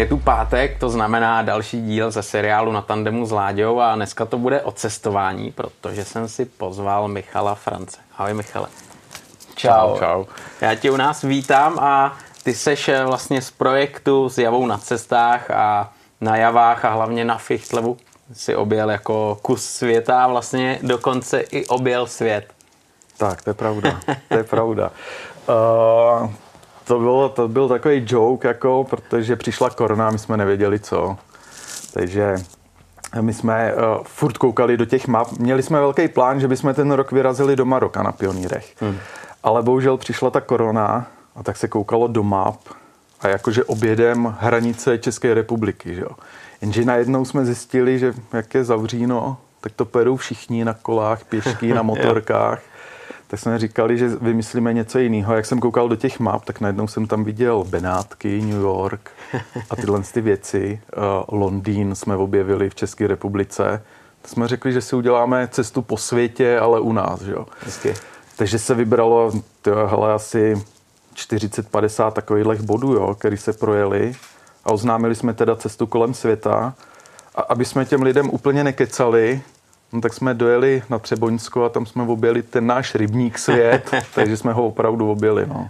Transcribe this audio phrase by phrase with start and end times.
[0.00, 4.24] Je tu pátek, to znamená další díl ze seriálu na tandemu s Láďou a dneska
[4.24, 7.98] to bude o cestování, protože jsem si pozval Michala France.
[8.18, 8.68] Ahoj Michale.
[9.54, 9.98] Čau.
[9.98, 10.24] Čau.
[10.60, 14.78] Já tě u nás vítám a ty seš eh, vlastně z projektu s Javou na
[14.78, 17.96] cestách a na Javách a hlavně na Fichtlevu
[18.32, 22.52] si objel jako kus světa a vlastně dokonce i objel svět.
[23.16, 24.00] Tak, to je pravda.
[24.28, 24.90] To je pravda.
[25.48, 26.30] Uh,
[26.90, 31.16] to, bylo, to byl takový joke, jako, protože přišla korona, my jsme nevěděli co.
[31.92, 32.34] Takže
[33.20, 35.32] my jsme uh, furt koukali do těch map.
[35.38, 38.74] Měli jsme velký plán, že bychom ten rok vyrazili do Maroka na pionýrech.
[38.80, 38.96] Hmm.
[39.42, 42.58] Ale bohužel přišla ta korona a tak se koukalo do map
[43.20, 45.94] a jakože objedem hranice České republiky.
[45.94, 46.10] Že jo.
[46.60, 51.74] Jenže najednou jsme zjistili, že jak je zavříno, tak to perou všichni na kolách, pěšky,
[51.74, 52.62] na motorkách
[53.30, 55.34] tak jsme říkali, že vymyslíme něco jiného.
[55.34, 59.10] Jak jsem koukal do těch map, tak najednou jsem tam viděl Benátky, New York
[59.70, 60.80] a tyhle ty věci.
[60.96, 63.82] Uh, Londýn jsme objevili v České republice.
[64.22, 67.22] Tak jsme řekli, že si uděláme cestu po světě, ale u nás.
[67.22, 67.46] Že jo?
[68.36, 69.32] Takže se vybralo
[69.86, 70.64] hele, asi
[71.14, 74.14] 40-50 takových bodů, jo, který se projeli
[74.64, 76.74] a oznámili jsme teda cestu kolem světa.
[77.34, 79.42] A aby jsme těm lidem úplně nekecali,
[79.92, 84.36] No tak jsme dojeli na Třeboňsko a tam jsme objeli ten náš rybník svět, takže
[84.36, 85.46] jsme ho opravdu objeli.
[85.46, 85.68] No.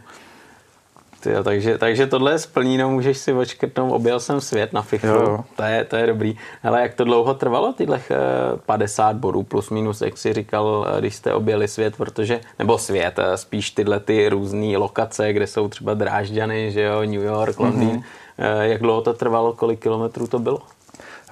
[1.21, 5.45] Tyjo, takže, takže tohle je splníno, můžeš si očkrtnout, objel jsem svět na Fichlu, jo.
[5.57, 6.37] To, je, to je dobrý.
[6.63, 8.01] Ale jak to dlouho trvalo, tyhle
[8.67, 13.19] 50 bodů plus minus, jak jsi říkal, eh, když jste objeli svět, protože, nebo svět,
[13.19, 17.97] eh, spíš tyhle ty různé lokace, kde jsou třeba Drážďany, že jo, New York, Londýn.
[17.97, 18.61] Mm-hmm.
[18.61, 20.59] Jak dlouho to trvalo, kolik kilometrů to bylo?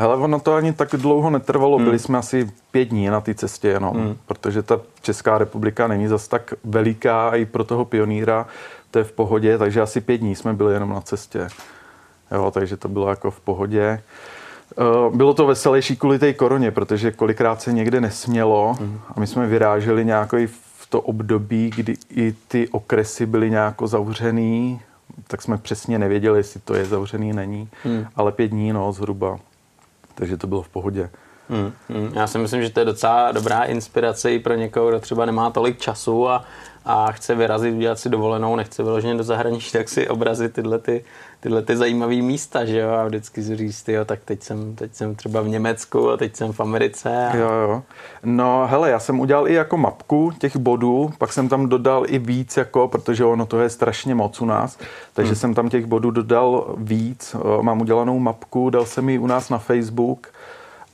[0.01, 1.85] Hele, ono to ani tak dlouho netrvalo, hmm.
[1.85, 4.17] byli jsme asi pět dní na té cestě jenom, hmm.
[4.27, 8.47] protože ta Česká republika není zas tak veliká a i pro toho pionýra
[8.91, 11.49] to je v pohodě, takže asi pět dní jsme byli jenom na cestě.
[12.33, 13.83] Jo, takže to bylo jako v pohodě.
[13.83, 19.01] Eh, bylo to veselější kvůli té koroně, protože kolikrát se někde nesmělo hmm.
[19.17, 24.81] a my jsme vyráželi nějaký v to období, kdy i ty okresy byly nějak zavřený,
[25.27, 28.07] tak jsme přesně nevěděli, jestli to je zavřený, není, hmm.
[28.17, 29.39] ale pět dní, no, zhruba
[30.18, 31.11] takže to bylo v pohodě.
[31.48, 32.11] Hmm, hmm.
[32.14, 35.51] Já si myslím, že to je docela dobrá inspirace i pro někoho, kdo třeba nemá
[35.51, 36.45] tolik času a,
[36.84, 41.05] a chce vyrazit, udělat si dovolenou, nechce vyloženě do zahraničí, tak si obrazit tyhle, ty,
[41.41, 44.95] tyhle ty zajímavé místa, že jo, a vždycky si říct, jo, tak teď jsem, teď
[44.95, 47.29] jsem třeba v Německu a teď jsem v Americe.
[47.29, 47.37] A...
[47.37, 47.83] Jo, jo.
[48.25, 52.19] No, hele, já jsem udělal i jako mapku těch bodů, pak jsem tam dodal i
[52.19, 54.79] víc, jako, protože ono to je strašně moc u nás,
[55.15, 55.41] takže hmm.
[55.41, 59.59] jsem tam těch bodů dodal víc, mám udělanou mapku, dal jsem ji u nás na
[59.59, 60.27] Facebook,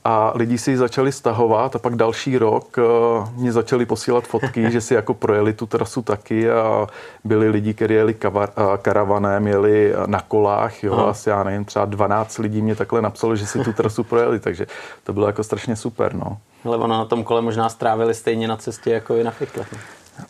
[0.07, 4.71] a lidi si ji začali stahovat a pak další rok uh, mě začali posílat fotky,
[4.71, 6.87] že si jako projeli tu trasu taky a
[7.23, 11.03] byli lidi, kteří jeli kavar, uh, karavanem, jeli na kolách, jo, Aha.
[11.03, 14.67] asi já nevím, třeba 12 lidí mě takhle napsalo, že si tu trasu projeli, takže
[15.03, 16.37] to bylo jako strašně super, no.
[16.65, 19.65] Ale ono na tom kole možná strávili stejně na cestě jako i na Fichtle.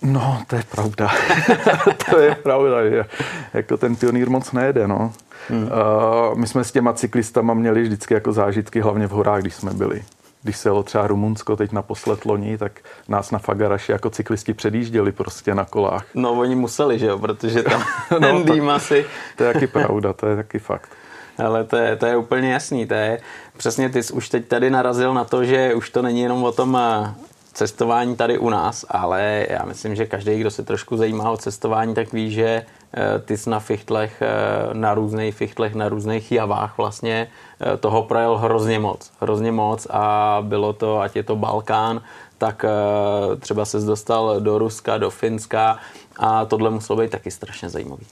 [0.02, 1.12] No, to je pravda.
[2.10, 3.06] to je pravda, že
[3.54, 5.14] jako ten pionýr moc nejede, no.
[5.50, 5.64] Hmm.
[5.64, 9.74] Uh, my jsme s těma cyklistama měli vždycky jako zážitky, hlavně v horách, když jsme
[9.74, 10.04] byli.
[10.44, 12.72] Když se jelo třeba Rumunsko teď naposled loni, tak
[13.08, 16.06] nás na Fagaraši jako cyklisti předjížděli prostě na kolách.
[16.14, 19.06] No oni museli, že jo, protože tam no, ten dým asi...
[19.38, 20.90] To je taky pravda, to je taky fakt.
[21.38, 23.20] Ale to je, to je úplně jasný, to je
[23.58, 26.52] přesně ty jsi už teď tady narazil na to, že už to není jenom o
[26.52, 27.14] tom eh,
[27.54, 31.94] cestování tady u nás, ale já myslím, že každý, kdo se trošku zajímá o cestování,
[31.94, 32.66] tak ví, že eh,
[33.26, 37.28] ty jsi na fichtlech, eh, na různých fichtlech, na různých javách vlastně
[37.62, 39.12] eh, toho projel hrozně moc.
[39.22, 42.02] Hrozně moc a bylo to, ať je to Balkán,
[42.38, 42.66] tak
[43.40, 45.78] třeba se dostal do Ruska, do Finska
[46.20, 48.06] a tohle muselo být taky strašně zajímavý.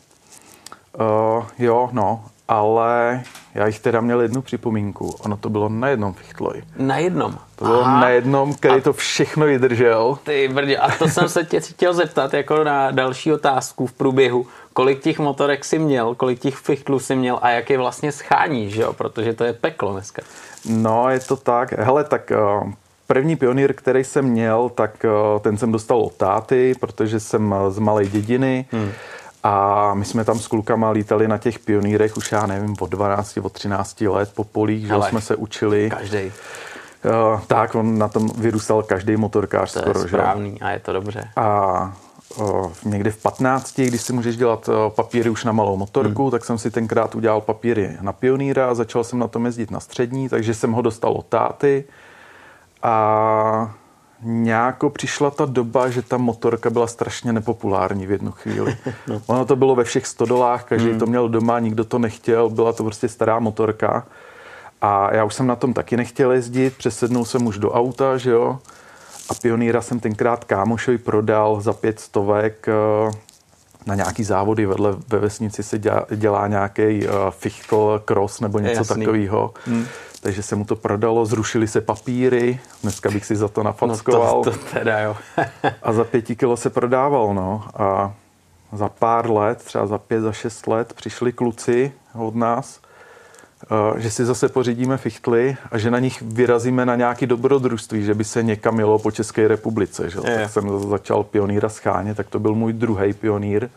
[1.00, 3.24] Uh, jo, no, ale
[3.56, 5.16] já jich teda měl jednu připomínku.
[5.20, 6.64] Ono to bylo na jednom fichtloji.
[6.78, 7.38] Na jednom?
[7.56, 8.02] To bylo Aha.
[8.02, 8.82] na jednom, který a...
[8.82, 10.18] to všechno vydržel.
[10.24, 14.48] Ty brdě, a to jsem se tě chtěl zeptat jako na další otázku v průběhu.
[14.74, 18.70] Kolik těch motorek si měl, kolik těch fichtlů si měl a jak je vlastně schání,
[18.70, 18.94] že jo?
[18.94, 20.22] Protože to je peklo dneska.
[20.70, 21.74] No, je to tak.
[21.74, 22.32] Hele, tak
[22.64, 22.72] uh,
[23.08, 27.80] První pionýr, který jsem měl, tak uh, ten jsem dostal od táty, protože jsem z
[27.80, 28.66] malé dědiny.
[28.72, 28.92] Hmm.
[29.44, 33.38] A my jsme tam s klukama lítali na těch pionýrech už já nevím, od 12,
[33.38, 35.90] od 13 let po polích, že jsme se učili.
[35.90, 36.32] Každý.
[37.06, 40.00] Uh, tak, on na tom vyrůstal každý motorkář to skoro.
[40.00, 40.66] je správný že?
[40.66, 41.30] a je to dobře.
[41.36, 41.98] A
[42.38, 46.32] uh, někdy v 15, když si můžeš dělat uh, papíry už na malou motorku, hmm.
[46.32, 49.80] tak jsem si tenkrát udělal papíry na pionýra a začal jsem na tom jezdit na
[49.80, 51.84] střední, takže jsem ho dostal od táty.
[52.84, 53.74] A
[54.24, 58.78] nějako přišla ta doba, že ta motorka byla strašně nepopulární v jednu chvíli.
[59.08, 59.22] no.
[59.26, 61.00] Ono to bylo ve všech stodolách, každý hmm.
[61.00, 64.06] to měl doma, nikdo to nechtěl, byla to prostě stará motorka.
[64.82, 68.32] A já už jsem na tom taky nechtěl jezdit, přesednul jsem už do auta, že
[68.32, 68.60] jo.
[69.30, 73.12] A pionýra jsem tenkrát kámošovi prodal za pět stovek eh,
[73.86, 78.86] na nějaký závody vedle ve vesnici se dělá, dělá nějaký uh, fichtl cross nebo něco
[78.86, 79.54] takového.
[79.66, 79.86] Hmm.
[80.24, 84.38] Takže se mu to prodalo, zrušili se papíry, dneska bych si za to nafackoval.
[84.38, 85.16] No to, to teda jo.
[85.84, 87.64] a za pěti kilo se prodával, no.
[87.76, 88.14] A
[88.74, 92.80] za pár let, třeba za pět, za šest let, přišli kluci od nás,
[93.92, 98.14] uh, že si zase pořídíme fichtly a že na nich vyrazíme na nějaký dobrodružství, že
[98.14, 100.10] by se někam jelo po České republice.
[100.10, 100.20] Že?
[100.26, 100.40] Je.
[100.40, 103.70] Tak jsem začal pionýra schánět, tak to byl můj druhý pionýr.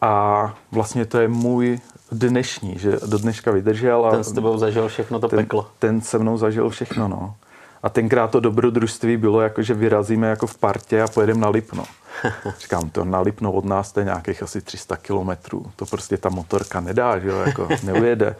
[0.00, 1.78] A vlastně to je můj
[2.12, 4.06] dnešní, že do dneška vydržel.
[4.06, 5.68] A ten s tebou zažil všechno to ten, peklo.
[5.78, 7.34] Ten se mnou zažil všechno, no.
[7.82, 11.84] A tenkrát to dobrodružství bylo jako, že vyrazíme jako v partě a pojedeme na Lipno.
[12.58, 15.66] Říkám, to na Lipno od nás to je nějakých asi 300 kilometrů.
[15.76, 18.36] To prostě ta motorka nedá, že jo, jako neujede.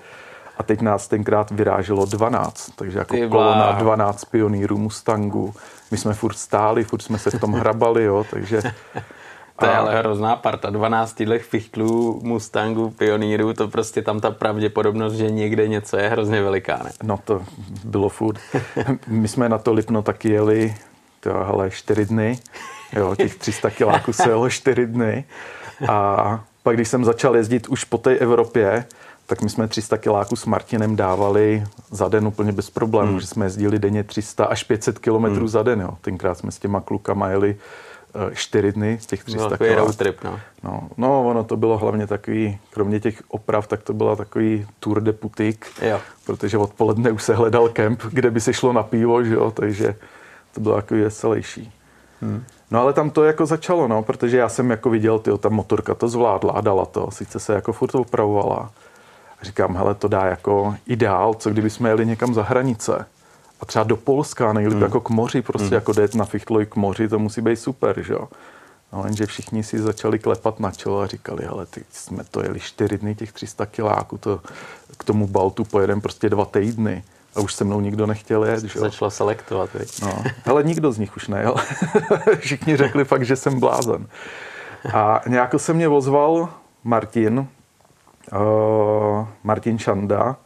[0.58, 5.54] A teď nás tenkrát vyráželo 12, takže jako kolona 12 pionýrů Mustangu.
[5.90, 8.62] My jsme furt stáli, furt jsme se v tom hrabali, jo, takže
[9.58, 10.70] to je ale hrozná parta.
[10.70, 16.42] 12 těch fichtlů, Mustangů, pionýrů, to prostě tam ta pravděpodobnost, že někde něco je hrozně
[16.42, 16.90] veliká, ne?
[17.02, 17.42] No to
[17.84, 18.40] bylo furt.
[19.06, 20.74] My jsme na to Lipno taky jeli,
[21.20, 22.38] to hele, čtyři dny.
[22.92, 25.24] Jo, těch 300 kiláků se jelo čtyři dny.
[25.88, 28.84] A pak, když jsem začal jezdit už po té Evropě,
[29.26, 33.20] tak my jsme 300 kiláků s Martinem dávali za den úplně bez problémů, hmm.
[33.20, 35.48] že jsme jezdili denně 300 až 500 kilometrů hmm.
[35.48, 35.80] za den.
[35.80, 35.90] Jo.
[36.00, 37.56] Tenkrát jsme s těma klukama jeli
[38.32, 39.76] čtyři dny z těch 300 no, kg.
[39.76, 40.40] road trip, no.
[40.62, 40.88] no.
[40.96, 45.12] No, ono to bylo hlavně takový, kromě těch oprav, tak to byla takový tour de
[45.12, 46.00] putik, jo.
[46.26, 49.94] protože odpoledne už se hledal kemp, kde by se šlo na pivo, že jo, takže
[50.54, 51.72] to bylo takový veselější.
[52.20, 52.44] Hmm.
[52.70, 55.94] No ale tam to jako začalo, no, protože já jsem jako viděl, tyjo, ta motorka
[55.94, 58.70] to zvládla a dala to, sice se jako furt opravovala.
[59.42, 63.06] Říkám, hele, to dá jako ideál, co kdyby jsme jeli někam za hranice
[63.60, 64.82] a třeba do Polska, nejlíp hmm.
[64.82, 65.74] jako k moři, prostě hmm.
[65.74, 68.28] jako jet na fichtloj k moři, to musí být super, že jo.
[68.92, 72.60] No, jenže všichni si začali klepat na čelo a říkali, ale ty jsme to jeli
[72.60, 74.40] čtyři dny, těch 300 kiláků, to
[74.98, 77.04] k tomu Baltu pojedeme prostě dva týdny.
[77.34, 78.84] A už se mnou nikdo nechtěl jet, že jo.
[78.84, 80.02] Začala selektovat, viď?
[80.02, 81.54] No, ale nikdo z nich už nejel.
[82.38, 84.06] Všichni řekli fakt, že jsem blázen.
[84.94, 86.48] A nějak se mě ozval
[86.84, 87.38] Martin,
[88.32, 90.36] uh, Martin Čanda,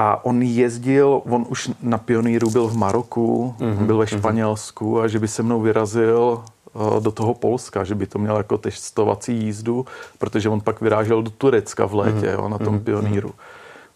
[0.00, 4.18] a on jezdil, on už na pioníru byl v Maroku, mm-hmm, byl ve mhm.
[4.18, 5.02] Španělsku mm-hmm.
[5.02, 6.42] a že by se mnou vyrazil
[6.72, 9.86] uh, do toho Polska, že by to měl jako testovací jízdu,
[10.18, 12.32] protože on pak vyrážel do Turecka v létě mm-hmm.
[12.32, 12.84] jo, na tom mm-hmm.
[12.84, 13.34] pioníru.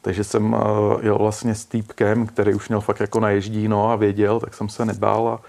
[0.02, 0.60] Takže jsem uh,
[1.02, 4.84] jel vlastně s týpkem, který už měl fakt jako naježdíno a věděl, tak jsem se
[4.84, 5.40] nebál a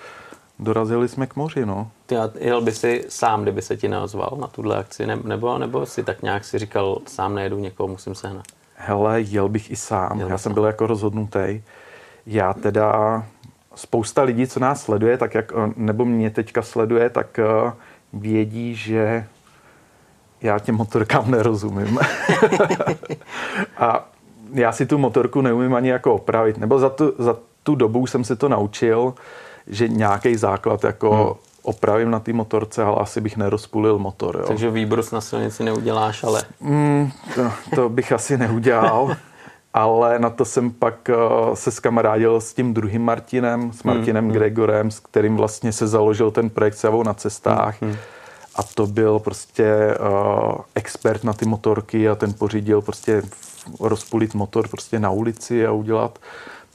[0.59, 1.91] dorazili jsme k moři, no.
[2.05, 6.03] Ty jel by si sám, kdyby se ti neozval na tuhle akci, nebo, nebo si
[6.03, 8.45] tak nějak si říkal, sám nejedu, někoho musím sehnat?
[8.75, 10.19] Hele, jel bych i sám.
[10.19, 11.61] Jel Já jsem byl jako rozhodnutý.
[12.25, 13.23] Já teda,
[13.75, 17.71] spousta lidí, co nás sleduje, tak jak, nebo mě teďka sleduje, tak eh,
[18.13, 19.27] vědí, že
[20.41, 21.99] já těm motorkám nerozumím.
[23.77, 24.09] a
[24.53, 26.57] já si tu motorku neumím ani jako opravit.
[26.57, 29.13] Nebo za tu, za tu dobu jsem se to naučil,
[29.67, 34.37] že nějaký základ jako hmm opravím na té motorce, ale asi bych nerozpulil motor.
[34.39, 34.47] Jo.
[34.47, 36.43] Takže výbrus na silnici neuděláš, ale...
[36.59, 39.15] Mm, to, to bych asi neudělal.
[39.73, 44.25] ale na to jsem pak uh, se skamarádil s tím druhým Martinem, s hmm, Martinem
[44.25, 47.81] mm, Gregorem, s kterým vlastně se založil ten projekt Savou na cestách.
[47.81, 47.95] Mm,
[48.55, 53.21] a to byl prostě uh, expert na ty motorky a ten pořídil prostě
[53.79, 56.19] rozpulit motor prostě na ulici a udělat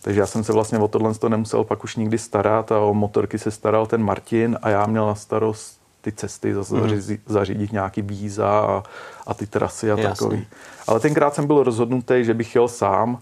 [0.02, 2.95] takže já jsem se vlastně o tohle to nemusel pak už nikdy starat a o
[2.95, 7.19] motorky se staral ten Martin a já měl na starost ty cesty, zase mm.
[7.26, 8.83] zařídit nějaký víza a,
[9.26, 10.09] a ty trasy a Jasně.
[10.09, 10.47] takový.
[10.87, 13.19] Ale tenkrát jsem byl rozhodnutý, že bych jel sám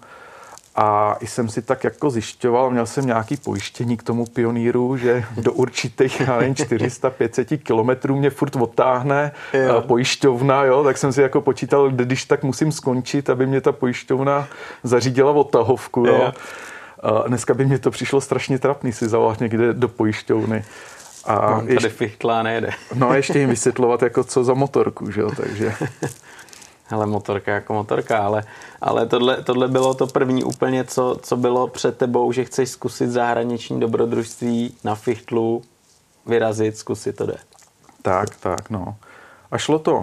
[0.81, 5.53] a jsem si tak jako zjišťoval, měl jsem nějaký pojištění k tomu pioníru, že do
[5.53, 9.83] určitých, já nevím, 400-500 kilometrů mě furt odtáhne jo.
[9.87, 14.49] pojišťovna, jo, tak jsem si jako počítal, když tak musím skončit, aby mě ta pojišťovna
[14.83, 16.15] zařídila odtahovku, jo.
[16.15, 16.33] jo.
[17.03, 20.65] A dneska by mě to přišlo strašně trapný si zavolat někde do pojišťovny.
[21.25, 22.71] A no, tady ještě, fichtlá nejde.
[22.95, 25.75] no a ještě jim vysvětlovat, jako co za motorku, že jo, takže...
[26.91, 28.45] Hele, motorka jako motorka, ale,
[28.81, 33.11] ale tohle, tohle bylo to první úplně, co, co bylo před tebou, že chceš zkusit
[33.11, 35.63] zahraniční dobrodružství na fichtlu,
[36.27, 37.37] vyrazit, zkusit to jde.
[38.03, 38.97] Tak, tak, no.
[39.51, 40.03] A šlo to.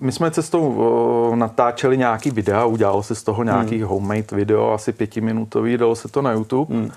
[0.00, 3.88] My jsme cestou natáčeli nějaký videa, udělalo se z toho nějaký hmm.
[3.88, 6.74] homemade video, asi pětiminutový, dalo se to na YouTube.
[6.74, 6.90] Hmm.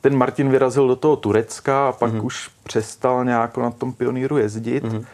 [0.00, 2.24] ten Martin vyrazil do toho Turecka a pak mm-hmm.
[2.24, 4.84] už přestal nějak na tom pioníru jezdit.
[4.84, 5.04] Mm-hmm.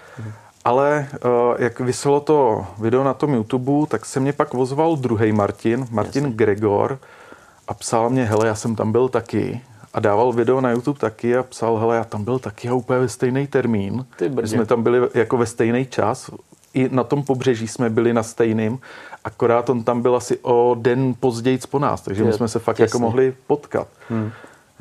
[0.66, 5.32] Ale uh, jak vyselo to video na tom YouTube, tak se mě pak ozval druhý
[5.32, 6.36] Martin, Martin Jasně.
[6.36, 6.98] Gregor
[7.68, 9.60] a psal mě, hele, já jsem tam byl taky
[9.94, 12.98] a dával video na YouTube taky a psal, hele, já tam byl taky a úplně
[13.00, 14.06] ve stejný termín.
[14.16, 16.30] Ty jsme tam byli jako ve stejný čas,
[16.74, 18.78] i na tom pobřeží jsme byli na stejným,
[19.24, 22.78] akorát on tam byl asi o den později po nás, takže my jsme se fakt
[22.78, 23.88] jako mohli potkat.
[24.08, 24.30] Hmm.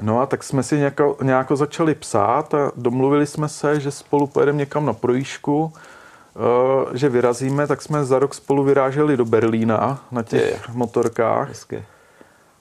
[0.02, 4.28] No a tak jsme si nějako, nějako začali psát a domluvili jsme se, že spolu
[4.28, 10.06] pojedeme někam na projížku, uh, že vyrazíme, tak jsme za rok spolu vyráželi do Berlína
[10.12, 10.60] na těch je.
[10.74, 11.48] motorkách.
[11.48, 11.86] Hezky.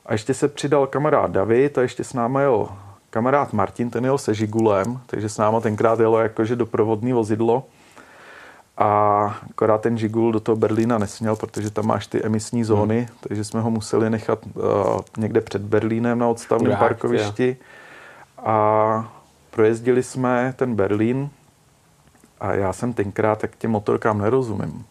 [0.06, 2.68] A ještě se přidal kamarád David a ještě s námi jel
[3.10, 7.62] kamarád Martin, ten jel se Žigulem, takže s náma tenkrát jelo jakože doprovodný vozidlo.
[8.78, 13.18] A akorát ten Žigul do toho Berlína nesměl, protože tam máš ty emisní zóny, hmm.
[13.20, 14.62] takže jsme ho museli nechat uh,
[15.18, 17.46] někde před Berlínem na odstavném parkovišti.
[17.46, 17.56] Je.
[18.38, 19.12] A
[19.50, 21.30] projezdili jsme ten Berlín
[22.40, 24.84] a já jsem tenkrát tak těm motorkám nerozumím.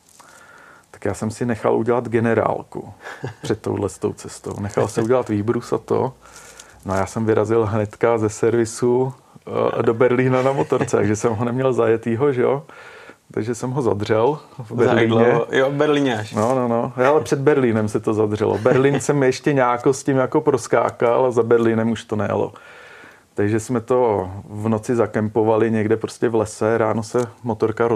[0.91, 2.93] Tak já jsem si nechal udělat generálku
[3.41, 4.59] před touhle cestou.
[4.59, 6.13] Nechal se udělat výbrus a to.
[6.85, 11.33] No a já jsem vyrazil hnedka ze servisu uh, do Berlína na motorce, takže jsem
[11.33, 12.63] ho neměl zajetýho, že jo
[13.33, 15.35] takže jsem ho zadřel v Berlíně.
[15.51, 16.33] Jo, v Berlíně až.
[16.33, 16.93] No, no, no.
[17.05, 18.57] Ale před Berlínem se to zadřelo.
[18.57, 22.53] Berlín jsem ještě nějak s tím jako proskákal a za Berlínem už to nejelo.
[23.33, 26.77] Takže jsme to v noci zakempovali někde prostě v lese.
[26.77, 27.89] Ráno se motorka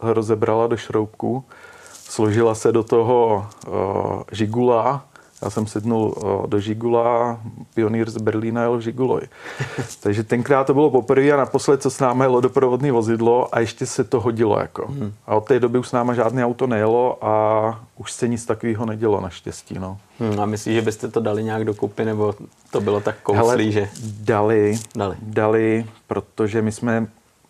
[0.00, 1.44] rozebrala do šroubku.
[1.92, 5.04] Složila se do toho uh, žigula,
[5.42, 6.14] já jsem sednul
[6.46, 7.40] do Žigula,
[7.74, 9.20] pionýr z Berlína jel v Žiguloj.
[10.00, 13.86] Takže tenkrát to bylo poprvé a naposled, co s námi jelo doprovodné vozidlo a ještě
[13.86, 14.58] se to hodilo.
[14.60, 14.86] Jako.
[14.86, 15.12] Hmm.
[15.26, 18.86] A od té doby už s náma žádné auto nejelo a už se nic takového
[18.86, 19.78] nedělo naštěstí.
[19.78, 19.98] No.
[20.20, 22.34] Hmm, a myslíš, že byste to dali nějak dokupy, nebo
[22.70, 23.88] to bylo tak kouslý, že...
[24.20, 27.06] Dali, dali, dali, protože my jsme,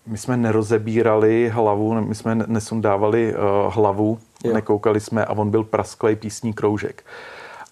[0.07, 4.55] my jsme nerozebírali hlavu, my jsme nesundávali uh, hlavu, jo.
[4.55, 7.05] nekoukali jsme a on byl prasklej písní kroužek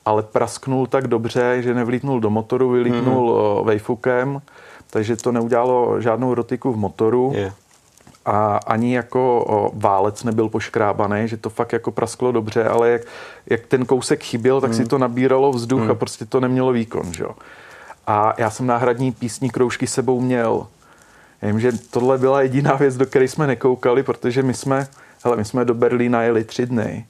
[0.04, 3.64] ale prasknul tak dobře, že nevlítnul do motoru, vylítnul mm-hmm.
[3.64, 4.42] vejfukem,
[4.90, 7.32] takže to neudělalo žádnou rotiku v motoru.
[7.34, 7.54] Yeah.
[8.24, 13.02] A ani jako válec nebyl poškrábaný, že to fakt jako prasklo dobře, ale jak,
[13.50, 14.76] jak ten kousek chyběl, tak mm.
[14.76, 15.90] si to nabíralo vzduch mm.
[15.90, 17.12] a prostě to nemělo výkon.
[17.12, 17.24] Že?
[18.06, 20.66] A já jsem náhradní písní kroužky sebou měl.
[21.42, 24.86] Já vím, že tohle byla jediná věc, do které jsme nekoukali, protože my jsme,
[25.24, 27.06] hele, my jsme do Berlína jeli tři dny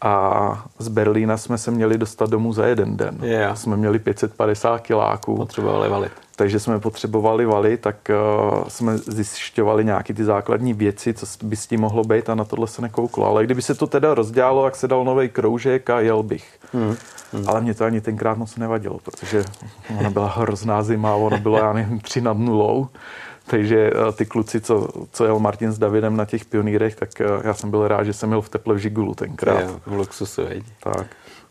[0.00, 3.18] a z Berlína jsme se měli dostat domů za jeden den.
[3.22, 3.56] Yeah.
[3.56, 5.36] Jsme měli 550 kiláků.
[5.36, 6.12] Potřebovali valit.
[6.36, 11.66] Takže jsme potřebovali valit, tak uh, jsme zjišťovali nějaké ty základní věci, co by s
[11.66, 13.26] tím mohlo být a na tohle se nekouklo.
[13.26, 16.58] Ale kdyby se to teda rozdělalo, jak se dal nový kroužek a jel bych.
[16.72, 16.96] Hmm.
[17.32, 17.48] Hmm.
[17.48, 19.44] Ale mě to ani tenkrát moc nevadilo, protože
[19.98, 22.88] ona byla hrozná zima, ono bylo, já nevím, tři nad nulou.
[23.50, 27.24] Takže eh, ty kluci, co, co jel Martin s Davidem na těch pionýrech, tak eh,
[27.44, 29.60] já jsem byl rád, že jsem jel v teple v Žigulu tenkrát.
[29.60, 30.64] Je, v luxusu, veď.
[30.82, 31.06] Tak.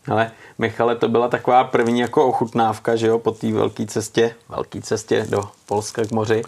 [0.08, 4.82] Ale Michale, to byla taková první jako ochutnávka, že jo, po té velké cestě, velké
[4.82, 6.42] cestě do Polska k moři.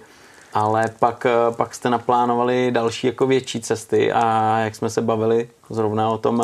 [0.54, 5.48] Ale pak, eh, pak jste naplánovali další jako větší cesty a jak jsme se bavili
[5.70, 6.42] zrovna o tom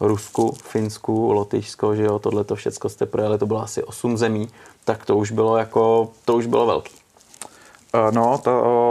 [0.00, 4.48] Rusku, Finsku, Lotyšsko, že jo, tohle to všechno jste projeli, to bylo asi 8 zemí,
[4.84, 7.03] tak to už bylo jako, to už bylo velký.
[7.94, 8.50] Eh, no, ta,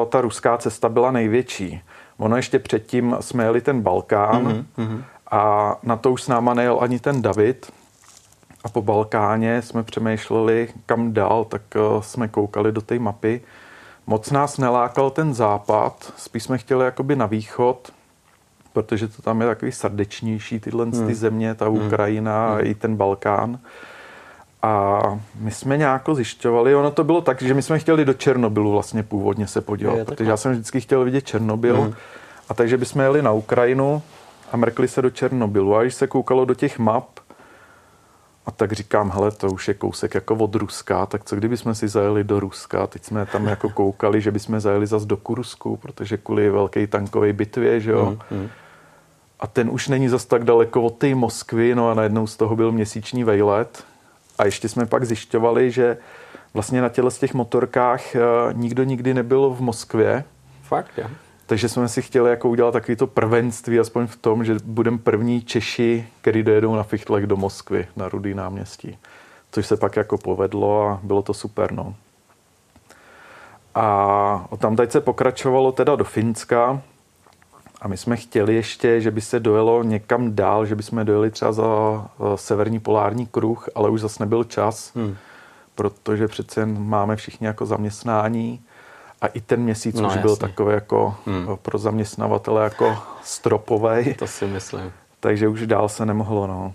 [0.10, 1.81] ta ruská cesta byla největší.
[2.17, 5.03] Ono ještě předtím jsme jeli ten Balkán mm-hmm.
[5.31, 7.72] a na to už s náma nejel ani ten David.
[8.63, 13.41] A po Balkáně jsme přemýšleli, kam dál, tak eh, jsme koukali do té mapy.
[14.07, 17.91] Moc nás nelákal ten západ, spíš jsme chtěli jakoby na východ,
[18.74, 21.07] protože to tam je takový srdečnější, tyhle mm.
[21.07, 21.86] ty země, ta hmm.
[21.86, 22.60] Ukrajina mm.
[22.63, 23.60] i ten Balkán.
[24.63, 25.01] A
[25.36, 29.03] my jsme nějak zjišťovali, ono to bylo tak, že my jsme chtěli do Černobylu vlastně
[29.03, 31.82] původně se podívat, je, protože já jsem vždycky chtěl vidět Černobyl.
[31.82, 31.93] Mm.
[32.50, 34.01] A takže bychom jeli na Ukrajinu
[34.51, 35.75] a mrkli se do Černobylu.
[35.75, 37.05] A když se koukalo do těch map,
[38.46, 41.75] a tak říkám, hele, to už je kousek jako od Ruska, tak co kdyby jsme
[41.75, 42.88] si zajeli do Ruska?
[42.88, 47.34] Teď jsme tam jako koukali, že bychom zajeli zase do Kursku, protože kvůli velké tankové
[47.34, 48.17] bitvě, že jo.
[48.32, 48.50] Mm, mm.
[49.39, 52.55] A ten už není zas tak daleko od té Moskvy, no a najednou z toho
[52.55, 53.84] byl měsíční vejlet
[54.37, 55.97] a ještě jsme pak zjišťovali, že
[56.53, 58.19] vlastně na těle z těch motorkách eh,
[58.53, 60.23] nikdo nikdy nebyl v Moskvě.
[60.61, 61.07] Fakt, jo.
[61.45, 65.41] Takže jsme si chtěli jako udělat takový to prvenství, aspoň v tom, že budeme první
[65.41, 68.97] Češi, který dojedou na fichtlech do Moskvy, na Rudý náměstí.
[69.51, 71.95] Což se pak jako povedlo a bylo to super, no.
[73.75, 76.81] A tam teď se pokračovalo teda do Finska,
[77.83, 81.31] a my jsme chtěli ještě, že by se dojelo někam dál, že by jsme dojeli
[81.31, 81.63] třeba za
[82.35, 85.15] severní polární kruh, ale už zase nebyl čas, hmm.
[85.75, 88.61] protože přece jen máme všichni jako zaměstnání
[89.21, 90.47] a i ten měsíc No, už byl jasně.
[90.47, 91.47] takový jako Hmm.
[91.61, 94.91] pro zaměstnavatele jako stropovej, To si myslím.
[95.19, 96.47] takže už dál se nemohlo.
[96.47, 96.73] No.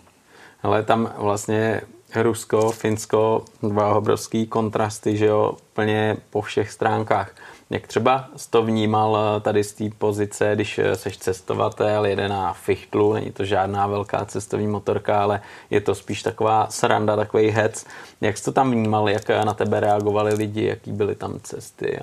[0.63, 1.81] Ale tam vlastně
[2.23, 7.31] Rusko, Finsko, dva obrovský kontrasty, že jo, plně po všech stránkách.
[7.71, 12.29] Jak třeba jsi to vnímal eh, tady z té pozice, když eh, seš cestovatel, jede
[12.29, 17.49] na fichtlu, není to žádná velká cestovní motorka, ale je to spíš taková sranda, takový
[17.49, 17.87] hec.
[18.21, 22.01] Jak jsi to tam vnímal, jak eh, na tebe reagovali lidi, jaký byly tam cesty?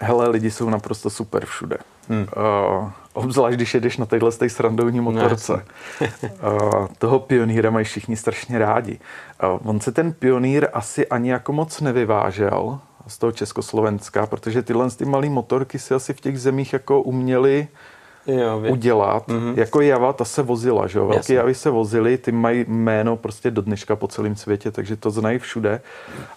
[0.00, 1.76] Hele, lidi jsou naprosto super všude.
[2.08, 2.26] Hmm.
[2.36, 5.52] Uh, obzvlášť, když jedeš na téhle té srandovní motorce.
[5.52, 8.98] uh, toho pionýra mají všichni strašně rádi.
[9.42, 14.90] Uh, on se ten pionýr asi ani jako moc nevyvážel z toho Československa, protože tyhle
[14.90, 17.68] ty malé motorky si asi v těch zemích jako uměli
[18.28, 19.28] Jo, vě- udělat.
[19.28, 19.54] Mm-hmm.
[19.58, 21.06] Jako Java, ta se vozila, že jo?
[21.06, 21.34] Velké.
[21.34, 25.38] Javy se vozily, ty mají jméno prostě do dneška po celém světě, takže to znají
[25.38, 25.80] všude.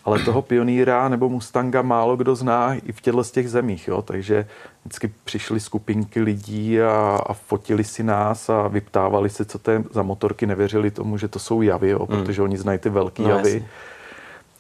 [0.06, 4.02] Ale toho pionýra nebo Mustanga málo kdo zná i v těchto z těch zemích, jo?
[4.02, 4.46] Takže
[4.86, 9.84] vždycky přišly skupinky lidí a, a fotili si nás a vyptávali se, co to je
[9.92, 12.06] za motorky, nevěřili tomu, že to jsou Javy, jo?
[12.06, 13.52] protože oni znají ty velké No, Javy.
[13.52, 13.68] jasně.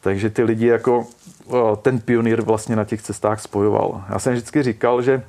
[0.01, 1.07] Takže ty lidi jako
[1.81, 4.03] ten pionýr vlastně na těch cestách spojoval.
[4.09, 5.23] Já jsem vždycky říkal, že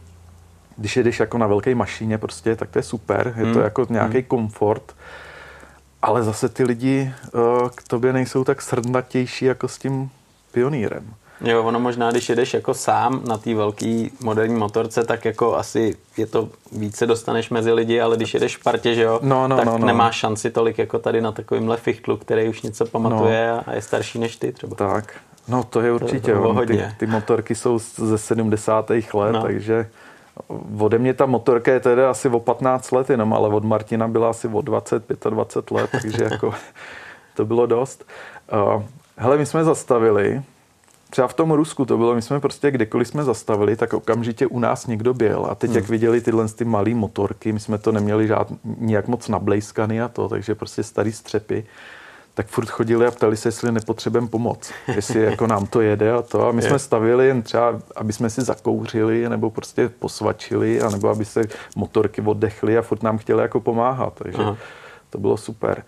[0.77, 3.63] když jedeš jako na velké mašině prostě, tak to je super, je to Hmm.
[3.63, 4.97] jako nějaký komfort,
[6.03, 7.13] ale zase ty lidi
[7.75, 10.11] k tobě nejsou tak srdnatější jako s tím
[10.53, 11.15] pionýrem.
[11.45, 15.97] Jo, ono možná, když jedeš jako sám na té velké moderní motorce, tak jako asi
[16.17, 19.57] je to více dostaneš mezi lidi, ale když jedeš v partě, že jo, No, no,
[19.57, 19.87] tak no, no.
[19.87, 24.19] nemáš šanci tolik jako tady na takovýmhle fichtlu, který už něco pamatuje a je starší
[24.19, 24.77] než ty třeba.
[24.77, 25.15] Tak,
[25.49, 26.33] no to je určitě.
[26.33, 28.91] to on, ty, ty motorky jsou ze 70.
[28.91, 29.43] let, No.
[29.43, 29.87] takže
[30.79, 34.31] ode mě ta motorka je tedy asi o 15 let jenom, ale od Martina byla
[34.31, 36.55] asi o 20, 25 let, takže jako
[37.35, 38.05] to bylo dost.
[38.77, 38.83] Uh,
[39.17, 40.43] hele, my jsme zastavili,
[41.11, 44.59] třeba v tom Rusku to bylo, my jsme prostě kdekoliv jsme zastavili, tak okamžitě u
[44.59, 48.27] nás někdo byl a teď jak viděli tyhle ty malé motorky, my jsme to neměli
[48.27, 51.65] žád, nijak moc nablejskaný a to, takže prostě starý střepy,
[52.35, 56.23] tak furt chodili a ptali se, jestli nepotřebujeme pomoc, jestli jako nám to jede a
[56.23, 56.49] to.
[56.49, 56.69] A my Je.
[56.69, 61.43] jsme stavili jen třeba, aby jsme si zakouřili, nebo prostě posvačili, anebo aby se
[61.77, 64.13] motorky oddechly a furt nám chtěli jako pomáhat.
[64.15, 64.57] Takže Aha.
[65.11, 65.85] to bylo super.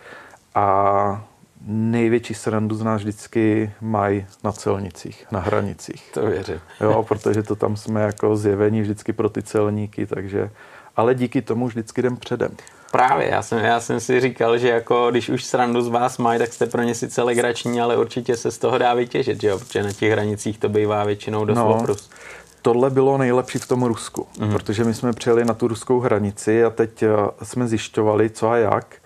[0.55, 1.25] A
[1.67, 6.11] největší srandu z nás vždycky mají na celnicích, na hranicích.
[6.15, 6.61] To věřím.
[6.81, 10.51] Jo, protože to tam jsme jako zjevení vždycky pro ty celníky, takže
[10.97, 12.51] ale díky tomu vždycky jdem předem.
[12.93, 16.39] Právě, já jsem, já jsem si říkal, že jako když už srandu z vás mají,
[16.39, 19.59] tak jste pro ně sice legrační, ale určitě se z toho dá vytěžit, že jo?
[19.59, 21.75] protože na těch hranicích to bývá většinou dost No.
[21.75, 22.11] oprus.
[22.63, 24.53] Tohle bylo nejlepší v tom Rusku, mm.
[24.53, 27.09] protože my jsme přijeli na tu ruskou hranici a teď eh,
[27.43, 28.97] jsme zjišťovali, co a jak.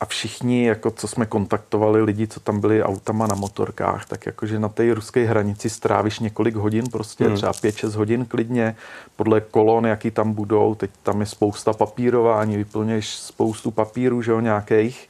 [0.00, 4.58] A všichni, jako co jsme kontaktovali lidi, co tam byli autama na motorkách, tak jakože
[4.58, 7.30] na té ruské hranici strávíš několik hodin, prostě Mhm.
[7.32, 7.36] mm.
[7.36, 8.76] třeba 5-6 hodin klidně,
[9.16, 10.74] podle kolon, jaký tam budou.
[10.74, 15.08] Teď tam je spousta papírování, vyplněš spoustu papírů, že jo, nějakých.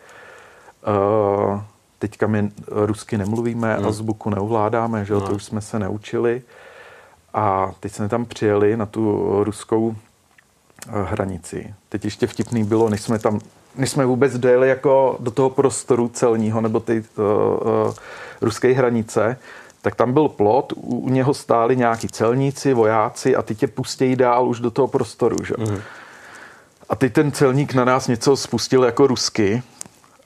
[0.86, 1.60] Uh,
[1.98, 3.86] teďka my rusky nemluvíme, mm.
[3.86, 5.26] azbuku neovládáme, že jo, No.
[5.26, 6.42] to už jsme se neučili.
[7.34, 9.96] A teď jsme tam přijeli na tu ruskou
[10.88, 11.74] eh, hranici.
[11.88, 13.40] Teď ještě vtipný bylo, než jsme tam,
[13.76, 17.94] než jsme vůbec dojeli jako do toho prostoru celního nebo ty uh, uh,
[18.40, 19.36] ruské hranice,
[19.82, 24.16] tak tam byl plot, u, u něho stáli nějaký celníci, vojáci a ty tě pustějí
[24.16, 25.36] dál už do toho prostoru.
[25.44, 25.54] Že?
[25.58, 25.78] Mm.
[26.88, 29.62] A teď ten celník na nás něco spustil jako rusky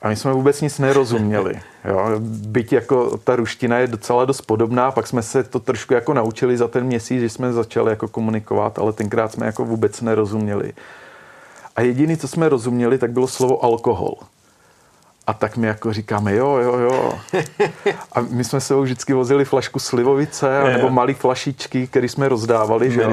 [0.01, 1.59] a my jsme vůbec nic nerozuměli.
[1.85, 2.11] Jo?
[2.19, 6.57] Byť jako ta ruština je docela dost podobná, pak jsme se to trošku jako naučili
[6.57, 10.73] za ten měsíc, že jsme začali jako komunikovat, ale tenkrát jsme jako vůbec nerozuměli.
[11.81, 14.15] A jediné, co jsme rozuměli, tak bylo slovo alkohol.
[15.27, 17.19] A tak my jako říkáme, jo, jo, jo.
[18.13, 23.01] A my jsme se vždycky vozili flašku slivovice, nebo malé flašičky, které jsme rozdávali, že
[23.01, 23.09] jo.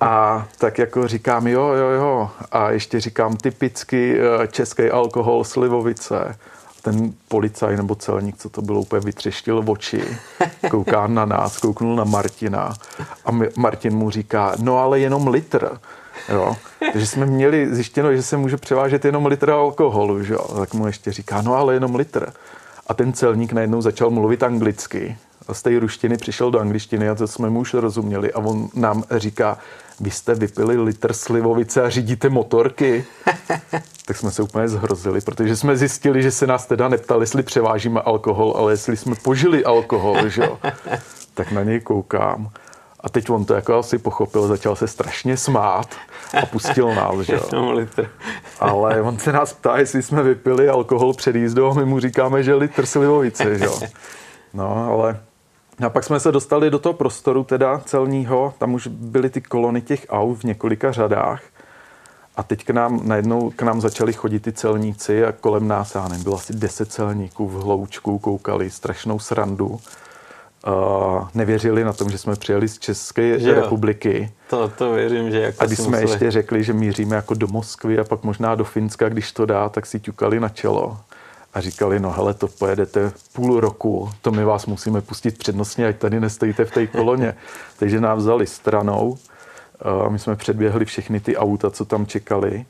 [0.00, 2.30] A tak jako říkám, jo, jo, jo.
[2.52, 6.38] A ještě říkám typicky eh, český alkohol, slivovice.
[6.82, 10.02] Ten policaj nebo celník, co to bylo, úplně vytřeštil oči,
[10.70, 12.74] kouká na nás, kouknul na Martina
[13.24, 15.78] a Martin mu říká, no ale jenom litr.
[16.28, 16.56] Jo.
[16.92, 20.46] Takže jsme měli zjištěno, že se může převážet jenom litr alkoholu, že jo.
[20.58, 22.32] Tak mu ještě říká, no ale jenom litr.
[22.86, 25.16] A ten celník najednou začal mluvit anglicky.
[25.48, 28.32] A z té ruštiny přišel do angličtiny a to jsme mu už rozuměli.
[28.32, 29.58] A on nám říká,
[30.00, 33.04] vy jste vypili litr slivovice a řídíte motorky.
[34.06, 38.00] tak jsme se úplně zhrozili, protože jsme zjistili, že se nás teda neptali, jestli převážíme
[38.00, 40.58] alkohol, ale jestli jsme požili alkohol, že jo.
[41.34, 42.50] Tak na něj koukám.
[43.04, 45.88] A teď on to jako asi pochopil, začal se strašně smát
[46.42, 47.40] a pustil nás, že jo.
[48.60, 52.42] Ale on se nás ptá, jestli jsme vypili alkohol před jízdou a my mu říkáme,
[52.42, 53.80] že litr slivovice, že jo.
[54.54, 55.20] No, ale
[55.86, 59.80] a pak jsme se dostali do toho prostoru teda celního, tam už byly ty kolony
[59.80, 61.42] těch aut v několika řadách
[62.36, 66.08] a teď k nám, najednou k nám začali chodit ty celníci a kolem nás, já
[66.08, 69.80] nevím, bylo asi deset celníků v hloučku, koukali strašnou srandu.
[70.66, 74.32] Uh, nevěřili na tom, že jsme přijeli z České že republiky.
[74.50, 76.10] To, to věřím, že jako A když jsme museli...
[76.10, 79.68] ještě řekli, že míříme jako do Moskvy a pak možná do Finska, když to dá,
[79.68, 80.98] tak si ťukali na čelo
[81.54, 85.96] a říkali, no hele, to pojedete půl roku, to my vás musíme pustit přednostně, ať
[85.96, 87.34] tady nestojíte v té koloně.
[87.78, 89.18] Takže nám vzali stranou,
[90.08, 92.64] my jsme předběhli všechny ty auta, co tam čekali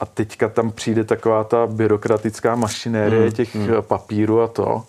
[0.00, 3.68] a teďka tam přijde taková ta byrokratická mašinérie hmm, těch hmm.
[3.80, 4.82] papírů a to,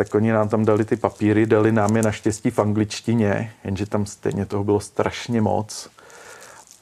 [0.00, 4.06] tak oni nám tam dali ty papíry, dali nám je naštěstí v angličtině, jenže tam
[4.06, 5.90] stejně toho bylo strašně moc.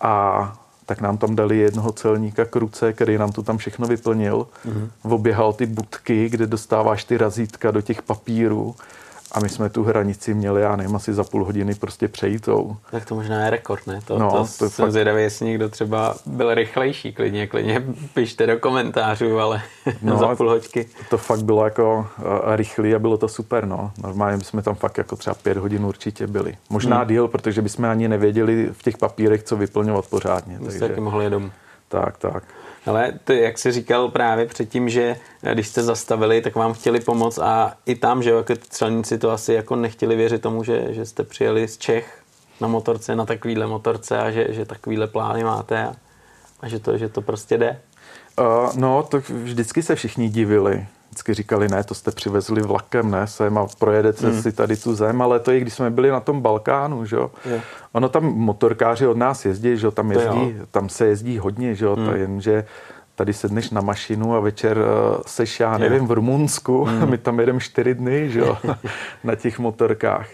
[0.01, 4.47] A tak nám tam dali jednoho celníka kruce, který nám to tam všechno vyplnil.
[4.67, 4.89] Mm-hmm.
[5.03, 8.75] Oběhal ty budky, kde dostáváš ty razítka do těch papírů
[9.33, 12.77] a my jsme tu hranici měli, já nevím, asi za půl hodiny prostě přejítou.
[12.91, 14.01] Tak to možná je rekord, ne?
[14.05, 14.93] To, no, to, to jsem fakt...
[14.93, 17.83] zvědavý, jestli někdo třeba byl rychlejší, klidně, klidně
[18.15, 19.63] pište do komentářů, ale
[20.03, 20.87] no, za půl hoďky.
[21.11, 22.25] To fakt bylo jako uh,
[22.57, 23.93] rychlý a bylo to super, no.
[24.03, 26.57] Normálně jsme tam fakt jako třeba pět hodin určitě byli.
[26.71, 27.09] Možná hmm.
[27.09, 30.59] díl, protože bychom ani nevěděli v těch papírech, co vyplňovat pořádně.
[30.65, 30.79] Takže...
[30.79, 31.51] taky mohli domů.
[31.89, 32.45] Tak, tak.
[32.89, 37.01] Ale ty, jak jsi říkal právě předtím, že eh, když jste zastavili, tak vám chtěli
[37.01, 41.07] pomoct a i tam, že jako celníci to asi jako nechtěli věřit tomu, že, že
[41.07, 42.23] jste přijeli z Čech
[42.61, 45.93] na motorce, na takovýhle motorce a že, že takovýhle plány máte a,
[46.61, 47.81] a že, to, že to prostě jde.
[48.41, 50.87] Uh, no, to vždycky se všichni divili.
[51.09, 54.43] Vždycky říkali, ne, to jste přivezli vlakem, ne, sem a projedete hmm.
[54.43, 57.31] si tady tu zem, ale to i když jsme byli na tom Balkánu, že jo.
[57.93, 61.85] Ono tam motorkáři od nás jezdí, že jo, tam jezdí, tam se jezdí hodně, že
[61.85, 62.17] jo, hmm.
[62.17, 62.65] jenže
[63.15, 64.85] tady sedneš na mašinu a večer uh,
[65.27, 67.11] seš, já nevím, v Rumunsku, hmm.
[67.11, 68.59] my tam jedeme čtyři dny, že jo,
[69.25, 70.29] na těch motorkách.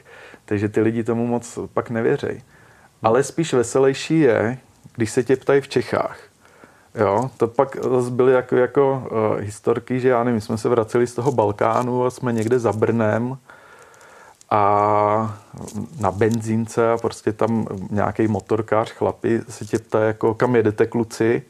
[0.44, 2.42] Takže ty lidi tomu moc pak nevěřejí.
[3.02, 4.58] Ale spíš veselější je,
[4.94, 6.18] když se tě ptají v Čechách.
[6.94, 7.76] Jo, to pak
[8.10, 12.10] byly jako, jako uh, historky, že já nevím, jsme se vraceli z toho Balkánu a
[12.10, 13.38] jsme někde za Brnem
[14.50, 15.36] a
[16.00, 21.42] na benzínce a prostě tam nějaký motorkář, chlapi se tě ptá, jako kam jedete kluci?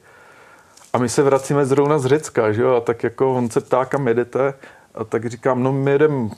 [0.93, 3.85] A my se vracíme zrovna z Řecka, že jo, a tak jako on se ptá,
[3.85, 4.55] kam jedete?
[4.95, 6.31] A tak říkám, no my jedeme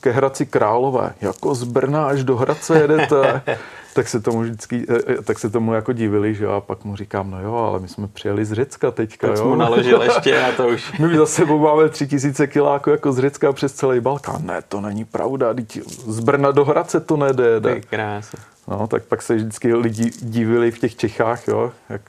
[0.00, 3.42] ke Hradci Králové, jako z Brna až do Hradce jedete.
[3.94, 6.84] tak se tomu vždycky, eh, eh, tak se tomu jako divili, že jo, a pak
[6.84, 9.48] mu říkám, no jo, ale my jsme přijeli z Řecka teďka, tak jo.
[9.48, 10.92] mu naložil ještě a to už.
[10.98, 14.46] My za sebou máme tři tisíce kiláků jako z Řecka přes celý Balkán.
[14.46, 15.54] Ne, to není pravda,
[16.06, 17.80] z Brna do Hradce to nejde.
[17.90, 18.38] Krása.
[18.68, 22.02] No, tak pak se vždycky lidi divili v těch Čechách, jo, jak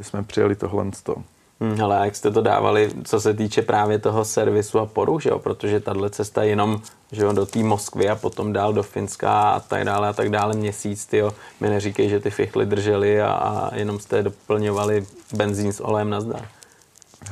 [0.00, 1.24] jsme přijeli tohle z toho.
[1.60, 5.30] Hmm, ale jak jste to dávali, co se týče právě toho servisu a poru, že
[5.30, 5.38] jo?
[5.38, 6.80] protože tahle cesta jenom
[7.12, 10.28] že jo, do té Moskvy a potom dál do Finska a tak dále a tak
[10.28, 11.32] dále měsíc, tyjo.
[11.60, 16.20] Mi neříkej, že ty fichly drželi a, a jenom jste doplňovali benzín s olejem na
[16.20, 16.48] zdar.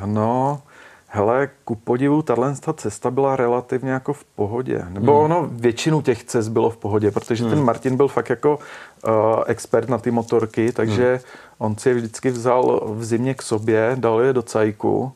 [0.07, 0.63] No,
[1.09, 4.85] hele, ku podivu, tahle cesta byla relativně jako v pohodě.
[4.89, 5.25] Nebo hmm.
[5.25, 7.53] ono, většinu těch cest bylo v pohodě, protože hmm.
[7.53, 9.13] ten Martin byl fakt jako uh,
[9.47, 11.21] expert na ty motorky, takže hmm.
[11.59, 15.13] on si je vždycky vzal v zimě k sobě, dal je do cajku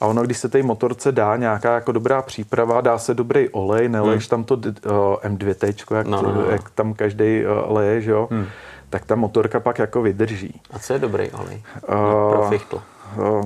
[0.00, 3.88] a ono, když se té motorce dá nějaká jako dobrá příprava, dá se dobrý olej,
[3.88, 4.30] neleješ hmm.
[4.30, 4.62] tam to uh,
[5.16, 6.50] M2T, jak, no, no, no.
[6.50, 8.46] jak tam každý uh, leje, že jo, hmm.
[8.90, 10.60] tak ta motorka pak jako vydrží.
[10.70, 11.62] A co je dobrý olej?
[11.88, 12.82] Uh, Pro fichtl.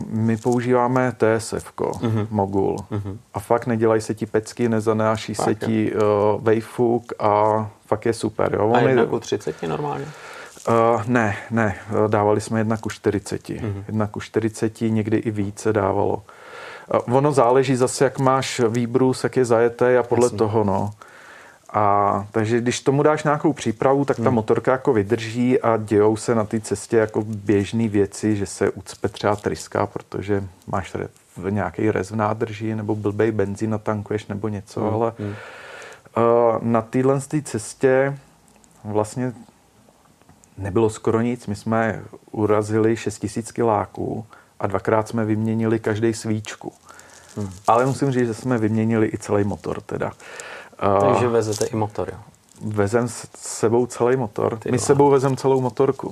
[0.06, 2.26] My používáme TSF, uh-huh.
[2.30, 2.76] Mogul.
[2.76, 3.16] Uh-huh.
[3.34, 6.00] A fakt nedělají se ti pecky, nezanáší fakt, se ti uh,
[6.42, 8.54] vejfuk a fakt je super.
[8.54, 8.72] Jo?
[8.74, 10.04] A jedna ku 30 normálně?
[10.68, 11.76] Uh, ne, ne,
[12.08, 13.48] dávali jsme jedna ku 40.
[13.48, 13.84] Uh-huh.
[13.86, 16.22] Jedna ku 40, někdy i více dávalo.
[17.06, 20.38] Uh, ono záleží zase, jak máš výbrus, jak je zajeté a podle Jasně.
[20.38, 20.90] toho, no.
[21.72, 24.34] A takže když tomu dáš nějakou přípravu, tak ta hmm.
[24.34, 29.08] motorka jako vydrží a dějou se na té cestě jako běžné věci, že se ucpe
[29.08, 30.96] třeba tryska, protože máš
[31.36, 34.94] v nějaký rez v nádrži nebo blbej benzín natankuješ nebo něco, hmm.
[34.94, 35.34] ale hmm.
[36.16, 38.18] Uh, na téhle cestě
[38.84, 39.32] vlastně
[40.58, 41.46] nebylo skoro nic.
[41.46, 44.26] My jsme urazili 6000 kiláků
[44.60, 46.72] a dvakrát jsme vyměnili každý svíčku.
[47.36, 47.50] Hmm.
[47.66, 50.12] Ale musím říct, že jsme vyměnili i celý motor teda.
[51.00, 52.18] Takže vezete i motor, jo?
[52.60, 54.58] vezem s sebou celý motor.
[54.70, 56.10] My s sebou vezem celou motorku.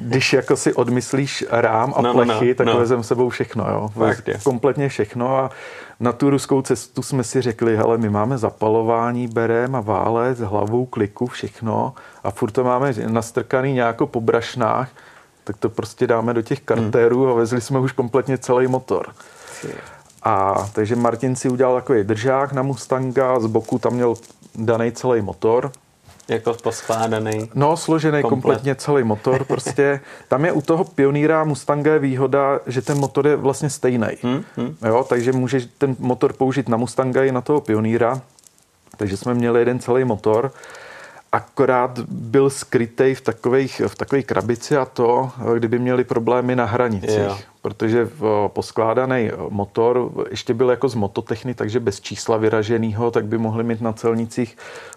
[0.00, 2.78] Když jako si odmyslíš rám a no, plechy, no, no, tak no.
[2.78, 3.66] vezem s sebou všechno.
[3.70, 3.88] Jo?
[3.88, 4.38] Fakt, je.
[4.44, 5.50] Kompletně všechno a
[6.00, 10.86] na tu ruskou cestu jsme si řekli, hele, my máme zapalování, berem a válec, hlavou,
[10.86, 11.94] kliku, všechno
[12.24, 14.88] a furt to máme nastrkaný nějako po brašnách,
[15.44, 17.30] tak to prostě dáme do těch kartérů hmm.
[17.30, 19.06] a vezli jsme už kompletně celý motor.
[20.26, 24.14] A takže Martin si udělal takový držák na Mustanga, z boku tam měl
[24.54, 25.72] daný celý motor.
[26.28, 27.50] Jako poskládaný.
[27.54, 28.30] No, složený komplet.
[28.30, 29.44] kompletně celý motor.
[29.44, 34.08] Prostě tam je u toho pioníra Mustanga je výhoda, že ten motor je vlastně stejný.
[34.22, 34.76] Hmm, hmm.
[34.86, 38.20] Jo, takže můžeš ten motor použít na Mustanga i na toho pioníra.
[38.96, 40.52] Takže jsme měli jeden celý motor
[41.32, 47.18] akorát byl skrytej v takových, v takové krabici a to, kdyby měli problémy na hranicích.
[47.18, 47.38] Jo.
[47.62, 53.38] Protože v poskládaný motor ještě byl jako z mototechny, takže bez čísla vyraženého, tak by
[53.38, 54.56] mohli mít na celnicích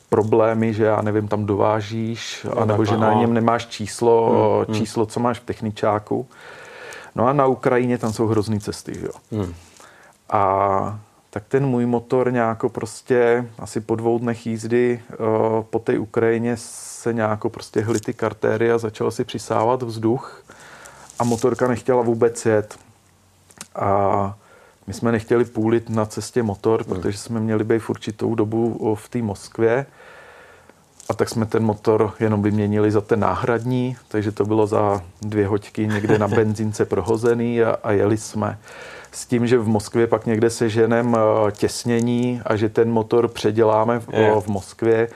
[0.10, 4.76] problémy, že já nevím, tam dovážíš, no, anebo že na něm nemáš číslo, hmm, hmm.
[4.76, 6.28] číslo, co máš v techničáku.
[7.16, 9.14] No a na Ukrajině tam jsou hrozný cesty, že jo.
[9.32, 9.54] Hmm.
[10.30, 16.00] A tak ten můj motor nějako prostě asi po dvou dnech jízdy uh, po té
[16.00, 20.44] Ukrajině se nějako prostě hly ty kartéry a začal si přisávat vzduch
[21.20, 22.80] a motorka nechtěla vůbec jet.
[23.76, 24.36] A
[24.88, 26.96] my jsme nechtěli půlit na cestě motor, hmm.
[26.96, 29.86] protože jsme měli být v určitou dobu v té Moskvě.
[31.10, 35.48] A tak jsme ten motor jenom vyměnili za ten náhradní, takže to bylo za dvě
[35.48, 38.58] hoďky někde na benzínce prohozený a, a jeli jsme
[39.12, 44.00] s tím, že v Moskvě pak někde seženem eh, těsnění a že ten motor předěláme
[44.00, 44.08] v,
[44.42, 45.08] v Moskvě,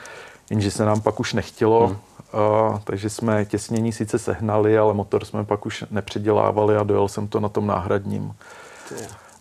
[0.50, 1.98] jenže se nám pak už nechtělo, hmm.
[2.34, 7.28] Uh, takže jsme těsnění sice sehnali, ale motor jsme pak už nepředělávali a dojel jsem
[7.28, 8.36] to na tom náhradním.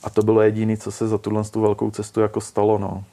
[0.02, 2.78] A to bylo jediné, co se za tuhle tu velkou cestu jako stalo.
[2.78, 3.04] No.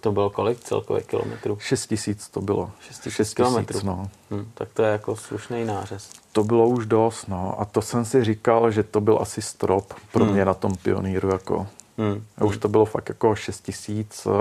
[0.00, 1.58] To bylo kolik celkově kilometrů?
[1.60, 2.70] 6 tisíc to bylo.
[2.80, 3.80] 6 tisíc kilometrů.
[3.82, 4.08] No.
[4.30, 6.10] Hm, tak to je jako slušný nářez.
[6.32, 7.60] To bylo už dost, no.
[7.60, 10.32] A to jsem si říkal, že to byl asi strop pro hm.
[10.32, 11.28] mě na tom pioníru.
[11.28, 11.66] Jako.
[11.98, 12.24] Hmm.
[12.38, 14.32] A už to bylo fakt jako 6 tisíc uh,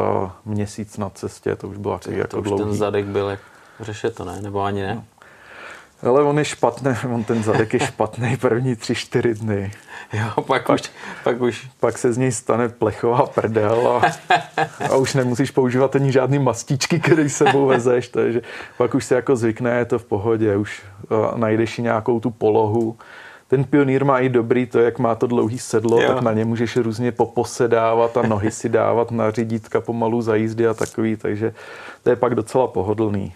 [0.45, 2.63] měsíc na cestě, to už bylo to, jako to už dlouhý.
[2.63, 3.39] ten zadek byl jak
[3.79, 4.41] řeše to, ne?
[4.41, 4.95] Nebo ani ne?
[4.95, 5.03] No.
[6.03, 9.71] Ale on je špatný, on ten zadek je špatný první tři, čtyři dny.
[10.13, 10.91] Jo, pak, pak, už,
[11.23, 11.67] pak už.
[11.79, 14.11] Pak se z něj stane plechová prdel a,
[14.89, 18.41] a už nemusíš používat ani žádný mastičky, který sebou vezeš, takže
[18.77, 20.81] pak už se jako zvykne, je to v pohodě, už
[21.35, 22.97] najdeš si nějakou tu polohu.
[23.47, 26.07] Ten pionýr má i dobrý to, jak má to dlouhý sedlo, jo.
[26.07, 30.67] tak na ně můžeš různě poposedávat a nohy si dávat na řídítka pomalu za jízdy
[30.67, 31.53] a takový, takže
[32.03, 33.33] to je pak docela pohodlný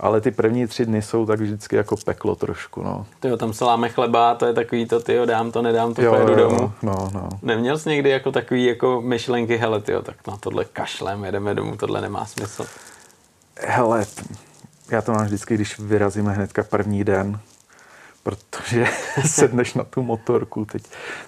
[0.00, 3.06] ale ty první tři dny jsou tak vždycky jako peklo trošku, no.
[3.20, 6.12] Tyjo, tam se láme chleba, to je takový to, tyjo, dám to, nedám to, jo,
[6.12, 6.72] pojedu jo, domů.
[6.82, 7.28] No, no.
[7.42, 11.76] Neměl jsi někdy jako takový jako myšlenky, hele, tyjo, tak na tohle kašlem, jedeme domů,
[11.76, 12.66] tohle nemá smysl.
[13.60, 14.06] Hele,
[14.90, 17.40] já to mám vždycky, když vyrazíme hnedka první den,
[18.26, 18.86] protože
[19.26, 20.82] sedneš na tu motorku, teď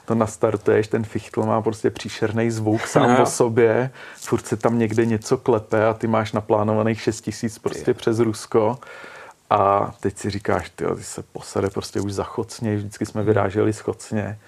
[0.05, 3.23] to nastartuješ, ten fichtl má prostě příšerný zvuk sám no.
[3.23, 7.95] o sobě, furt se tam někde něco klepe a ty máš naplánovaných 6 tisíc prostě
[7.95, 8.79] přes Rusko.
[9.51, 14.39] A teď si říkáš, ty, ty se posede prostě už zachocně, vždycky jsme vyráželi schocně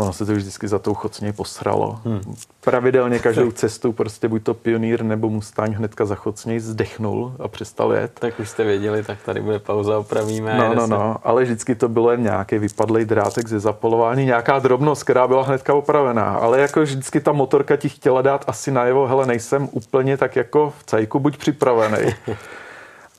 [0.00, 2.00] Ono se to už vždycky za tou chocně posralo.
[2.04, 2.34] Hmm.
[2.60, 7.92] Pravidelně každou cestu prostě buď to pionýr nebo Mustang hnedka za chocně zdechnul a přestal
[7.92, 8.12] jet.
[8.20, 10.58] Tak už jste věděli, tak tady bude pauza, opravíme.
[10.58, 15.02] No, no, no, ale vždycky to bylo jen nějaký vypadlej drátek ze zapolování, nějaká drobnost,
[15.02, 16.34] která byla hnedka opravená.
[16.34, 20.72] Ale jako vždycky ta motorka ti chtěla dát asi najevo, hele, nejsem úplně tak jako
[20.78, 22.14] v cajku, buď připravený.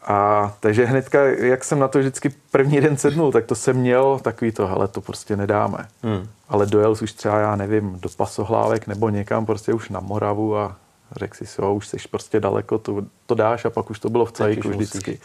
[0.03, 4.19] A takže hnedka, jak jsem na to vždycky první den sednul, tak to jsem měl
[4.19, 5.87] takový to, hele, to prostě nedáme.
[6.03, 6.27] Hmm.
[6.49, 10.75] Ale dojel už třeba, já nevím, do pasohlávek nebo někam prostě už na Moravu a
[11.15, 14.25] řekl si, jo, už jsi prostě daleko, to, to dáš a pak už to bylo
[14.25, 15.11] v cajku vždycky.
[15.11, 15.21] Musíš.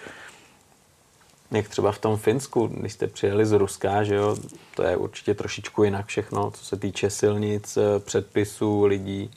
[1.50, 4.36] Jak třeba v tom Finsku, když jste přijeli z Ruska, že jo,
[4.74, 9.30] to je určitě trošičku jinak všechno, co se týče silnic, předpisů, lidí.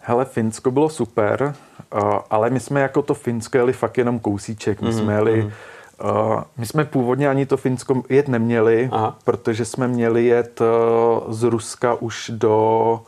[0.00, 1.54] Hele, Finsko bylo super,
[2.30, 4.80] ale my jsme jako to Finsko jeli fakt jenom kousíček.
[4.80, 4.98] My mm-hmm.
[4.98, 5.52] jsme jeli, mm-hmm.
[6.04, 9.18] Uh, my jsme původně ani to Finsko jet neměli, Aha.
[9.24, 13.00] protože jsme měli jet uh, z Ruska už do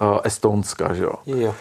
[0.00, 1.12] uh, Estonska, že jo.
[1.26, 1.54] jo.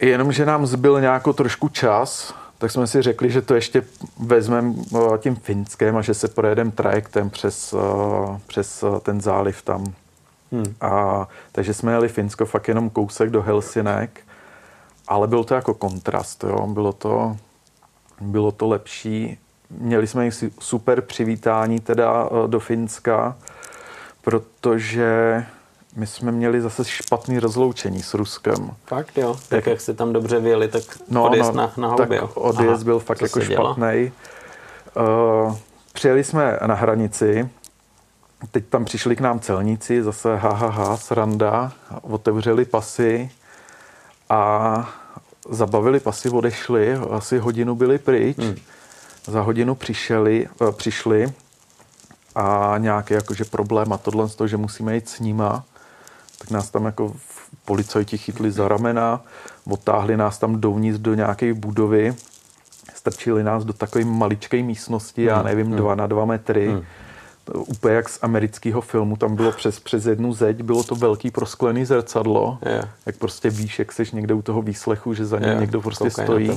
[0.00, 3.82] Jenomže nám zbyl nějakou trošku čas, tak jsme si řekli, že to ještě
[4.18, 9.62] vezmeme uh, tím Finskem a že se projedeme trajektem přes, uh, přes uh, ten záliv
[9.62, 9.84] tam.
[10.52, 10.74] Hmm.
[10.80, 14.20] A, takže jsme jeli Finsko fakt jenom kousek do Helsinek,
[15.10, 16.66] ale byl to jako kontrast, jo.
[16.66, 17.36] Bylo to,
[18.20, 19.38] bylo to lepší.
[19.70, 23.36] Měli jsme i super přivítání teda e, do Finska,
[24.20, 25.44] protože
[25.96, 28.70] my jsme měli zase špatný rozloučení s Ruskem.
[28.86, 31.88] Fakt jo, tak jak, jak se tam dobře vyjeli, tak no, odjezd no, na, na
[31.88, 34.12] houby, tak odjezd Aha, byl fakt jako špatný.
[35.46, 35.56] Uh,
[35.92, 37.48] přijeli jsme na hranici,
[38.50, 43.30] teď tam přišli k nám celníci, zase ha, ha, ha sranda, otevřeli pasy
[44.28, 44.99] a
[45.48, 48.38] zabavili pasy, odešli, asi hodinu byli pryč.
[48.38, 48.56] Hmm.
[49.26, 51.32] Za hodinu přišeli, uh, přišli
[52.34, 55.64] a nějaký jakože problém a tohle z toho, že musíme jít s nima,
[56.38, 57.16] tak nás tam jako
[57.64, 59.20] policajti chytli za ramena,
[59.66, 62.14] odtáhli nás tam dovnitř do nějaké budovy,
[62.94, 65.76] strčili nás do takové maličké místnosti, já hmm, nevím, hmm.
[65.76, 66.84] dva na dva metry, hmm.
[67.54, 71.84] Úplně jak z amerického filmu, tam bylo přes, přes jednu zeď, bylo to velký prosklený
[71.84, 72.88] zrcadlo, yeah.
[73.06, 75.60] jak prostě víš, jak seš někde u toho výslechu, že za ním yeah.
[75.60, 76.50] někdo prostě Koukaj stojí.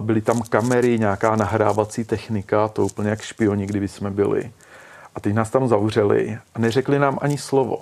[0.00, 4.50] Byly tam kamery, nějaká nahrávací technika, to úplně jak špioni, kdyby jsme byli.
[5.14, 7.78] A teď nás tam zavřeli a neřekli nám ani slovo.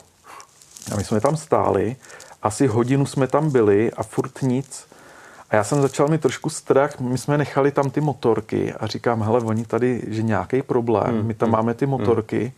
[0.92, 1.96] A my jsme tam stáli,
[2.42, 4.86] asi hodinu jsme tam byli a furt nic.
[5.54, 9.22] A já jsem začal mít trošku strach, my jsme nechali tam ty motorky a říkám,
[9.22, 11.26] hele, oni tady, že nějaký problém, hmm.
[11.26, 11.56] my tam hmm.
[11.56, 11.90] máme ty hmm.
[11.90, 12.52] motorky, hmm.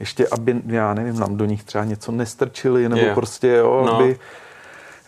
[0.00, 3.14] ještě aby, já nevím, nám do nich třeba něco nestrčili, nebo yeah.
[3.14, 3.94] prostě, jo, no.
[3.94, 4.18] aby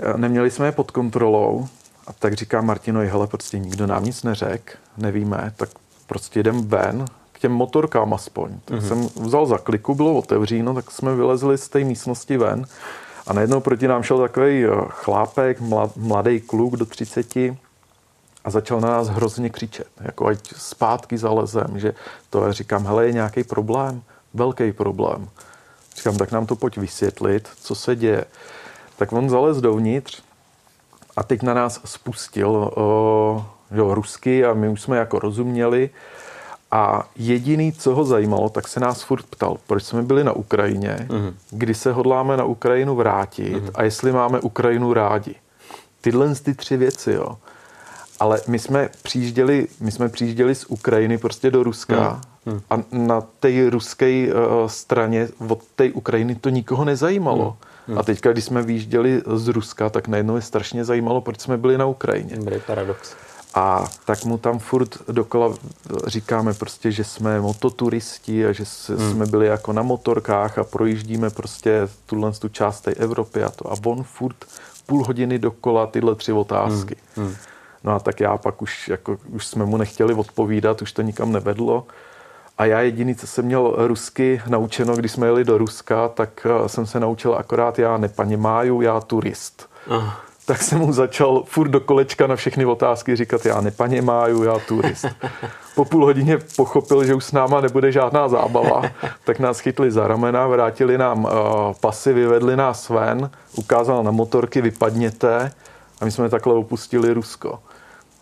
[0.00, 1.68] eh, neměli jsme je pod kontrolou.
[2.06, 5.68] A tak říká Martinovi, hele, prostě nikdo nám nic neřek, nevíme, tak
[6.06, 7.04] prostě jdem ven,
[7.40, 8.50] těm motorkám aspoň.
[8.64, 8.88] Tak mm-hmm.
[8.88, 12.66] jsem vzal za kliku, bylo otevříno, tak jsme vylezli z té místnosti ven
[13.30, 15.60] a najednou proti nám šel takový eh, chlápek,
[15.96, 17.36] mladý kluk do 30
[18.44, 21.94] a začal na nás hrozně křičet, jako ať zpátky zalezem, že
[22.30, 24.02] to já říkám, hele, je nějaký problém,
[24.34, 25.28] velký problém.
[25.96, 28.24] Říkám, tak nám to pojď vysvětlit, co se děje.
[28.96, 30.22] Tak on zalez dovnitř
[31.16, 33.42] a teď na nás spustil uh,
[33.78, 35.90] jo, rusky a my už jsme jako rozuměli
[36.70, 41.06] a jediný, co ho zajímalo, tak se nás furt ptal, proč jsme byli na Ukrajině,
[41.08, 41.32] mm-hmm.
[41.50, 43.70] kdy se hodláme na Ukrajinu vrátit mm-hmm.
[43.74, 45.34] a jestli máme Ukrajinu rádi.
[46.00, 47.36] Tyhle ty tři věci, jo.
[48.20, 52.60] Ale my jsme přijížděli, my jsme přijížděli z Ukrajiny prostě do Ruska mm-hmm.
[52.70, 57.56] a na té ruské uh, straně od té Ukrajiny to nikoho nezajímalo.
[57.88, 57.98] Mm-hmm.
[57.98, 61.78] A teďka, když jsme vyjížděli z Ruska, tak najednou je strašně zajímalo, proč jsme byli
[61.78, 62.36] na Ukrajině.
[62.36, 63.14] Dobrý paradox.
[63.54, 65.54] A tak mu tam furt dokola
[66.06, 69.10] říkáme prostě, že jsme mototuristi a že hmm.
[69.10, 73.72] jsme byli jako na motorkách a projíždíme prostě tuhle tu část té Evropy a to.
[73.72, 74.36] A on furt
[74.86, 76.96] půl hodiny dokola tyhle tři otázky.
[77.16, 77.26] Hmm.
[77.26, 77.36] Hmm.
[77.84, 81.32] No a tak já pak už, jako, už jsme mu nechtěli odpovídat, už to nikam
[81.32, 81.86] nevedlo.
[82.58, 86.68] A já jediný, co jsem měl rusky naučeno, když jsme jeli do Ruska, tak eh,
[86.68, 89.68] jsem se naučil akorát já nepaněmáju, já turist.
[89.88, 94.42] Aha tak jsem mu začal furt do kolečka na všechny otázky říkat, já nepaně máju,
[94.42, 95.06] já turist.
[95.74, 98.82] Po půl hodině pochopil, že už s náma nebude žádná zábava,
[99.24, 101.30] tak nás chytli za ramena, vrátili nám uh,
[101.80, 105.52] pasy, vyvedli nás ven, ukázal na motorky, vypadněte
[106.00, 107.58] a my jsme takhle opustili Rusko.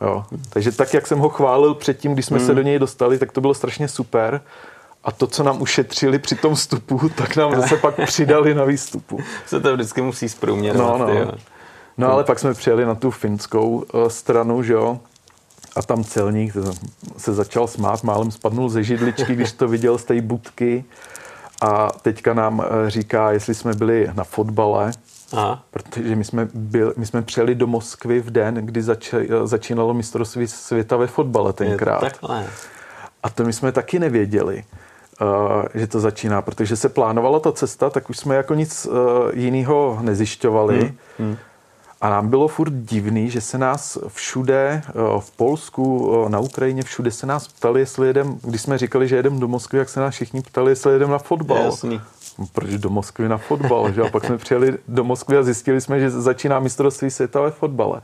[0.01, 0.25] Jo.
[0.51, 2.47] Takže tak, jak jsem ho chválil předtím, když jsme hmm.
[2.47, 4.41] se do něj dostali, tak to bylo strašně super.
[5.05, 9.21] A to, co nám ušetřili při tom vstupu, tak nám zase pak přidali na výstupu.
[9.47, 10.99] Se to vždycky musí zprůměrovat.
[10.99, 11.33] No, no.
[11.99, 15.01] No ale pak jsme přijeli na tu finskou uh, stranu, že jo,
[15.77, 16.57] a tam celník
[17.17, 20.85] se začal smát, málem spadnul ze židličky, když to viděl z té budky
[21.63, 24.91] a teďka nám eh, říká, jestli jsme byli na fotbale,
[25.33, 25.63] Aha.
[25.71, 30.47] protože my jsme, byl, my jsme přijeli do Moskvy v den, kdy zač, začínalo mistrovství
[30.47, 32.19] světa ve fotbale tenkrát.
[32.21, 32.29] To
[33.23, 34.65] a to my jsme taky nevěděli.
[35.75, 38.89] Že to začíná, protože se plánovala ta cesta, tak už jsme jako nic
[39.33, 40.81] jiného nezjišťovali.
[40.81, 40.97] Hmm.
[41.19, 41.37] Hmm.
[42.01, 46.83] A nám bylo furt divný, že se nás všude, eh, v Polsku, eh, na Ukrajině,
[46.83, 50.01] všude se nás ptali, jestli jedem, když jsme říkali, že jedem do Moskvy, jak se
[50.01, 51.65] nás všichni ptali, jestli jedem na fotbal.
[51.65, 52.01] Jasný.
[52.53, 53.93] Proč do Moskvy na fotbal?
[53.93, 54.03] že?
[54.03, 58.01] A pak jsme přijeli do Moskvy a zjistili jsme, že začíná mistrovství světa ve fotbale.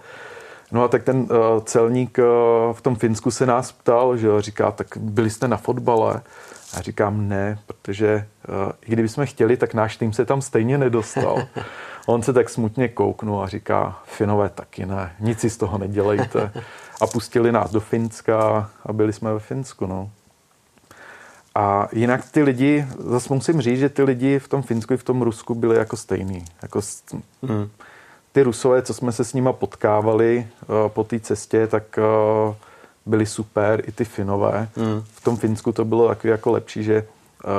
[0.72, 1.28] No a tak ten uh,
[1.64, 2.24] celník uh,
[2.72, 6.20] v tom Finsku se nás ptal, že říká, tak byli jste na fotbale?
[6.76, 11.42] A říkám ne, protože uh, i kdybychom chtěli, tak náš tým se tam stejně nedostal.
[12.06, 16.52] On se tak smutně kouknul a říká, Finové taky ne, nic si z toho nedělejte.
[17.00, 19.86] A pustili nás do Finska a byli jsme ve Finsku.
[19.86, 20.10] No.
[21.54, 25.04] A jinak ty lidi, zase musím říct, že ty lidi v tom Finsku i v
[25.04, 26.44] tom Rusku byli jako stejný.
[26.62, 26.80] Jako
[27.42, 27.68] hmm.
[28.32, 31.98] Ty Rusové, co jsme se s nima potkávali uh, po té cestě, tak
[32.48, 32.54] uh,
[33.06, 34.68] byli super, i ty Finové.
[34.76, 35.04] Hmm.
[35.14, 37.06] V tom Finsku to bylo takový jako lepší, že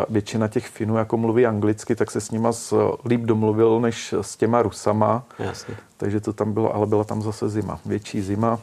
[0.09, 2.51] většina těch Finů jako mluví anglicky, tak se s nima
[3.05, 5.23] líp domluvil než s těma Rusama.
[5.39, 5.75] Jasně.
[5.97, 8.59] Takže to tam bylo, ale byla tam zase zima, větší zima.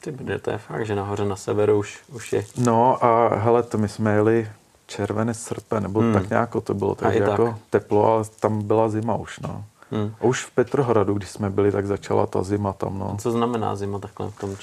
[0.00, 2.44] Ty bude, to je fakt, že nahoře na severu už, už je.
[2.56, 4.48] No a hele, to my jsme jeli
[4.86, 6.12] červené srpe, nebo hmm.
[6.12, 7.28] tak nějak to bylo, takže tak.
[7.28, 9.64] jako teplo, ale tam byla zima už, no.
[9.90, 10.14] Hmm.
[10.20, 13.12] A už v Petrohradu, když jsme byli, tak začala ta zima tam, no.
[13.14, 14.56] A co znamená zima takhle v tom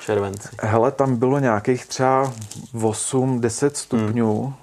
[0.00, 0.48] červenci?
[0.60, 2.32] Hele, tam bylo nějakých třeba
[2.74, 4.54] 8-10 stupňů hmm.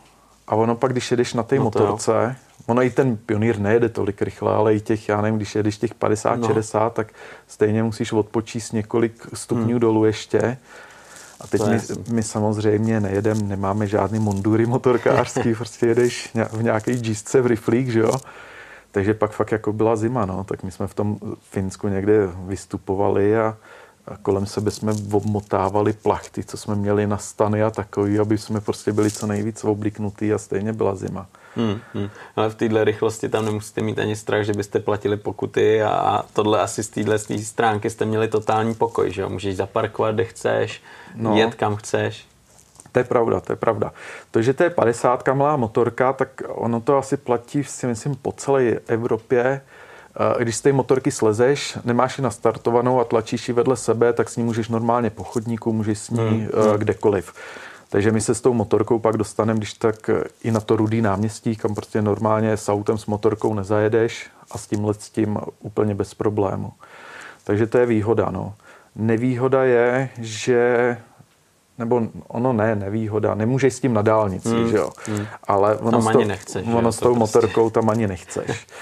[0.48, 2.36] A ono pak, když jedeš na té no motorce,
[2.66, 5.96] ono i ten pionýr nejede tolik rychle, ale i těch, já nevím, když jedeš těch
[5.96, 6.90] 50-60, no.
[6.90, 7.08] tak
[7.48, 9.80] stejně musíš odpočíst několik stupňů hmm.
[9.80, 10.58] dolů ještě.
[11.42, 11.80] A teď my,
[12.12, 18.00] my samozřejmě nejedeme, nemáme žádný mundury motorkářský, prostě jedeš v nějaké džísce v riflík, že
[18.00, 18.14] jo.
[18.92, 20.44] Takže pak fakt jako byla zima, no.
[20.44, 21.18] Tak my jsme v tom
[21.52, 23.58] Finsku někde vystupovali a,
[24.08, 28.62] a kolem sebe jsme obmotávali plachty, co jsme měli na stany a takový, aby jsme
[28.62, 31.28] prostě byli co nejvíc obliknutý a stejně byla zima.
[31.56, 32.10] Hmm, hmm.
[32.36, 36.62] Ale v téhle rychlosti tam nemusíte mít ani strach, že byste platili pokuty a tohle
[36.62, 39.30] asi z téhle stránky jste měli totální pokoj, že jo?
[39.30, 40.82] Můžeš zaparkovat, kde chceš,
[41.16, 41.38] no.
[41.38, 42.28] jet kam chceš.
[42.92, 43.92] To je pravda, to je pravda.
[44.32, 48.32] To, že to je 50 malá motorka, tak ono to asi platí, si myslím, po
[48.32, 49.62] celé Evropě.
[50.20, 54.30] Eh, když z té motorky slezeš, nemáš ji nastartovanou a tlačíš ji vedle sebe, tak
[54.30, 56.40] s ní můžeš normálně po chodníku, můžeš s ní hmm.
[56.40, 56.78] hmm.
[56.78, 57.34] kdekoliv.
[57.90, 61.02] Takže my se s tou motorkou pak dostaneme, když tak eh, i na to rudý
[61.02, 65.96] náměstí, kam prostě normálně s autem s motorkou nezajedeš a s tímhle s tím úplně
[65.96, 66.72] bez problému.
[67.44, 68.30] Takže to je výhoda.
[68.32, 68.54] No.
[68.96, 70.98] Nevýhoda je, že
[71.78, 74.70] nebo ono ne, nevýhoda, nemůžeš s tím na dálnici, hmm.
[74.70, 74.90] že jo.
[75.06, 75.26] Hmm.
[75.44, 77.20] Ale ono, tam s, to, nechceš, ono s tou prostě.
[77.20, 78.68] motorkou tam ani nechceš.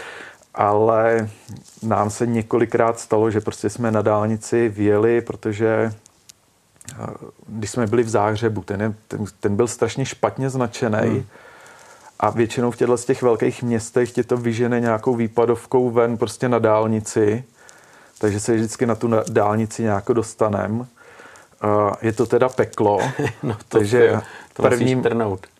[0.53, 1.29] Ale
[1.83, 5.93] nám se několikrát stalo, že prostě jsme na dálnici vyjeli, protože
[6.91, 7.07] eh,
[7.47, 11.09] když jsme byli v Záhřebu, ten, je, ten, ten byl strašně špatně značený.
[11.09, 11.25] Hmm.
[12.19, 16.49] a většinou v těchto z těch velkých městech tě to vyžene nějakou výpadovkou ven prostě
[16.49, 17.43] na dálnici,
[18.19, 20.87] takže se vždycky na tu dálnici nějak dostanem
[22.01, 22.99] je to teda peklo,
[23.43, 24.21] no to takže je,
[24.53, 25.03] to prvním,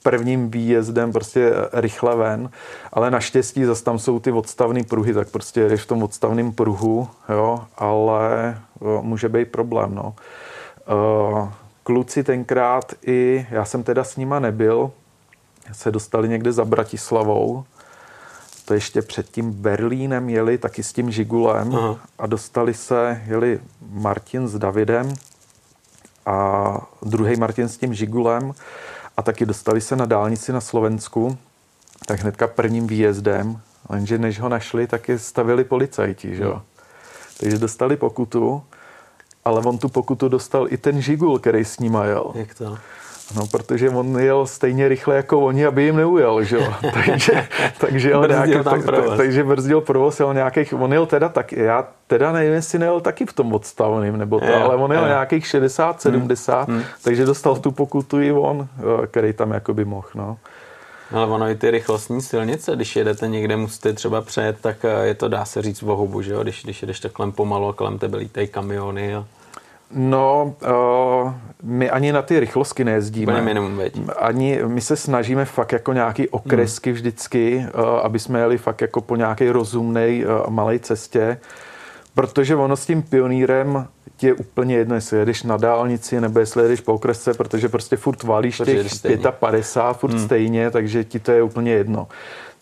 [0.04, 2.50] prvním výjezdem prostě rychle ven,
[2.94, 7.08] ale naštěstí zase tam jsou ty odstavné pruhy, tak prostě jedeš v tom odstavném pruhu,
[7.30, 8.58] jo, ale
[9.02, 10.16] může být problém, no.
[11.84, 14.92] Kluci tenkrát i, já jsem teda s nima nebyl,
[15.72, 17.64] se dostali někde za Bratislavou,
[18.66, 21.98] to ještě před tím Berlínem jeli taky s tím Žigulem Aha.
[22.20, 23.60] a dostali se, jeli
[23.92, 25.14] Martin s Davidem,
[26.26, 28.54] a druhý Martin s tím Žigulem
[29.18, 31.38] a taky dostali se na dálnici na Slovensku,
[32.06, 36.52] tak hnedka prvním výjezdem, lenže než ho našli, tak je stavili policajti, že jo.
[36.52, 36.62] Hmm.
[37.40, 38.64] Takže dostali pokutu,
[39.46, 42.32] ale on tu pokutu dostal i ten Žigul, který s ním jel.
[42.36, 42.78] Jak to?
[43.36, 46.74] No, protože on jel stejně rychle jako oni, aby jim neujel, že jo.
[46.94, 47.48] takže,
[47.78, 51.52] takže jel brzdil nějaký, tam tak, takže brzdil provoz, jel nějakých, on jel teda tak,
[51.52, 55.04] já teda nevím, jestli nejel taky v tom odstaveným, nebo to, je, ale on jel
[55.04, 55.10] je.
[55.10, 56.78] nějakých 60, 70, hmm.
[56.78, 56.86] hmm.
[57.04, 58.68] takže dostal tu pokutu i on,
[59.08, 60.38] který tam jakoby mohl, no.
[61.14, 65.14] Ale ono i ty rychlostní silnice, když jedete někde, musíte třeba přejet, tak eh, je
[65.14, 66.44] to, dá se říct, v že jo?
[66.44, 69.26] Když, když jedeš takhle pomalu a kolem tebe lítají kamiony a
[69.96, 70.56] No,
[71.26, 71.34] uh,
[71.64, 73.42] my ani na ty rychlostky nejezdíme.
[73.42, 74.00] minimum, veď.
[74.18, 76.96] Ani my se snažíme fakt jako nějaký okresky hmm.
[76.96, 81.38] vždycky, uh, aby jsme jeli fakt jako po nějaké rozumné uh, malé cestě,
[82.16, 83.88] protože ono s tím pionýrem
[84.18, 87.98] ti je úplně jedno, jestli jedeš na dálnici nebo jestli jedeš po okresce, protože prostě
[87.98, 88.88] furt valíš těch
[89.40, 90.26] 55, furt hmm.
[90.26, 92.08] stejně, takže ti to je úplně jedno.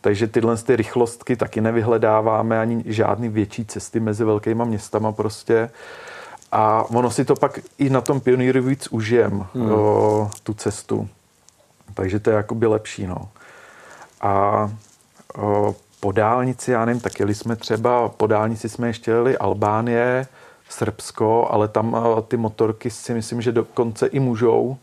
[0.02, 5.64] Takže tyhle ty rychlostky taky nevyhledáváme, ani žádný větší cesty mezi velkýma městama prostě.
[5.64, 6.11] Uh,
[6.52, 9.72] a ono si to pak i na tom pionýru víc užijem, hmm.
[9.72, 11.10] o, tu cestu.
[11.94, 13.30] Takže to je jakoby lepší, no.
[14.22, 14.70] A
[15.38, 20.28] o, po dálnici, já nevím, tak jeli jsme třeba, po dálnici jsme ještě jeli Albánie,
[20.70, 21.98] Srbsko, ale tam
[22.28, 24.78] ty motorky si myslím, že dokonce i můžou.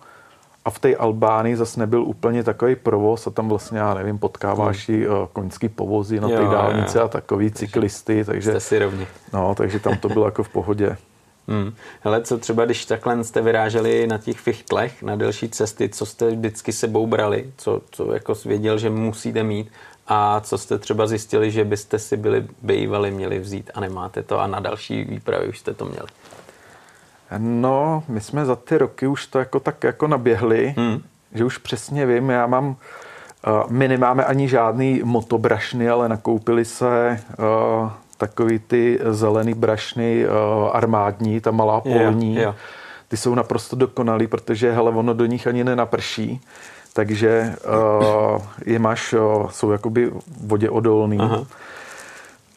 [0.65, 4.89] A v té Albánii zase nebyl úplně takový provoz a tam vlastně, já nevím, potkáváš
[4.89, 4.99] hmm.
[4.99, 7.05] i koňský povozy na té dálnici jo.
[7.05, 8.25] a takový cyklisty.
[8.25, 9.07] Takže, Jste si rovni.
[9.33, 10.97] No, takže tam to bylo jako v pohodě.
[11.49, 11.73] Hmm.
[12.01, 16.31] Hele, co třeba, když takhle jste vyráželi na těch fichtlech, na delší cesty, co jste
[16.31, 19.71] vždycky sebou brali, co, co jako věděl, že musíte mít
[20.07, 24.41] a co jste třeba zjistili, že byste si byli bývali měli vzít a nemáte to
[24.41, 26.07] a na další výpravy už jste to měli?
[27.39, 31.03] No, my jsme za ty roky už to jako tak jako naběhli, hmm.
[31.35, 32.77] že už přesně vím, já mám,
[33.69, 37.21] my nemáme ani žádný motobrašny, ale nakoupili se
[38.19, 40.33] takový ty zelený brašny uh,
[40.73, 42.37] armádní, ta malá polní.
[42.37, 42.55] Jo, jo.
[43.09, 46.41] Ty jsou naprosto dokonalý, protože hele, ono do nich ani nenaprší.
[46.93, 47.55] Takže
[48.35, 51.19] uh, je máš, uh, jsou jakoby voděodolný.
[51.19, 51.45] Aha.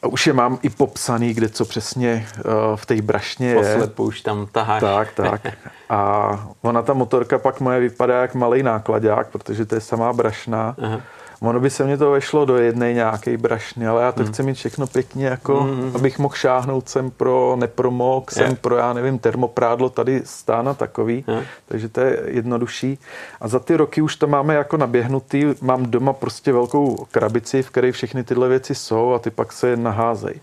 [0.02, 3.54] A už je mám i popsaný, kde co přesně uh, v té brašně je.
[3.54, 4.80] Poslepu už tam taháš.
[4.80, 5.46] Tak, tak.
[5.88, 6.30] A
[6.62, 10.74] ona ta motorka pak moje vypadá jak malý nákladák, protože to je samá brašna.
[10.82, 11.00] Aha
[11.42, 14.32] ono by se mě to vešlo do jedné nějaké brašny, ale já to hmm.
[14.32, 15.92] chci mít všechno pěkně, jako hmm.
[15.94, 18.58] abych mohl šáhnout sem pro nepromok, sem yeah.
[18.58, 21.44] pro, já nevím, termoprádlo tady stána takový, yeah.
[21.66, 22.98] takže to je jednodušší.
[23.40, 27.70] A za ty roky už to máme jako naběhnutý, mám doma prostě velkou krabici, v
[27.70, 30.40] které všechny tyhle věci jsou a ty pak se naházejí.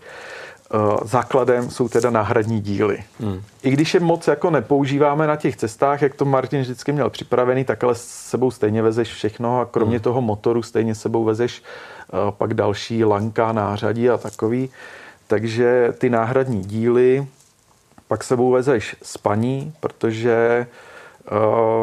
[0.74, 2.98] Eh, základem jsou teda náhradní díly.
[3.20, 3.42] Hmm.
[3.62, 7.64] I když je moc jako nepoužíváme na těch cestách, jak to Martin vždycky měl připravený,
[7.64, 10.02] tak ale s sebou stejně vezeš všechno a kromě hmm.
[10.02, 11.62] toho motoru stejně sebou vezeš
[12.12, 14.70] uh, pak další lanka, nářadí a takový.
[15.26, 17.26] Takže ty náhradní díly
[18.08, 20.89] pak sebou vezeš spaní, protože Uh,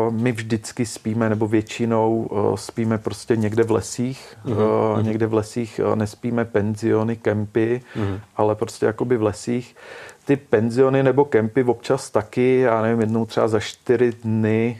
[0.09, 4.37] my vždycky spíme, nebo většinou uh, spíme prostě někde v lesích.
[4.45, 5.03] Mm-hmm.
[5.03, 8.19] Někde v lesích nespíme penziony, kempy, mm-hmm.
[8.35, 9.75] ale prostě jakoby v lesích.
[10.25, 14.77] Ty penziony nebo kempy občas taky, já nevím, jednou třeba za čtyři dny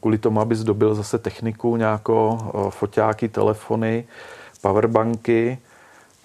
[0.00, 2.38] kvůli tomu, aby zdobil zase techniku nějakou,
[2.70, 4.04] foťáky, telefony,
[4.62, 5.58] powerbanky,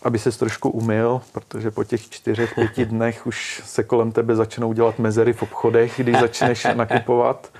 [0.03, 4.73] aby se trošku umyl, protože po těch čtyřech, pěti dnech už se kolem tebe začnou
[4.73, 7.51] dělat mezery v obchodech, když začneš nakupovat,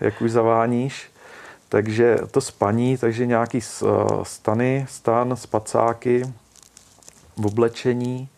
[0.00, 1.12] jak už zaváníš.
[1.68, 3.86] Takže to spaní, takže nějaký eh,
[4.22, 6.22] stany, stan, spacáky,
[7.36, 8.28] v oblečení.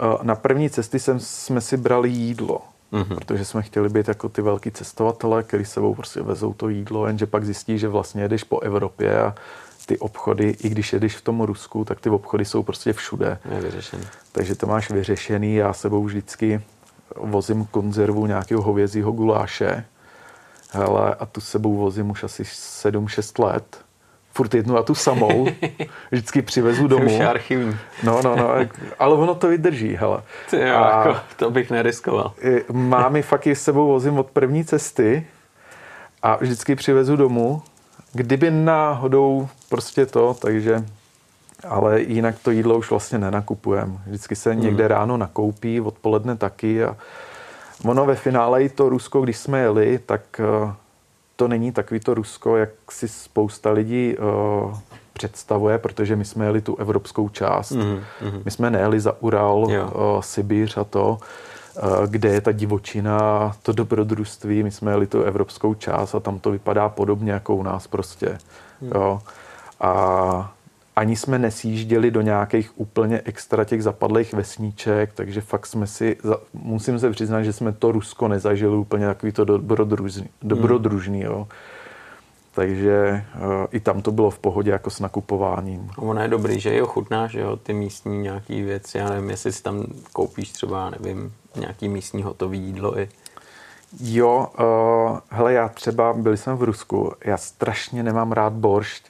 [0.00, 2.62] Eh, na první cesty jsem, jsme si brali jídlo,
[2.92, 3.14] mm-hmm.
[3.14, 7.26] protože jsme chtěli být jako ty velký cestovatele, který sebou prostě vezou to jídlo, jenže
[7.26, 9.34] pak zjistí, že vlastně jedeš po Evropě a
[9.86, 13.38] ty obchody, i když jedeš v tom Rusku, tak ty obchody jsou prostě všude.
[13.54, 14.04] Je vyřešený.
[14.32, 15.54] Takže to máš vyřešený.
[15.54, 16.60] Já sebou vždycky
[17.16, 19.84] vozím konzervu nějakého hovězího guláše.
[20.72, 23.78] Hele, a tu sebou vozím už asi 7-6 let.
[24.32, 25.46] Furt jednu a tu samou.
[26.10, 27.14] Vždycky přivezu domů.
[27.14, 27.76] Už archivní.
[28.02, 28.48] No, no, no.
[28.98, 30.22] Ale ono to vydrží, hele.
[30.50, 32.32] Ty jo, a jako, to bych neriskoval.
[32.72, 35.26] Mámy fakt s sebou vozím od první cesty
[36.22, 37.62] a vždycky přivezu domů
[38.16, 40.84] kdyby náhodou prostě to, takže
[41.68, 43.98] ale jinak to jídlo už vlastně nenakupujeme.
[44.06, 44.90] Vždycky se někde hmm.
[44.90, 46.96] ráno nakoupí, odpoledne taky a
[47.84, 50.74] ono ve finále i to Rusko, když jsme jeli, tak eh,
[51.36, 54.78] to není takový to Rusko, jak si spousta lidí uh,
[55.12, 57.70] představuje, protože my jsme jeli tu evropskou část.
[57.70, 58.42] Mm, mm.
[58.44, 61.18] My jsme nejeli za Ural, uh, Sibíř a to.
[61.78, 64.62] Eh, kde je ta divočina, to dobrodružství.
[64.62, 68.38] My jsme jeli tu evropskou část a tam to vypadá podobně jako u nás prostě.
[68.80, 68.90] Hmm.
[68.94, 69.20] Jo.
[69.80, 70.52] A
[70.96, 76.16] ani jsme nesjížděli do nějakých úplně extra těch zapadlých vesníček, takže fakt jsme si,
[76.52, 81.48] musím se přiznat, že jsme to Rusko nezažili úplně takový to dobrodružný, dobrodružný jo.
[82.54, 85.90] Takže uh, i tam to bylo v pohodě jako s nakupováním.
[85.96, 89.52] Ono je dobrý, že jo, chutnáš, že jo, ty místní nějaký věci, já nevím, jestli
[89.52, 93.08] si tam koupíš třeba, nevím, nějaký místní hotový jídlo i.
[94.00, 99.06] Jo, uh, hele, já třeba, byli jsme v Rusku, já strašně nemám rád boršť.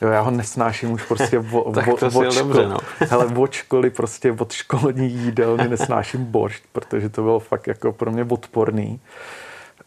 [0.00, 2.78] Jo, já ho nesnáším už prostě vo, tak vo, to od škol, dobře, no.
[3.10, 8.10] hele, od školy, prostě od školní jídelny nesnáším boršť, protože to bylo fakt jako pro
[8.10, 9.00] mě odporný.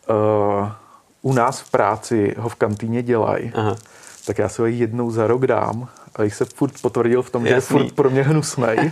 [0.09, 0.71] Uh,
[1.21, 3.53] u nás v práci ho v kantýně dělají,
[4.25, 7.45] tak já se ho jednou za rok dám a jich se furt potvrdil v tom,
[7.45, 7.49] Jasný.
[7.51, 8.91] že je furt pro mě hnusnej.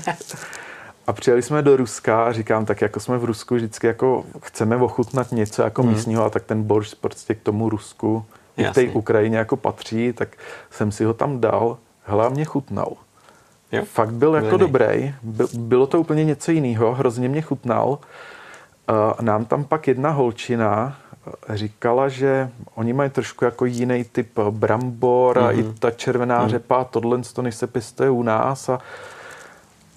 [1.07, 4.75] A přijeli jsme do Ruska a říkám, tak jako jsme v Rusku vždycky jako chceme
[4.75, 5.91] ochutnat něco jako hmm.
[5.91, 8.25] místního a tak ten borš prostě k tomu Rusku
[8.57, 10.29] i v té Ukrajině jako patří, tak
[10.71, 11.77] jsem si ho tam dal.
[12.29, 12.93] Mě chutnal.
[13.71, 13.83] Jo.
[13.85, 14.59] Fakt byl jako Byli.
[14.59, 15.13] dobrý.
[15.53, 17.99] Bylo to úplně něco jiného, hrozně mě chutnal.
[19.21, 20.97] Nám tam pak jedna holčina
[21.49, 25.59] říkala, že oni mají trošku jako jiný typ brambor a mm-hmm.
[25.59, 25.73] i mhm.
[25.79, 26.49] ta červená mm-hmm.
[26.49, 28.79] řepa, tohle to než se pěstuje u nás a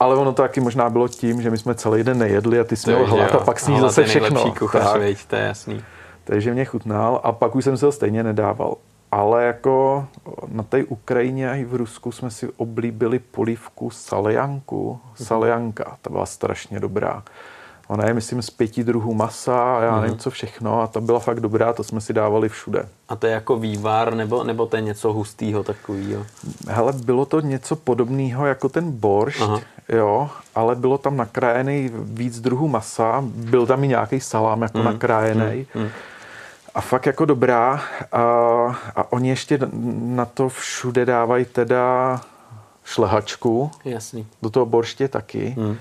[0.01, 2.77] ale ono to taky možná bylo tím, že my jsme celý den nejedli a ty
[2.77, 4.55] jsme měl hlad a pak sníš zase všechno.
[4.59, 5.01] Kuchař, tak.
[5.01, 5.85] Veď, to je jasný.
[6.25, 8.77] Takže mě chutnal a pak už jsem se ho stejně nedával.
[9.13, 10.07] Ale jako
[10.49, 15.01] na té Ukrajině a i v Rusku jsme si oblíbili polívku salejanku.
[15.05, 15.27] Mhm.
[15.27, 17.23] Salejanka, ta byla strašně dobrá.
[17.91, 20.03] Ona je, myslím, z pěti druhů masa a já mm.
[20.03, 20.83] nevím, co všechno.
[20.83, 22.89] A ta byla fakt dobrá, to jsme si dávali všude.
[23.09, 26.27] A to je jako vývar, nebo, nebo to je něco hustého takového?
[26.69, 29.61] Hele, bylo to něco podobného jako ten boršť, Aha.
[29.89, 33.25] jo, ale bylo tam nakrájený víc druhů masa.
[33.27, 34.85] Byl tam i nějaký salám jako mm.
[34.85, 35.67] nakrájený.
[35.75, 35.89] Mm.
[36.75, 37.83] A fakt jako dobrá.
[38.13, 38.23] A,
[38.97, 39.59] a oni ještě
[40.01, 42.21] na to všude dávají teda
[42.85, 43.71] šlehačku.
[43.85, 44.27] Jasný.
[44.43, 45.55] Do toho borště taky.
[45.59, 45.77] Mm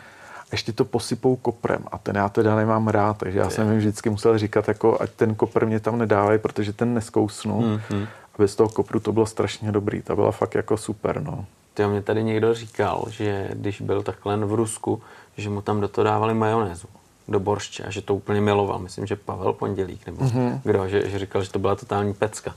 [0.51, 4.09] ještě to posypou koprem a ten já teda nemám rád, takže já jsem jim vždycky
[4.09, 7.61] musel říkat, jako, ať ten kopr mě tam nedávají, protože ten neskousnu.
[7.61, 8.03] Hmm, hmm.
[8.03, 11.45] A bez toho kopru to bylo strašně dobrý, ta byla fakt jako super, no.
[11.73, 15.01] Ty mě tady někdo říkal, že když byl takhle v Rusku,
[15.37, 16.87] že mu tam do toho dávali majonézu
[17.29, 18.79] do borště a že to úplně miloval.
[18.79, 20.59] Myslím, že Pavel Pondělík nebo mm-hmm.
[20.63, 22.55] kdo, že, že říkal, že to byla totální pecka.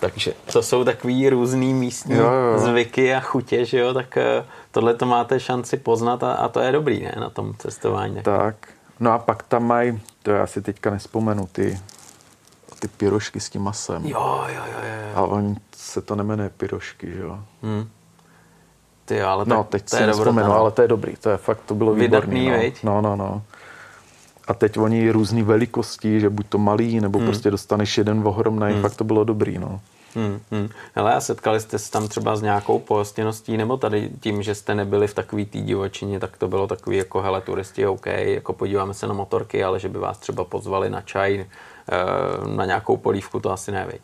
[0.00, 2.58] Takže to jsou takový různý místní jo, jo.
[2.58, 6.60] zvyky a chutě, že jo, tak eh, tohle to máte šanci poznat a, a to
[6.60, 8.22] je dobrý, ne, na tom cestování.
[8.22, 8.68] Tak,
[9.00, 11.80] no a pak tam mají, to já si teďka nespomenu, ty,
[12.78, 14.06] ty pyrošky s tím masem.
[14.06, 15.12] Jo, jo, jo, jo.
[15.14, 17.38] Ale oni se to nemenuje pyrošky, že jo.
[17.62, 17.88] Hmm.
[19.04, 20.54] Ty, ale no, teď to si nespomenu, no.
[20.54, 22.72] ale to je dobrý, to je fakt, to bylo Vydatný, výborný.
[22.82, 22.94] No.
[22.94, 23.42] no, no, no.
[24.48, 27.28] A teď oni různý velikosti, že buď to malý, nebo hmm.
[27.28, 28.82] prostě dostaneš jeden ohromný, hmm.
[28.82, 29.80] fakt to bylo dobrý, no.
[30.14, 30.68] Hmm, hmm.
[30.94, 34.74] Hele, a setkali jste se tam třeba s nějakou pohostinností, nebo tady tím, že jste
[34.74, 38.94] nebyli v takový té divočině, tak to bylo takový jako, hele, turisti, OK, jako podíváme
[38.94, 43.40] se na motorky, ale že by vás třeba pozvali na čaj, eh, na nějakou polívku,
[43.40, 44.00] to asi nevěď.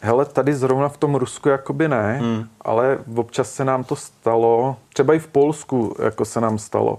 [0.00, 2.48] Hele, tady zrovna v tom Rusku jakoby ne, hmm.
[2.60, 6.98] ale občas se nám to stalo, třeba i v Polsku jako se nám stalo,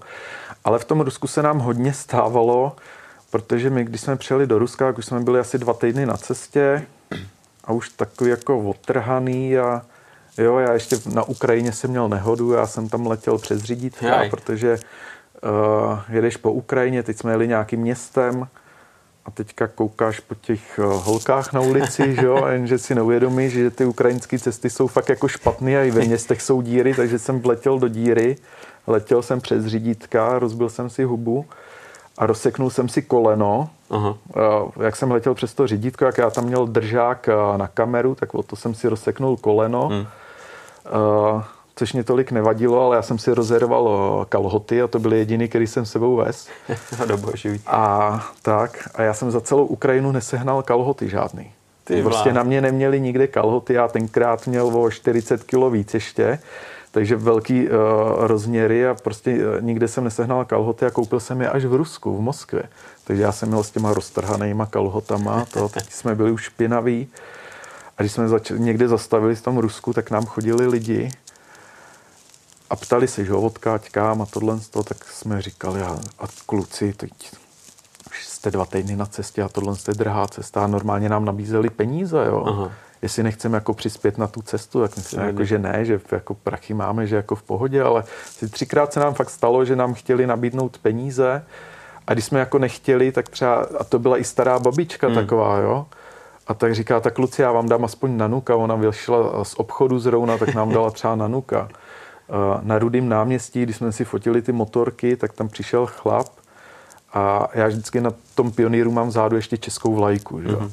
[0.63, 2.75] ale v tom Rusku se nám hodně stávalo,
[3.31, 6.17] protože my, když jsme přijeli do Ruska, tak už jsme byli asi dva týdny na
[6.17, 6.85] cestě
[7.63, 9.81] a už takový jako odtrhaný a
[10.37, 14.79] jo, já ještě na Ukrajině jsem měl nehodu, já jsem tam letěl přes řídítka, protože
[15.43, 18.47] uh, jedeš po Ukrajině, teď jsme jeli nějakým městem,
[19.25, 23.71] a teďka koukáš po těch eh, holkách na ulici, že jo, jenže si neuvědomíš, že
[23.71, 27.39] ty ukrajinské cesty jsou fakt jako špatné a i ve městech jsou díry, takže jsem
[27.39, 28.35] vletěl do díry,
[28.87, 31.45] letěl jsem přes řídítka, rozbil jsem si hubu
[32.17, 33.69] a rozseknul jsem si koleno.
[33.89, 34.17] Aha.
[34.83, 38.33] Jak jsem letěl přes to řídítko, jak já tam měl držák eh, na kameru, tak
[38.33, 39.87] o to jsem si rozseknul koleno.
[39.87, 40.05] Hmm
[41.81, 43.89] což mě tolik nevadilo, ale já jsem si rozerval
[44.21, 46.47] eh, kalhoty a to byly jediný, který jsem sebou vez.
[47.67, 51.51] a tak, a já jsem za celou Ukrajinu nesehnal kalhoty žádný.
[51.83, 56.39] Ty prostě na mě neměli nikde kalhoty, já tenkrát měl o 40 kg víc ještě,
[56.91, 57.75] takže velký uh,
[58.17, 62.17] rozměry a prostě uh, nikde jsem nesehnal kalhoty a koupil jsem je až v Rusku,
[62.17, 62.63] v Moskvě.
[63.03, 67.07] Takže já jsem měl s těma roztrhanýma kalhotama, to, teď jsme byli už špinaví.
[67.97, 71.11] A když jsme zač- někde zastavili v tom Rusku, tak nám chodili lidi
[72.71, 77.11] a ptali se, že odkáď kam a tohle, tak jsme říkali, a, a kluci, teď
[78.07, 81.69] už jste dva týdny na cestě a tohle je drahá cesta a normálně nám nabízeli
[81.69, 82.43] peníze, jo.
[82.47, 82.71] Aha.
[83.01, 86.73] Jestli nechceme jako přispět na tu cestu, tak myslím, jako, že ne, že jako prachy
[86.73, 90.27] máme, že jako v pohodě, ale si třikrát se nám fakt stalo, že nám chtěli
[90.27, 91.43] nabídnout peníze
[92.07, 95.15] a když jsme jako nechtěli, tak třeba, a to byla i stará babička hmm.
[95.15, 95.85] taková, jo,
[96.47, 100.37] a tak říká, tak kluci, já vám dám aspoň nanuka, ona vyšla z obchodu zrovna,
[100.37, 101.69] tak nám dala třeba nanuka
[102.61, 106.27] na Rudým náměstí, když jsme si fotili ty motorky, tak tam přišel chlap
[107.13, 110.41] a já vždycky na tom pioníru mám vzadu ještě českou vlajku.
[110.41, 110.47] Že?
[110.47, 110.71] Mm-hmm.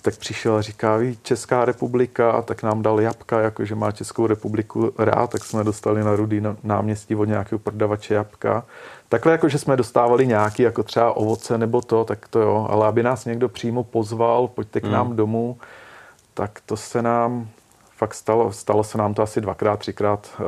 [0.00, 3.92] A tak přišel a říká, ví, Česká republika, a tak nám dal jabka, jakože má
[3.92, 8.64] Českou republiku rád, tak jsme dostali na Rudý náměstí od nějakého prodavače jabka.
[9.08, 12.86] Takhle jako, že jsme dostávali nějaký, jako třeba ovoce nebo to, tak to jo, ale
[12.86, 15.16] aby nás někdo přímo pozval, pojďte k nám mm.
[15.16, 15.58] domů,
[16.34, 17.48] tak to se nám
[17.96, 20.46] fakt stalo, stalo se nám to asi dvakrát, třikrát uh,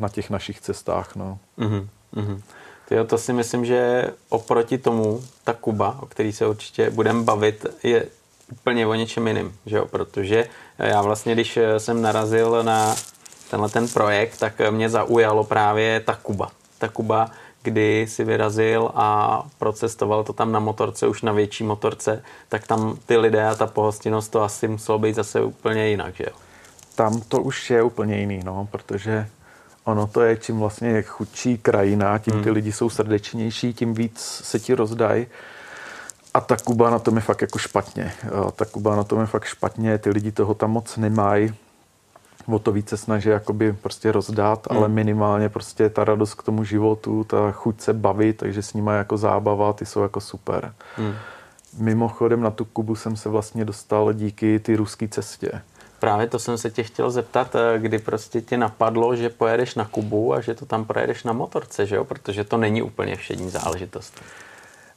[0.00, 1.16] na těch našich cestách.
[1.16, 1.38] No.
[1.58, 1.86] Mm-hmm.
[2.14, 2.40] mm-hmm.
[2.88, 7.66] Tyjo, to si myslím, že oproti tomu ta Kuba, o který se určitě budeme bavit,
[7.82, 8.06] je
[8.52, 9.86] úplně o něčem jiným, že jo?
[9.86, 10.44] protože
[10.78, 12.94] já vlastně, když jsem narazil na
[13.50, 16.50] tenhle ten projekt, tak mě zaujalo právě ta Kuba.
[16.78, 17.30] Ta Kuba,
[17.62, 22.98] kdy si vyrazil a procestoval to tam na motorce, už na větší motorce, tak tam
[23.06, 26.36] ty lidé a ta pohostinnost to asi muselo být zase úplně jinak, že jo?
[26.94, 29.28] tam to už je úplně jiný, no, protože
[29.84, 32.54] ono to je, čím vlastně je chudší krajina, tím ty hmm.
[32.54, 35.26] lidi jsou srdečnější, tím víc se ti rozdají.
[36.34, 38.12] A ta Kuba na tom je fakt jako špatně.
[38.56, 41.54] Ta Kuba na tom je fakt špatně, ty lidi toho tam moc nemají.
[42.46, 44.78] O to více snaží jakoby prostě rozdát, hmm.
[44.78, 48.90] ale minimálně prostě ta radost k tomu životu, ta chuť se bavit, takže s nimi
[48.94, 50.74] jako zábava, ty jsou jako super.
[50.96, 51.14] Hmm.
[51.78, 55.62] Mimochodem na tu Kubu jsem se vlastně dostal díky ty ruské cestě.
[55.98, 59.84] Právě to jsem se tě chtěl zeptat, eh, kdy prostě ti napadlo, že pojedeš na
[59.84, 62.04] Kubu a že to tam projedeš na motorce, že jo?
[62.04, 64.20] Protože to není úplně všední záležitost.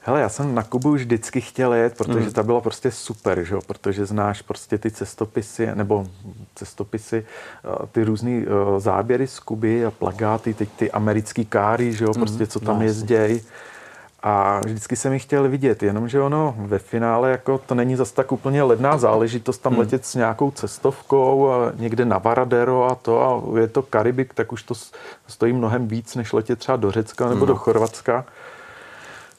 [0.07, 2.33] Hele, já jsem na Kubu už vždycky chtěl jet, protože mm.
[2.33, 3.61] ta byla prostě super, že jo?
[3.67, 6.07] protože znáš prostě ty cestopisy, nebo
[6.55, 12.05] cestopisy, eh, ty různý eh, záběry z Kuby a plagáty, teď ty americký káry, že
[12.05, 12.11] jo?
[12.15, 12.21] Mm.
[12.21, 13.41] prostě co tam no, jezdějí.
[14.23, 18.31] A vždycky jsem ji chtěl vidět, jenomže ono ve finále jako to není zase tak
[18.31, 19.79] úplně ledná záležitost tam hmm.
[19.79, 24.51] letět s nějakou cestovkou a někde na Varadero a to a je to Karibik, tak
[24.51, 24.73] už to
[25.27, 27.47] stojí mnohem víc, než letět třeba do Řecka nebo hmm.
[27.47, 28.25] do Chorvatska.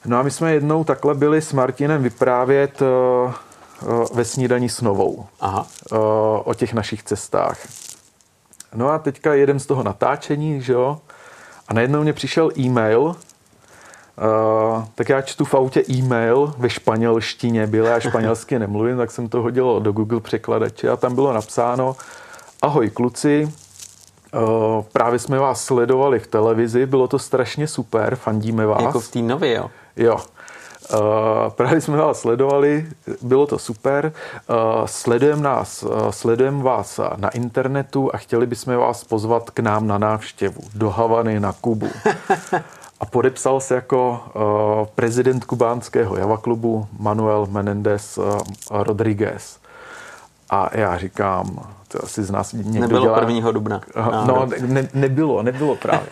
[0.05, 4.81] No a my jsme jednou takhle byli s Martinem vyprávět uh, uh, ve snídaní s
[4.81, 5.67] Novou Aha.
[5.91, 5.97] Uh,
[6.43, 7.59] o těch našich cestách.
[8.75, 10.99] No a teďka jedem z toho natáčení, že jo,
[11.67, 13.15] a najednou mě přišel e-mail, uh,
[14.95, 19.41] tak já čtu v autě e-mail ve španělštině, byl já španělsky nemluvím, tak jsem to
[19.41, 21.95] hodil do Google překladače a tam bylo napsáno
[22.61, 23.53] Ahoj kluci,
[24.33, 28.81] uh, právě jsme vás sledovali v televizi, bylo to strašně super, fandíme vás.
[28.81, 29.69] Jako v té nově, jo?
[29.95, 30.17] Jo.
[30.93, 30.99] Uh,
[31.49, 32.85] právě jsme vás sledovali,
[33.21, 34.11] bylo to super.
[34.49, 39.87] Uh, sledujeme nás, uh, sledujeme vás na internetu a chtěli bychom vás pozvat k nám
[39.87, 41.89] na návštěvu do Havany na Kubu.
[42.99, 49.59] A podepsal se jako uh, prezident kubánského Java klubu Manuel Menendez uh, Rodriguez.
[50.49, 53.19] A já říkám, to asi z nás někdo Nebylo dělá...
[53.29, 53.51] 1.
[53.51, 53.81] dubna.
[54.27, 56.07] No, ne, nebylo, nebylo právě.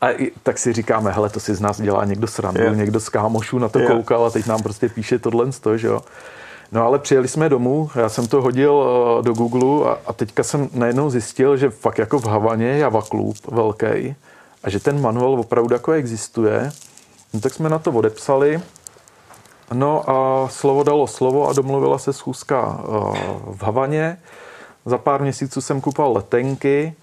[0.00, 2.76] A i, tak si říkáme, hele, to si z nás dělá někdo srandu, yeah.
[2.76, 3.92] někdo z kámošů na to yeah.
[3.92, 6.00] koukal a teď nám prostě píše tohle z toho, že jo.
[6.72, 10.42] No ale přijeli jsme domů, já jsem to hodil uh, do Google a, a teďka
[10.42, 14.14] jsem najednou zjistil, že fakt jako v Havaně je Java klub velký
[14.64, 16.70] a že ten manuál opravdu jako existuje.
[17.34, 18.60] No tak jsme na to odepsali
[19.72, 23.16] No a slovo dalo slovo a domluvila se schůzka uh,
[23.56, 24.18] v Havaně.
[24.86, 26.94] Za pár měsíců jsem kupoval letenky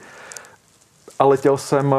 [1.20, 1.96] a letěl jsem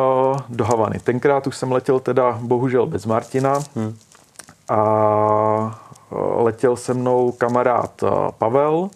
[0.49, 0.99] do Havany.
[0.99, 3.97] Tenkrát už jsem letěl teda bohužel bez Martina hmm.
[4.69, 5.81] a
[6.37, 8.05] letěl se mnou kamarád
[8.39, 8.91] Pavel,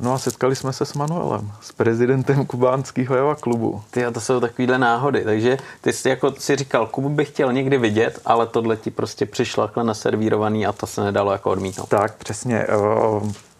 [0.00, 3.82] No a setkali jsme se s Manuelem, s prezidentem kubánského Java klubu.
[3.90, 7.52] Ty a to jsou takovýhle náhody, takže ty jsi jako si říkal, Kubu bych chtěl
[7.52, 11.88] někdy vidět, ale tohle ti prostě přišlo takhle naservírovaný a to se nedalo jako odmítnout.
[11.88, 12.66] Tak, přesně.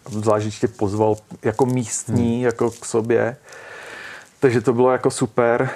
[0.09, 2.45] Zvlášť tě pozval jako místní, hmm.
[2.45, 3.37] jako k sobě.
[4.39, 5.69] Takže to bylo jako super.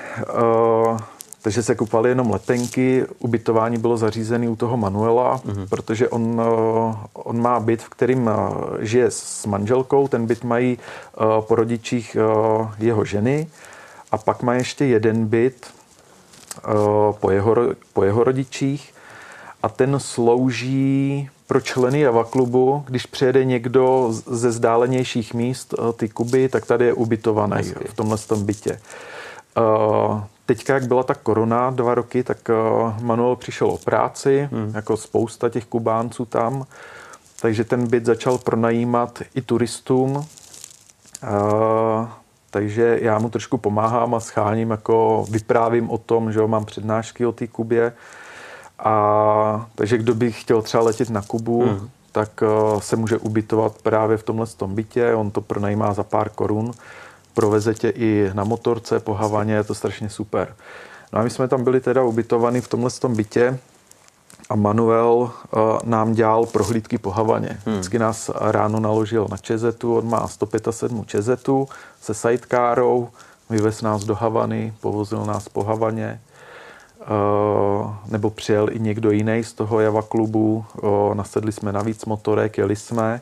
[1.41, 5.69] Takže se kupovali jenom letenky, ubytování bylo zařízené u toho Manuela, mm-hmm.
[5.69, 10.77] protože on, eh, on má byt, v kterým eh, žije s manželkou, ten byt mají
[11.39, 12.17] po rodičích
[12.79, 13.47] jeho ženy
[14.11, 15.67] a pak má ještě jeden byt
[17.19, 17.55] po jeho,
[17.93, 18.93] po jeho rodičích
[19.63, 26.49] a ten slouží pro členy Java klubu, když přijede někdo ze zdálenějších míst ty Kuby,
[26.49, 28.79] tak tady je ubytovaný v tomhle tom bytě.
[30.45, 32.53] Teďka, jak byla ta korona dva roky, tak eh,
[33.01, 34.71] Manuel přišel o práci, hmm.
[34.75, 36.65] jako spousta těch Kubánců tam,
[37.41, 40.27] takže ten byt začal pronajímat i turistům.
[42.49, 47.31] Takže já mu trošku pomáhám a scháním, jako vyprávím o tom, že mám přednášky o
[47.31, 47.93] té Kubě.
[48.79, 51.89] A, takže kdo by chtěl třeba letět na Kubu, hmm.
[52.11, 55.15] tak uh, se může ubytovat právě v tomhle tom bytě.
[55.15, 56.71] On to pronajímá za pár korun
[57.33, 60.55] proveze tě i na motorce po Havaně, je to strašně super.
[61.13, 63.59] No a my jsme tam byli teda ubytovaní v tomhle tom bytě
[64.49, 65.31] a Manuel uh,
[65.83, 67.59] nám dělal prohlídky po Havaně.
[67.65, 67.75] Hmm.
[67.75, 71.67] Vždycky nás ráno naložil na Čezetu, on má 107 Čezetu
[72.01, 73.09] se sidecárou,
[73.49, 76.21] vyvez nás do Havany, povozil nás po Havaně,
[78.07, 82.57] nebo přijel i někdo jiný z toho Java klubu, uh, nasedli jsme na víc motorek,
[82.57, 83.21] jeli jsme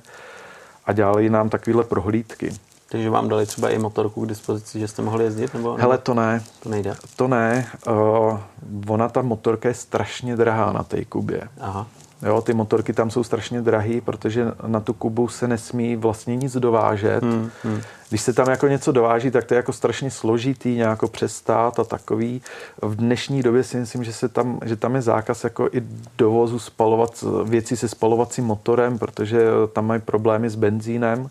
[0.86, 2.54] a dělali nám takovéhle prohlídky.
[2.90, 5.54] Takže vám dali třeba i motorku k dispozici, že jste mohli jezdit?
[5.54, 6.44] Nebo, Hele, to ne.
[6.60, 6.96] To nejde?
[7.16, 7.68] To ne.
[7.88, 8.40] Uh,
[8.88, 11.48] ona, ta motorka je strašně drahá na té Kubě.
[11.60, 11.88] Aha.
[12.26, 16.57] Jo, ty motorky tam jsou strašně drahý, protože na tu Kubu se nesmí vlastně nic
[16.57, 17.24] dovážet.
[17.24, 17.82] Hmm, hmm.
[18.09, 21.84] Když se tam jako něco dováží, tak to je jako strašně složitý nějako přestát a
[21.84, 22.41] takový.
[22.82, 25.84] V dnešní době si myslím, že, se tam, že tam je zákaz jako i
[26.17, 29.43] dovozu spalovat, věcí se spalovacím motorem, protože
[29.74, 31.30] tam mají problémy s benzínem.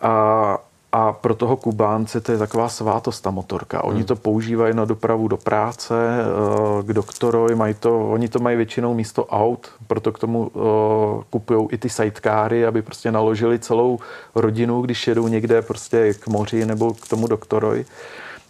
[0.00, 0.58] A,
[0.94, 3.84] a pro toho Kubánce to je taková svátost, ta motorka.
[3.84, 4.06] Oni hmm.
[4.06, 8.94] to používají na dopravu do práce, eh, k doktorovi, mají to, oni to mají většinou
[8.94, 13.98] místo aut, proto k tomu uh, kupují i ty sidecary, aby prostě naložili celou
[14.34, 17.84] rodinu, když jedou někde prostě k moři nebo k tomu doktorovi.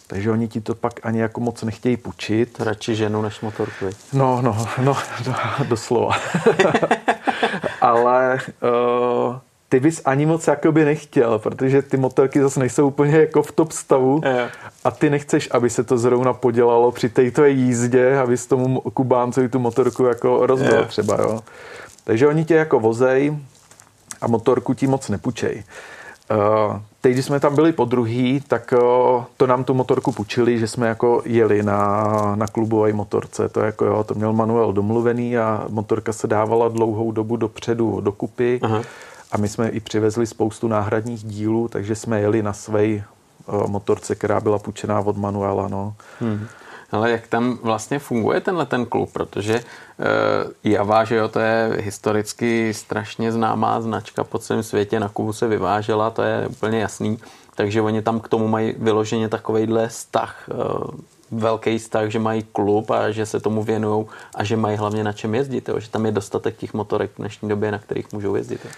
[0.07, 2.61] Takže oni ti to pak ani jako moc nechtějí půjčit.
[2.61, 3.85] Radši ženu než motorku.
[4.13, 4.97] No, no, no,
[5.67, 6.11] doslova.
[7.81, 9.35] Ale uh,
[9.69, 13.71] ty bys ani moc jakoby nechtěl, protože ty motorky zase nejsou úplně jako v top
[13.71, 14.51] stavu yeah.
[14.83, 19.49] a ty nechceš, aby se to zrovna podělalo při této jízdě, aby s tomu Kubáncovi
[19.49, 20.87] tu motorku jako rozbil yeah.
[20.87, 21.43] třeba, jo.
[22.03, 23.37] Takže oni tě jako vozej
[24.21, 25.63] a motorku ti moc nepučej.
[26.31, 30.59] Uh, teď, když jsme tam byli po druhý, tak uh, to nám tu motorku pučili,
[30.59, 32.05] že jsme jako jeli na,
[32.35, 33.49] na klubové motorce.
[33.49, 38.11] To, jako, jo, to měl Manuel domluvený a motorka se dávala dlouhou dobu dopředu do
[38.11, 38.59] kupy.
[38.63, 38.83] Uh-huh
[39.35, 44.15] a my jsme i přivezli spoustu náhradních dílů, takže jsme jeli na své uh, motorce,
[44.15, 45.67] která byla půjčená od Manuela.
[45.67, 45.93] No.
[46.19, 46.47] Hmm.
[46.91, 51.77] Ale jak tam vlastně funguje tenhle ten klub, protože uh, Java, že jo, to je
[51.79, 57.19] historicky strašně známá značka po celém světě, na Kubu se vyvážela, to je úplně jasný,
[57.55, 62.91] takže oni tam k tomu mají vyloženě takovejhle vztah, uh, velký vztah, že mají klub
[62.91, 64.05] a že se tomu věnují
[64.35, 65.79] a že mají hlavně na čem jezdit, jo?
[65.79, 68.59] že tam je dostatek těch motorek v dnešní době, na kterých můžou jezdit.
[68.65, 68.71] Jo?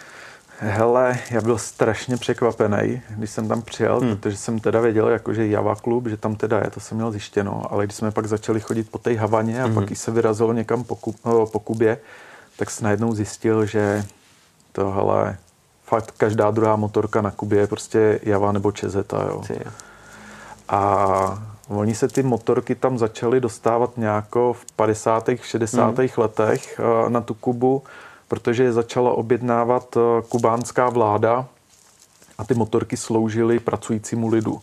[0.60, 4.16] Hele, já byl strašně překvapený, když jsem tam přijel, hmm.
[4.16, 7.12] protože jsem teda věděl, jako, že Java klub, že tam teda je, to jsem měl
[7.12, 9.76] zjištěno, ale když jsme pak začali chodit po té Havaně a hmm.
[9.76, 10.96] pak i se vyrazilo někam po,
[11.52, 11.98] po Kubě,
[12.58, 14.06] tak jsem najednou zjistil, že
[14.72, 15.38] to, hele,
[15.86, 19.44] fakt každá druhá motorka na Kubě je prostě Java nebo Čezeta, jo.
[20.70, 25.30] A oni se ty motorky tam začaly dostávat nějako v 50.
[25.42, 25.98] 60.
[25.98, 26.08] Hmm.
[26.18, 27.84] letech eh, na tu Kubu,
[28.28, 31.46] protože je začala objednávat eh, kubánská vláda
[32.38, 34.62] a ty motorky sloužily pracujícímu lidu.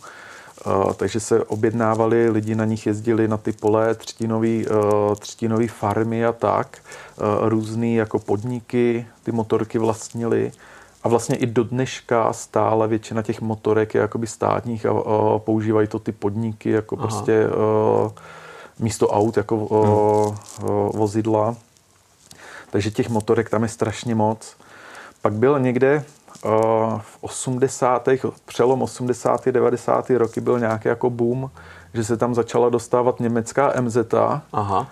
[0.65, 6.25] Uh, takže se objednávali, lidi na nich jezdili na ty pole, třtinový, uh, třtinový farmy
[6.25, 6.77] a tak.
[7.41, 10.51] Různý jako podniky ty motorky vlastnili.
[11.03, 15.87] A vlastně i do dneška stále většina těch motorek je jakoby státních a, a používají
[15.87, 17.07] to ty podniky jako Aha.
[17.07, 17.47] prostě
[18.79, 20.35] místo aut jako uh,
[20.93, 21.55] vozidla.
[22.75, 24.55] Takže těch motorek tam je strašně moc.
[25.21, 26.03] Pak byl někde
[26.45, 26.51] uh,
[26.99, 28.09] v 80.
[28.45, 29.47] přelom 80.
[29.47, 30.09] 90.
[30.09, 31.51] roky byl nějaký jako boom,
[31.93, 33.97] že se tam začala dostávat německá MZ.
[34.53, 34.87] Aha.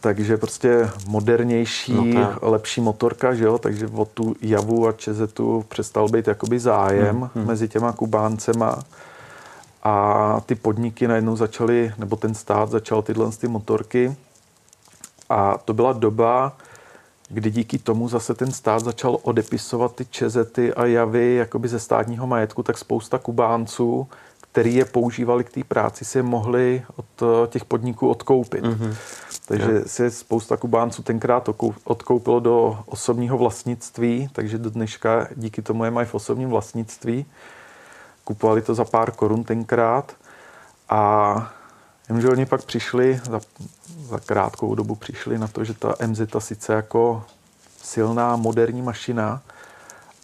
[0.00, 3.58] Takže prostě modernější, no lepší motorka, že jo?
[3.58, 7.46] takže o tu Javu a Čezetu přestal být jakoby zájem hmm, hmm.
[7.46, 8.78] mezi těma Kubáncema
[9.82, 14.16] a ty podniky najednou začaly, nebo ten stát začal tyhle ty motorky
[15.30, 16.52] a to byla doba,
[17.32, 22.26] kdy díky tomu zase ten stát začal odepisovat ty čezety a javy jakoby ze státního
[22.26, 24.08] majetku, tak spousta Kubánců,
[24.40, 28.64] který je používali k té práci, si je mohli od eh, těch podniků odkoupit.
[28.64, 28.96] Mm-hmm.
[29.46, 29.86] Takže yeah.
[29.86, 31.48] si spousta Kubánců tenkrát
[31.84, 37.26] odkoupilo do osobního vlastnictví, takže do dneška díky tomu je mají v osobním vlastnictví.
[38.24, 40.16] Kupovali to za pár korun tenkrát
[40.88, 41.52] a
[42.08, 43.40] Jenomže oni pak přišli, za,
[43.98, 47.24] za krátkou dobu přišli na to, že ta MZ sice jako
[47.82, 49.42] silná moderní mašina,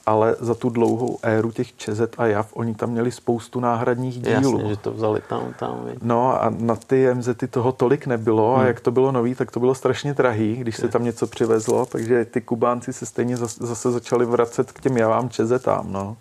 [0.06, 4.58] ale za tu dlouhou éru těch Čezet a JAV, oni tam měli spoustu náhradních dílů.
[4.58, 5.84] Jasně, že to vzali tam, tam.
[5.86, 5.98] Víc.
[6.02, 8.60] No a na ty MZ toho tolik nebylo hmm.
[8.60, 11.86] a jak to bylo nový, tak to bylo strašně drahý, když se tam něco přivezlo,
[11.86, 16.16] takže ty Kubánci se stejně zase začali vracet k těm javám Čezetám, no.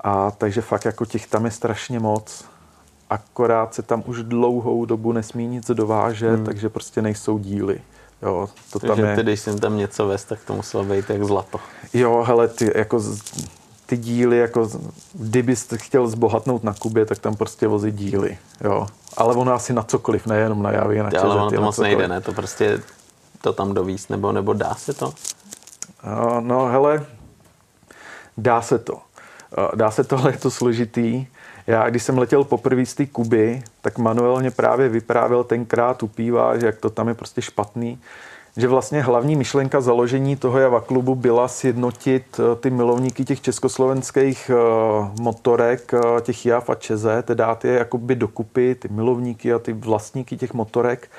[0.00, 2.44] A takže fakt jako těch tam je strašně moc
[3.12, 6.44] akorát se tam už dlouhou dobu nesmí nic dovážet, hmm.
[6.44, 7.80] takže prostě nejsou díly.
[8.22, 9.16] Jo, to tam takže je...
[9.16, 11.60] ty, když jsem tam něco vez, tak to muselo být jak zlato.
[11.94, 13.02] Jo, hele, ty, jako
[13.86, 14.68] ty díly, jako
[15.12, 18.86] kdybyste chtěl zbohatnout na Kubě, tak tam prostě vozí díly, jo.
[19.16, 21.98] Ale ono asi na cokoliv, nejenom na javy, na čezety, Ale ono to moc cokoliv.
[21.98, 22.20] nejde, ne?
[22.20, 22.80] To prostě
[23.40, 25.14] to tam dovíst, nebo, nebo dá se to?
[26.06, 27.06] No, no hele,
[28.36, 28.98] dá se to.
[29.74, 31.26] Dá se to, ale je to složitý.
[31.66, 36.66] Já, když jsem letěl poprvé z té Kuby, tak manuálně právě vyprávěl tenkrát upívá, že
[36.66, 37.98] jak to tam je prostě špatný,
[38.56, 44.50] že vlastně hlavní myšlenka založení toho Java klubu byla sjednotit eh, ty milovníky těch československých
[44.50, 44.56] eh,
[45.20, 50.36] motorek, eh, těch JAV a ČZ, dát je jakoby dokupy, ty milovníky a ty vlastníky
[50.36, 51.10] těch motorek,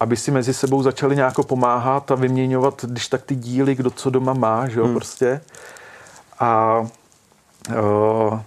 [0.00, 4.10] aby si mezi sebou začali nějak pomáhat a vyměňovat, když tak ty díly, kdo co
[4.10, 4.94] doma má, že jo, hmm.
[4.94, 5.40] prostě.
[6.40, 6.82] A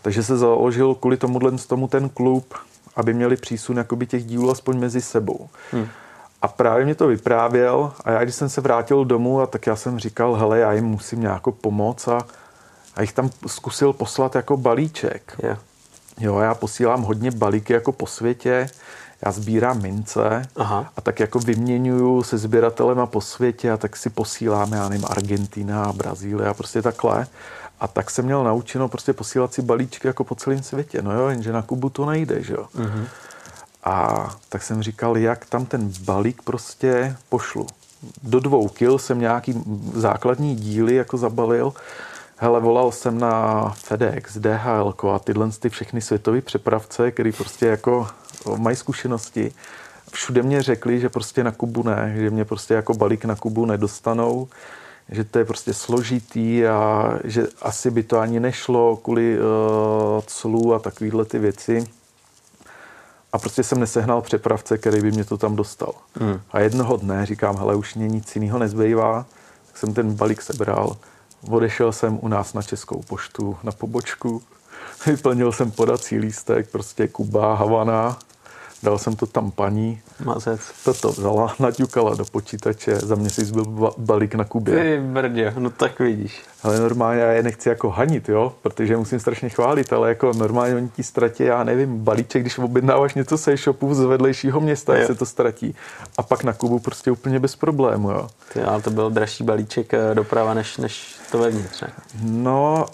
[0.01, 2.53] takže se založil kvůli tomuhle tomu ten klub,
[2.95, 5.49] aby měli přísun jakoby těch dílů aspoň mezi sebou.
[5.71, 5.87] Hmm.
[6.41, 9.75] A právě mě to vyprávěl a já, když jsem se vrátil domů, a tak já
[9.75, 12.21] jsem říkal, hele, já jim musím nějak pomoct a,
[12.95, 15.35] a jich tam zkusil poslat jako balíček.
[15.43, 15.59] Yeah.
[16.19, 18.69] Jo, já posílám hodně balíky jako po světě,
[19.25, 20.91] já sbírám mince Aha.
[20.97, 25.05] a tak jako vyměňuju se sběratelem a po světě a tak si posíláme, já nevím,
[25.09, 27.27] Argentina, Brazílie a prostě takhle.
[27.81, 31.01] A tak jsem měl naučeno prostě posílat si balíčky jako po celém světě.
[31.01, 32.65] No jo, jenže na Kubu to nejde, že jo.
[32.75, 33.05] Mm-hmm.
[33.83, 37.67] A tak jsem říkal, jak tam ten balík prostě pošlu.
[38.23, 39.63] Do dvou kil jsem nějaký
[39.93, 41.73] základní díly jako zabalil.
[42.37, 48.07] Hele, volal jsem na FedEx, DHL a tyhle ty všechny světové přepravce, který prostě jako
[48.57, 49.51] mají zkušenosti.
[50.11, 53.65] Všude mě řekli, že prostě na Kubu ne, že mě prostě jako balík na Kubu
[53.65, 54.47] nedostanou
[55.09, 59.43] že to je prostě složitý a že asi by to ani nešlo kvůli uh,
[60.25, 61.85] clu a takovýhle ty věci.
[63.33, 65.93] A prostě jsem nesehnal přepravce, který by mě to tam dostal.
[66.15, 66.39] Hmm.
[66.51, 69.25] A jednoho dne říkám, hele, už mě nic jiného nezbývá,
[69.67, 70.97] tak jsem ten balík sebral.
[71.49, 74.41] Odešel jsem u nás na Českou poštu na pobočku,
[75.05, 78.19] vyplnil jsem podací lístek, prostě Kuba, Havana,
[78.83, 80.61] dal jsem to tam paní, Mazec.
[80.85, 84.75] toto vzala, naťukala do počítače, za měsíc byl ba- balík na Kubě.
[84.83, 86.41] Ty brdě, no tak vidíš.
[86.63, 90.75] Ale normálně já je nechci jako hanit, jo, protože musím strašně chválit, ale jako normálně
[90.75, 95.07] oni ti ztratí, já nevím, balíček, když objednáváš něco se e-shopu z vedlejšího města, jak
[95.07, 95.75] se to ztratí.
[96.17, 98.29] A pak na Kubu prostě úplně bez problému, jo.
[98.53, 101.81] Ty, ale to byl dražší balíček eh, doprava, než, než to vevnitř.
[101.81, 101.87] ne?
[102.23, 102.85] No,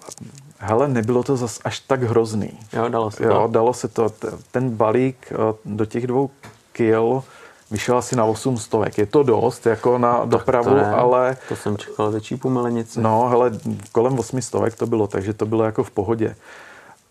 [0.60, 2.60] hele, nebylo to zas až tak hrozný.
[2.74, 3.47] Jo, dalo se Jo, to.
[3.51, 4.10] dalo se to.
[4.51, 5.36] Ten balík eh,
[5.66, 6.30] do těch dvou
[6.72, 7.24] kil
[7.72, 8.97] vyšel asi na 800.
[8.97, 10.91] Je to dost jako na dopravu, to ne.
[10.91, 13.01] ale To jsem čekal větší pumelenici.
[13.01, 13.51] no, hele,
[13.91, 16.36] kolem 800 to bylo, takže to bylo jako v pohodě.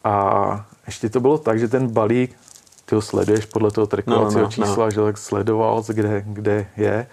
[0.04, 2.36] A ještě to bylo tak, že ten balík,
[2.84, 6.66] ty ho sleduješ podle toho trackovacího No, no, no, čísla, že tak sledoval, kde, kde
[6.76, 7.06] je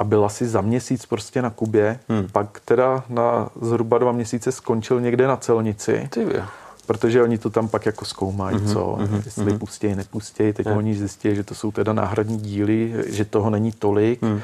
[0.00, 2.28] a byl asi za měsíc prostě na Kubě, Hmm.
[2.32, 6.08] pak teda na zhruba dva měsíce skončil někde na celnici.
[6.10, 6.42] Ty jo.
[6.86, 9.58] Protože oni to tam pak jako zkoumají, Mhm, mm-hmm, co, mm-hmm, jestli mm-hmm.
[9.58, 10.52] pustějí, nepustějí.
[10.52, 10.72] Teď Je.
[10.72, 14.40] oni zjistí, že to jsou teda náhradní díly, že toho není tolik, mm.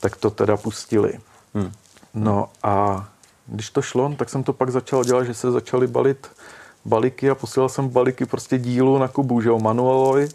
[0.00, 1.12] tak to teda pustili.
[1.54, 1.72] Hmm.
[2.14, 3.08] No a
[3.46, 6.26] když to šlo, tak jsem to pak začal dělat, že se začaly balit
[6.84, 10.28] balíky a posílal jsem balíky prostě dílu na Kubu, že jo, manualovi.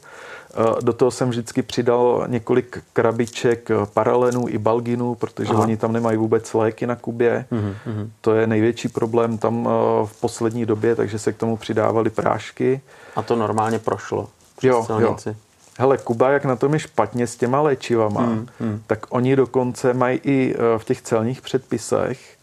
[0.58, 5.62] Eh, Do toho jsem vždycky přidal několik krabiček eh, paralenů i balginů, protože Aha.
[5.62, 7.46] Oni tam nemají vůbec léky na Kubě.
[7.52, 8.12] Mhm, mhm.
[8.22, 12.82] To je největší problém tam eh, v poslední době, takže se k tomu přidávaly prášky.
[13.16, 14.30] A to normálně prošlo.
[14.64, 14.84] Jo, jo.
[14.86, 15.36] silnici.
[15.78, 18.82] Hele, Kuba, jak na tom je špatně s těma léčivama, Hmm, hmm.
[18.88, 22.34] tak oni dokonce mají i v těch celních předpisech,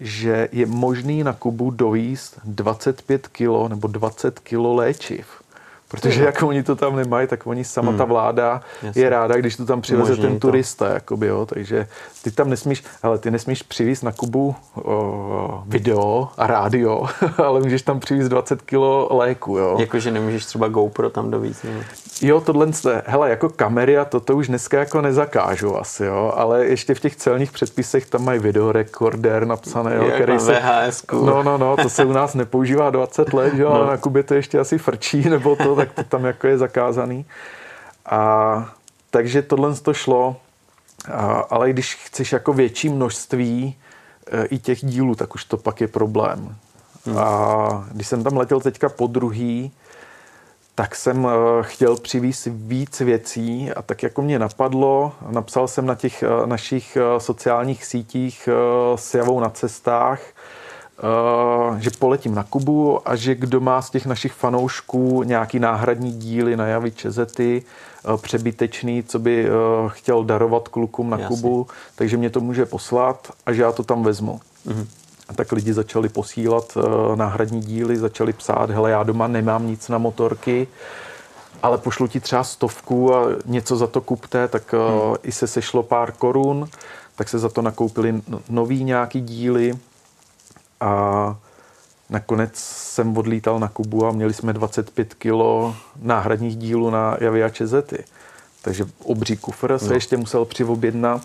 [0.00, 5.26] že je možný na Kubu dojíst 25 kilo nebo 20 kilo léčiv.
[5.88, 9.02] Protože jak oni to tam nemají, tak oni sama ta vláda Jasně.
[9.02, 10.48] je ráda, když to tam přiveze Umožní ten to.
[10.48, 10.88] turista.
[10.94, 11.46] Jakoby, jo.
[11.46, 11.86] Takže
[12.22, 14.54] ty tam nesmíš, hele, ty nesmíš přivízt na Kubu
[14.84, 17.06] o, video a rádio,
[17.44, 19.58] ale můžeš tam přivízt 20 kilo léku.
[19.58, 19.76] Jo.
[19.80, 21.62] Jakože nemůžeš třeba GoPro tam dovíc.
[21.62, 21.80] Nebo...
[22.22, 22.66] Jo, tohle,
[23.06, 27.16] hele, jako kamery a toto už dneska jako nezakážu asi, jo, ale ještě v těch
[27.16, 30.60] celních předpisech tam mají videorekorder napsané, jo, který na se...
[31.12, 33.74] No, no, no, to se u nás nepoužívá 20 let, jo, No.
[33.74, 37.26] ale na Kubě to ještě asi frčí, nebo to, tak to tam jako je zakázaný.
[38.06, 38.72] A
[39.10, 40.36] takže tohle to šlo,
[41.08, 43.76] a, ale když chceš jako větší množství
[44.26, 46.56] e, i těch dílů, tak už to pak je problém.
[47.04, 47.18] Hmm.
[47.18, 49.72] A když jsem tam letěl teďka po druhý,
[50.74, 55.94] tak jsem eh, chtěl přivízt víc věcí a tak jako mě napadlo, napsal jsem na
[55.94, 58.48] těch eh, našich sociálních sítích
[58.94, 60.20] s Javou na cestách,
[61.00, 66.12] eh, že poletím na Kubu a že kdo má z těch našich fanoušků nějaký náhradní
[66.12, 69.50] díly na Javy Čezety, eh, přebytečný, co by eh,
[69.88, 71.36] chtěl darovat klukům na Jasně.
[71.36, 74.40] Kubu, takže mě to může poslat a že já to tam vezmu.
[74.64, 74.86] Mhm.
[75.28, 76.78] A tak lidi začali posílat
[77.14, 80.68] náhradní díly, začali psát, hele, já doma nemám nic na motorky,
[81.62, 85.14] ale pošlu ti třeba stovku a něco za to kupte, tak hmm.
[85.22, 86.68] i se sešlo pár korun,
[87.16, 89.78] tak se za to nakoupili nový nějaký díly
[90.80, 91.36] a
[92.10, 97.48] nakonec jsem odlítal na Kubu a měli jsme 25 kilo náhradních dílů na Javy a
[97.48, 98.04] Čezety.
[98.62, 99.94] Takže obří kufr se No.
[99.94, 101.22] ještě musel přivobjednat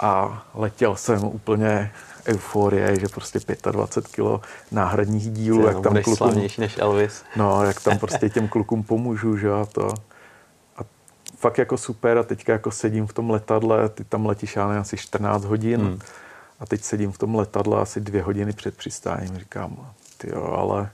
[0.00, 1.92] a letěl jsem úplně
[2.26, 3.38] euforie, že prostě
[3.70, 4.40] 25 kilo
[4.72, 7.22] náhradních dílů, jak tam budeš klukům, slavnější než Elvis.
[7.36, 9.88] no, jak tam prostě těm klukům pomůžu, že a to.
[10.76, 10.80] A
[11.38, 14.96] fakt jako super a teďka jako sedím v tom letadle, ty tam letíš, já asi
[14.96, 15.98] 14 hodin Hmm.
[16.60, 20.90] A teď sedím v tom letadle asi dvě hodiny před přistáním, říkám, ty jo, ale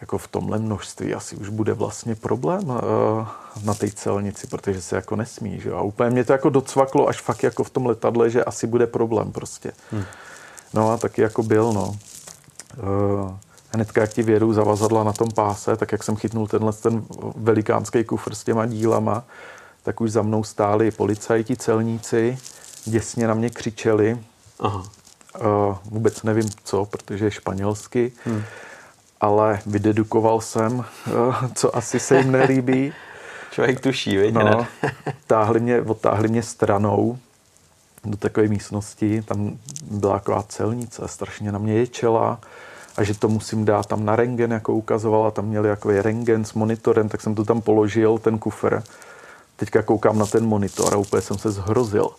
[0.00, 2.78] jako v tomhle množství asi už bude vlastně problém uh,
[3.64, 5.72] na té celnici, protože se jako nesmí, že.
[5.72, 8.86] A úplně mě to jako docvaklo až fakt jako v tom letadle, že asi bude
[8.86, 9.72] problém prostě.
[9.92, 10.04] Hmm.
[10.74, 11.96] No a taky jako byl, no.
[12.76, 13.32] Uh,
[13.70, 17.04] hnedka jak ti vědou zavazadla na tom páse, tak jak jsem chytnul tenhle ten
[17.36, 19.24] velikánský kufr s těma dílama,
[19.82, 22.38] tak už za mnou stáli policajti, celníci,
[22.84, 24.18] děsně na mě křičeli,
[24.60, 24.82] Aha.
[25.40, 28.42] Uh, vůbec nevím co, protože je španělsky, Hmm.
[29.20, 30.84] ale vydedukoval jsem, uh,
[31.54, 32.92] co asi se jim nelíbí.
[33.50, 34.34] Člověk tuší, viď?
[34.34, 34.66] No,
[35.26, 37.18] táhli mě, odtáhli mě stranou
[38.04, 39.58] do takové místnosti, tam
[39.90, 42.40] byla taková celnice, strašně na mě ječela
[42.96, 46.54] a že to musím dát tam na rengen, jako ukazovala, tam měli jako rengen s
[46.54, 48.82] monitorem, tak jsem to tam položil, ten kufr.
[49.56, 52.10] Teďka koukám na ten monitor a úplně jsem se zhrozil,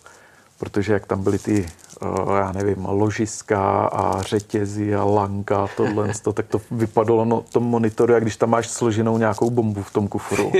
[0.58, 1.66] protože jak tam byly ty,
[2.02, 7.40] uh, já nevím, ložiska a řetězy a lanka a tohle, to, tak to vypadalo na
[7.40, 10.52] tom monitoru, jak když tam máš složenou nějakou bombu v tom kufru.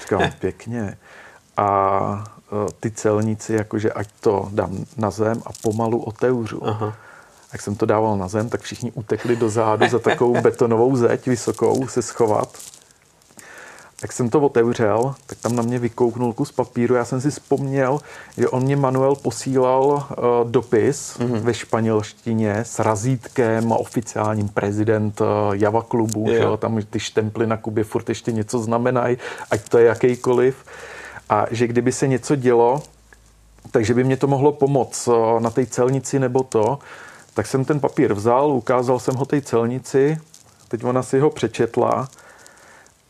[0.00, 0.98] Říkám, pěkně.
[1.56, 2.24] A
[2.68, 6.68] e, ty celníci, jakože ať to dám na zem a pomalu otevřu.
[6.68, 6.94] Aha.
[7.52, 11.26] Jak jsem to dával na zem, tak všichni utekli do zádu za takovou betonovou zeď
[11.26, 12.58] vysokou se schovat.
[14.04, 16.94] Jak jsem to otevřel, tak tam na mě vykouknul kus papíru.
[16.94, 17.98] Já jsem si vzpomněl,
[18.36, 21.40] že on mě Manuel posílal uh, dopis mm-hmm.
[21.40, 26.26] ve španělštině s razítkem a oficiálním prezident uh, Java klubu.
[26.28, 26.56] Že jo?
[26.56, 29.16] Tam ty štemply na Kubě furt ještě něco znamenají,
[29.50, 30.56] ať to je jakýkoliv.
[31.28, 32.82] A že kdyby se něco dělo,
[33.70, 36.78] takže by mě to mohlo pomoct uh, na té celnici nebo to,
[37.34, 40.18] tak jsem ten papír vzal, ukázal jsem ho té celnici,
[40.68, 42.08] teď ona si ho přečetla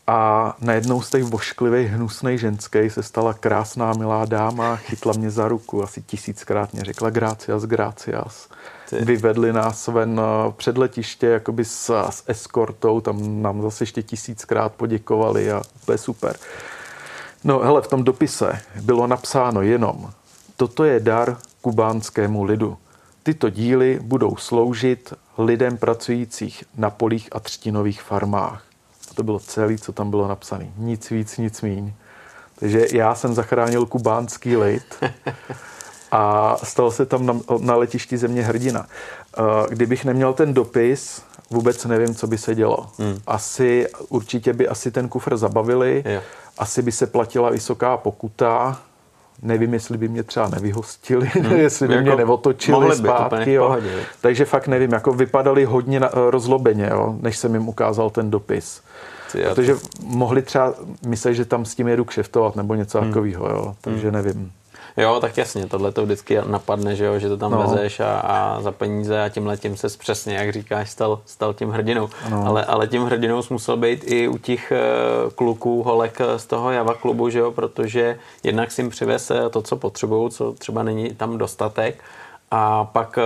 [0.07, 5.47] a najednou z těch vošklivých, hnusnej ženský se stala krásná, milá dáma, chytla mě za
[5.47, 8.49] ruku, asi tisíckrát mě řekla gracias, gracias.
[8.89, 9.05] Ty.
[9.05, 14.73] Vyvedli nás ven eh, před letiště jakoby s, s eskortou, tam nám zase ještě tisíckrát
[14.73, 16.35] poděkovali a to je super.
[17.43, 20.11] No hele, v tom dopise bylo napsáno jenom,
[20.57, 22.77] toto je dar kubánskému lidu.
[23.23, 28.64] Tyto díly budou sloužit lidem pracujících na polích a třtinových farmách.
[29.15, 30.67] To bylo celé, co tam bylo napsané.
[30.77, 31.93] Nic víc, nic míň.
[32.59, 35.03] Takže já jsem zachránil kubánský lid
[36.11, 38.87] a stal se tam na, na letišti země hrdina.
[39.37, 42.89] Eh, kdybych neměl ten dopis, vůbec nevím, co by se dělo.
[42.99, 43.19] Hmm.
[43.27, 46.21] Asi, určitě by asi ten kufr zabavili, jo.
[46.57, 48.81] asi by se platila vysoká pokuta,
[49.41, 51.51] nevím, jestli by mě třeba nevyhostili, hmm.
[51.55, 53.53] jestli by jako mě neotočili zpátky.
[53.53, 53.77] Jo.
[54.21, 58.81] Takže fakt nevím, jako vypadali hodně na, rozlobeně, jo, než jsem jim ukázal ten dopis.
[59.31, 59.81] Protože to...
[60.03, 60.73] mohli třeba
[61.07, 63.09] myslet, že tam s tím jedu kšeftovat nebo něco hmm.
[63.09, 63.75] takového, jo.
[63.81, 64.13] takže hmm.
[64.13, 64.51] nevím.
[64.97, 67.57] Jo, tak jasně, tohle to vždycky napadne, že, jo, že to tam no.
[67.57, 71.69] vezeš a, a za peníze a tím letím se přesně, jak říkáš, stal, stal tím
[71.69, 72.09] hrdinou.
[72.29, 72.47] No.
[72.47, 74.79] Ale, ale tím hrdinou musel být i u těch eh,
[75.35, 79.61] kluků, holek z toho Java klubu, že jo, protože jednak si jim přivez eh, to,
[79.61, 82.03] co potřebují, co třeba není tam dostatek
[82.51, 83.21] a pak eh,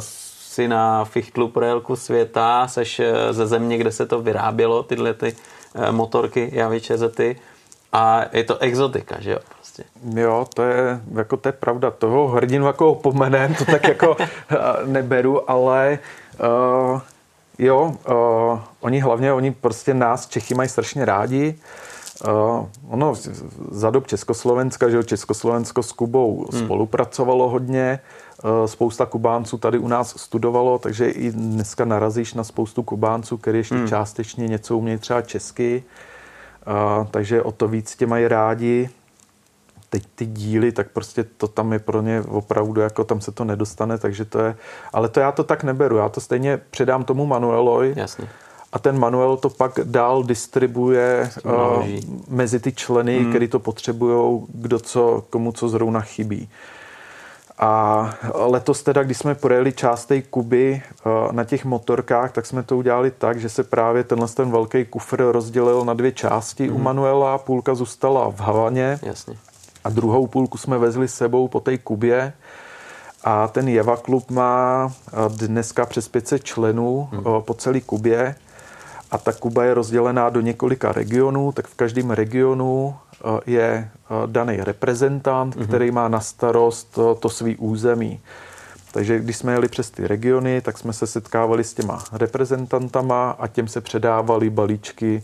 [0.00, 3.00] si na fichtlu projelku světa, seš
[3.30, 5.36] ze země, kde se to vyrábělo, tyhle ty
[5.90, 7.40] motorky, javy, čezety
[7.92, 9.38] a je to exotika, že jo?
[9.76, 10.20] Prostě.
[10.20, 11.90] Jo, to je, jako to je pravda.
[11.90, 14.56] Toho hrdinu jako opomenem, to tak jako eh,
[14.86, 15.98] neberu, ale
[16.92, 17.00] uh,
[17.58, 21.54] jo, uh, oni hlavně, oni prostě nás Čechy mají strašně rádi.
[22.28, 23.14] Uh, ono
[23.70, 26.64] za dob Československa, že jo, Československo s Kubou hmm.
[26.64, 28.00] spolupracovalo hodně,
[28.44, 33.58] uh, spousta Kubánců tady u nás studovalo, takže i dneska narazíš na spoustu Kubánců, který
[33.58, 33.88] ještě hmm.
[33.88, 35.84] částečně něco umějí třeba česky,
[36.66, 38.90] uh, takže o to víc tě mají rádi
[39.94, 43.44] teď ty díly, tak prostě to tam je pro ně opravdu, jako tam se to
[43.44, 44.56] nedostane, takže to je,
[44.92, 48.28] ale to já to tak neberu, já to stejně předám tomu Manuelovi Jasně.
[48.72, 51.86] a ten Manuel to pak dál distribuje uh,
[52.28, 53.30] mezi ty členy, hmm.
[53.30, 56.48] který to potřebují, kdo co, komu co zrovna chybí.
[57.58, 62.62] A letos teda, když jsme projeli část té Kuby uh, na těch motorkách, tak jsme
[62.62, 66.76] to udělali tak, že se právě tenhle ten velký kufr rozdělil na dvě části hmm.
[66.76, 68.98] u Manuela, půlka zůstala v Havaně.
[69.02, 69.36] Jasně
[69.84, 72.32] a druhou půlku jsme vezli s sebou po té Kubě.
[73.24, 74.92] A ten Jeva klub má
[75.28, 77.24] dneska přes 500 členů hmm.
[77.40, 78.34] po celé Kubě.
[79.10, 82.96] A ta Kuba je rozdělená do několika regionů, tak v každém regionu
[83.46, 83.90] je
[84.26, 85.66] daný reprezentant, hmm.
[85.66, 88.20] který má na starost to, to svý území.
[88.92, 93.46] Takže když jsme jeli přes ty regiony, tak jsme se setkávali s těma reprezentantama a
[93.46, 95.22] těm se předávali balíčky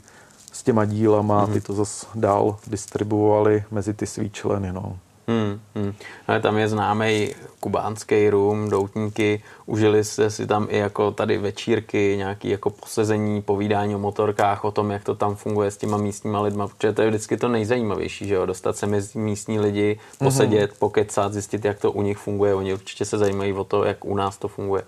[0.52, 1.52] s těma dílama, mm-hmm.
[1.52, 4.72] ty to zase dál distribuovali mezi ty svý členy.
[4.72, 4.98] No.
[5.30, 5.94] Hmm, hmm.
[6.26, 12.14] Ale tam je známý kubánský rum, doutníky, užili se si tam i jako tady večírky,
[12.16, 16.40] nějaký jako posezení, povídání o motorkách, o tom, jak to tam funguje s těma místníma
[16.40, 20.70] lidma, protože to je vždycky to nejzajímavější, že jo, dostat se mezi místní lidi, posedět,
[20.70, 20.78] mm-hmm.
[20.78, 24.14] pokecat, zjistit, jak to u nich funguje, oni určitě se zajímají o to, jak u
[24.14, 24.82] nás to funguje.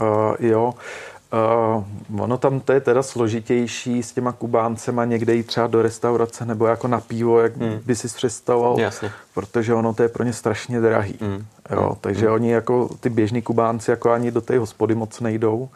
[0.00, 1.15] Uh, jo, Uh,
[2.18, 6.66] ono tam to je teda složitější s těma Kubáncema někde jít třeba do restaurace nebo
[6.66, 7.80] jako na pivo, jak mm.
[7.86, 9.10] by si představoval, Jasně.
[9.34, 11.18] protože ono to je pro ně strašně drahý.
[11.20, 11.46] Mm.
[11.70, 11.96] Jo, mm.
[12.00, 12.34] takže mm.
[12.34, 15.68] oni jako ty běžní Kubánci jako ani do té hospody moc nejdou.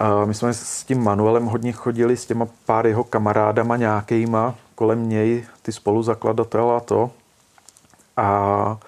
[0.00, 5.08] Uh, my jsme s tím Manuelem hodně chodili s těma pár jeho kamarádama nějakýma kolem
[5.08, 7.10] něj, ty spoluzakladatel a to.
[8.16, 8.78] A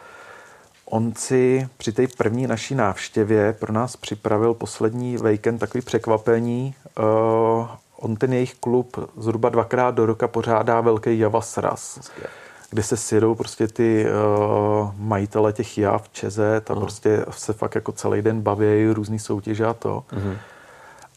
[0.94, 6.74] On si při té první naší návštěvě pro nás připravil poslední víkend takový překvapení.
[6.98, 7.66] Uh,
[7.96, 12.10] on ten jejich klub zhruba dvakrát do roka pořádá velký Javasras,
[12.70, 16.80] kde se sjedou prostě ty uh, majitele těch jav, čezet a uh.
[16.80, 20.04] prostě se fakt jako celý den baví různý soutěže a to.
[20.12, 20.36] Uh-huh.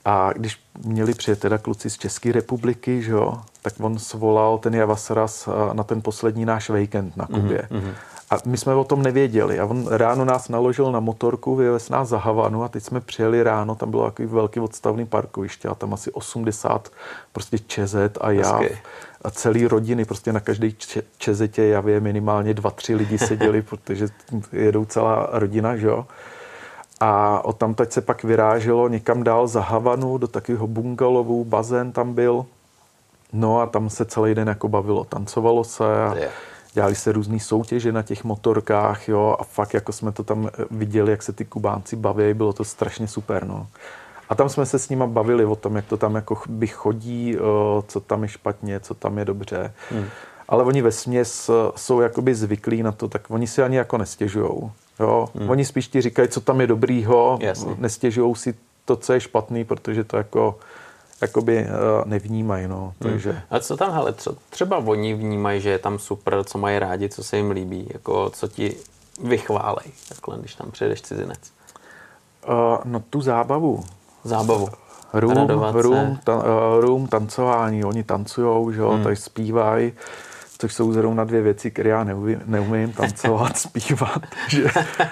[0.06, 4.76] A když měli přijet teda kluci z České republiky, že jo, tak on svolal ten
[4.76, 7.68] Javasras na ten poslední náš víkend na Kubě.
[7.72, 7.94] Uh-huh.
[8.30, 9.60] A my jsme o tom nevěděli.
[9.60, 13.44] A on ráno nás naložil na motorku, vyvez nás za Havanu a teď jsme přijeli
[13.44, 16.92] ráno, tam bylo takový velký odstavný parkoviště a tam asi 80
[17.32, 18.62] prostě čezet a já
[19.22, 20.70] a celý rodiny, prostě na každé
[21.18, 24.08] čezetě javě minimálně dva, tři lidi seděli, protože
[24.52, 26.06] jedou celá rodina, že jo.
[27.00, 32.14] A od tam se pak vyráželo někam dál za Havanu do takového bungalovu, bazén tam
[32.14, 32.46] byl.
[33.34, 36.16] No a tam se celý den jako bavilo, tancovalo se a
[36.78, 41.12] dělali se různé soutěže na těch motorkách, jo, a fakt jako jsme to tam viděli,
[41.12, 43.68] jak se ty Kubánci baví, bylo to strašně super, no.
[44.30, 47.38] A tam jsme se s nima bavili o tom, jak to tam jako by chodí,
[47.88, 49.74] co tam je špatně, co tam je dobře.
[49.92, 50.06] Hmm.
[50.50, 54.72] Ale oni ve směs jsou jakoby zvyklí na to, tak oni si ani jako nestěžujou.
[55.00, 55.30] Jo?
[55.36, 55.50] Hmm.
[55.50, 57.40] Oni spíš ti říkají, co tam je dobrýho,
[57.78, 58.56] nestěžují si
[58.86, 60.60] to, co je špatný, protože to jako
[61.22, 61.68] jakoby
[62.06, 62.68] nevnímají.
[62.68, 62.94] No.
[63.02, 63.12] Hmm.
[63.12, 63.42] Takže...
[63.50, 67.10] A co tam, hele, co třeba oni vnímají, že je tam super, co mají rádi,
[67.10, 68.76] co se jim líbí, jako co ti
[69.24, 71.40] vychválej, takhle, když tam přijedeš cizinec?
[72.48, 72.54] Uh,
[72.86, 73.84] no tu zábavu.
[74.24, 74.70] Zábavu.
[75.14, 76.44] Room, room, ta, uh,
[76.80, 79.04] room, tancování, oni tancujou, že jo, hmm.
[79.04, 79.94] takže zpívají,
[80.58, 84.22] což jsou zrovna dvě věci, které já neumím, neumím tancovat, zpívat.
[84.50, 84.68] Že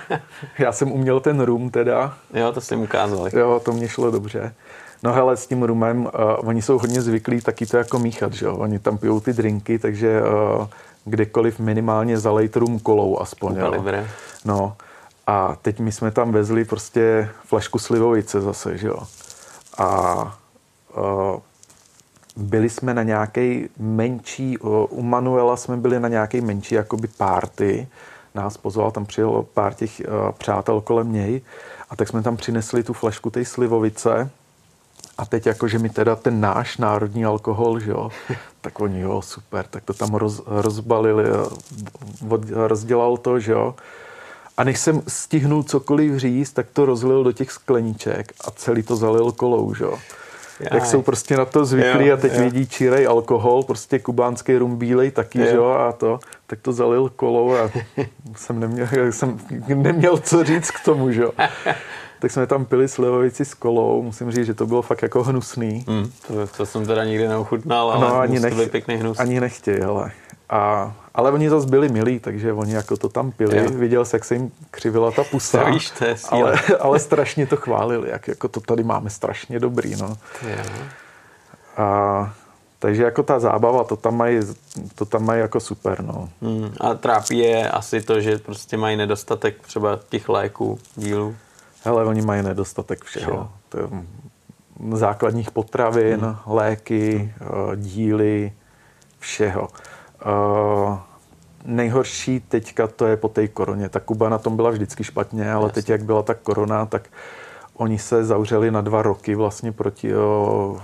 [0.60, 2.18] já jsem uměl ten room teda.
[2.34, 3.30] Jo, to jsi ukázal.
[3.34, 4.54] Jo, to mě šlo dobře.
[5.06, 6.12] No hele, s tím rumem, uh,
[6.50, 8.56] oni jsou hodně zvyklí taky to jako míchat, že jo?
[8.56, 10.68] Oni tam pijou ty drinky, takže uh,
[11.06, 13.56] kdekoliv minimálně zalejt rum kolou aspoň.
[13.56, 13.72] Jo?
[14.46, 14.76] No,
[15.28, 19.00] a teď my jsme tam vezli prostě flašku slivovice zase, že jo.
[19.78, 20.38] A
[20.98, 21.40] uh,
[22.36, 24.58] byli jsme na nějaký menší,
[24.90, 27.88] u Manuela jsme byli na nějaký menší jakoby party,
[28.36, 31.42] nás pozval, tam přijelo pár těch uh, přátel kolem něj
[31.90, 34.30] a tak jsme tam přinesli tu flašku té slivovice
[35.18, 38.10] a teď jako, že mi teda ten náš národní alkohol, že jo,
[38.62, 41.24] tak oni, jo, super, tak to tam roz, rozbalili,
[42.52, 43.76] rozdělal to, že jo,
[44.58, 48.96] a než jsem stihnul cokoliv říct, tak to rozlil do těch skleniček a celý to
[48.96, 49.86] zalil kolou, že?
[50.72, 52.44] Jak jsou prostě na to zvyklí a teď jo.
[52.44, 55.46] vidí čírej alkohol, prostě kubánský rum bílej taky, jo.
[55.46, 57.72] že jo, a to, tak to zalil kolou a
[58.36, 61.32] jsem neměl, jsem neměl co říct k tomu, že jo.
[62.20, 65.86] tak jsme tam pili slivovici s kolou, musím říct, že to bylo fakt jako hnusný.
[65.88, 69.20] Mm, to, to jsem teda nikdy neochutnal, ale no, ani nech, pěkný hnus.
[69.20, 70.12] Ani nechtěj, hele.
[70.50, 73.58] A, ale oni zase byli milí, takže oni jako to tam pili.
[73.58, 73.70] Jo.
[73.70, 75.64] Viděl jsem, jak se jim křivila ta pusa.
[75.64, 79.60] To víš, to je ale, ale strašně to chválili, jak jako to tady máme strašně
[79.60, 79.96] dobrý.
[79.96, 80.18] No.
[80.50, 80.64] Jo.
[81.78, 82.34] A,
[82.80, 84.40] takže jako ta zábava, to tam mají,
[84.96, 86.04] to tam mají jako super.
[86.04, 86.30] No.
[86.42, 86.74] Hmm.
[86.80, 91.36] A trápí je asi to, že prostě mají nedostatek třeba těch léků, dílů.
[91.86, 93.50] Hele, oni mají nedostatek všeho.
[93.70, 93.88] To je
[94.94, 96.36] základních potravin, hmm.
[96.46, 97.82] léky, hmm.
[97.82, 98.52] díly,
[99.20, 99.68] všeho.
[100.26, 100.98] Uh,
[101.66, 103.90] nejhorší teďka to je po té koroně.
[103.90, 105.74] Ta Kuba na tom byla vždycky špatně, ale Jasně.
[105.74, 107.10] teď, jak byla ta korona, tak
[107.74, 110.82] oni se zavřeli na dva roky vlastně proti, o,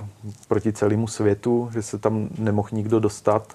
[0.48, 3.53] proti celému světu, že se tam nemohl nikdo dostat.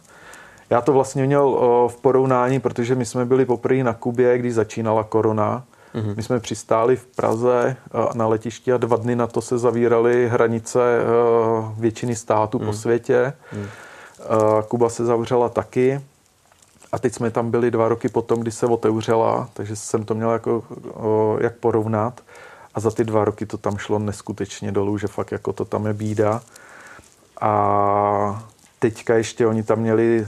[0.71, 4.55] Já to vlastně měl o, v porovnání, protože my jsme byli poprvé na Kubě, když
[4.55, 5.65] začínala korona.
[5.95, 6.17] Mm-hmm.
[6.17, 7.77] My jsme přistáli v Praze
[8.15, 12.65] na letišti a dva dny na to se zavíraly hranice o, většiny států mm-hmm.
[12.65, 12.77] po mhm.
[12.77, 13.33] světě.
[13.53, 14.63] Mm-hmm.
[14.69, 16.01] Kuba se zavřela taky.
[16.93, 20.31] A teď jsme tam byli dva roky potom, kdy se otevřela, takže jsem to měl
[20.31, 20.63] jako,
[21.41, 22.21] jak porovnat.
[22.75, 25.87] A za ty dva roky to tam šlo neskutečně dolů, že fakt jako to tam
[25.87, 26.43] je bída.
[27.41, 28.47] A
[28.79, 30.27] teďka ještě oni tam měli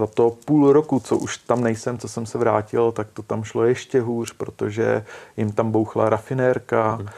[0.00, 3.44] za to půl roku, co už tam nejsem, co jsem se vrátil, tak to tam
[3.44, 5.04] šlo ještě hůř, protože
[5.36, 7.08] jim tam bouchla rafinérka, hmm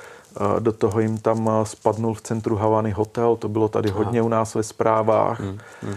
[0.58, 4.54] do toho jim tam spadnul v centru Havany hotel, to bylo tady hodně u nás
[4.54, 5.40] ve zprávách.
[5.40, 5.58] Hmm.
[5.82, 5.94] Hmm.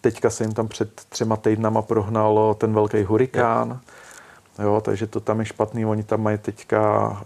[0.00, 3.80] Teďka se jim tam před třema týdnama prohnal ten velký hurikán.
[4.58, 5.86] Jo, takže to tam je špatný.
[5.86, 7.22] Oni tam mají teďka,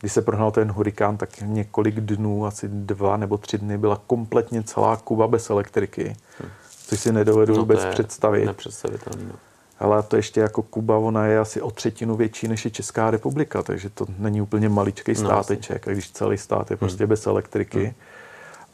[0.00, 4.62] když se prohnal ten hurikán, tak několik dnů, asi dva nebo tři dny, byla kompletně
[4.62, 6.16] celá Kuba bez elektriky.
[6.40, 6.50] Hmm.
[6.86, 8.44] Což si nedovedu no vůbec představit.
[8.44, 9.24] Nepředstavitelný.
[9.28, 9.34] No.
[9.78, 13.62] Ale to ještě jako Kuba, ona je asi o třetinu větší než je Česká republika,
[13.62, 17.08] takže to není úplně maličký no, státeček, no, a když celý stát je prostě hmm.
[17.08, 17.84] bez elektriky.
[17.84, 17.94] Hmm.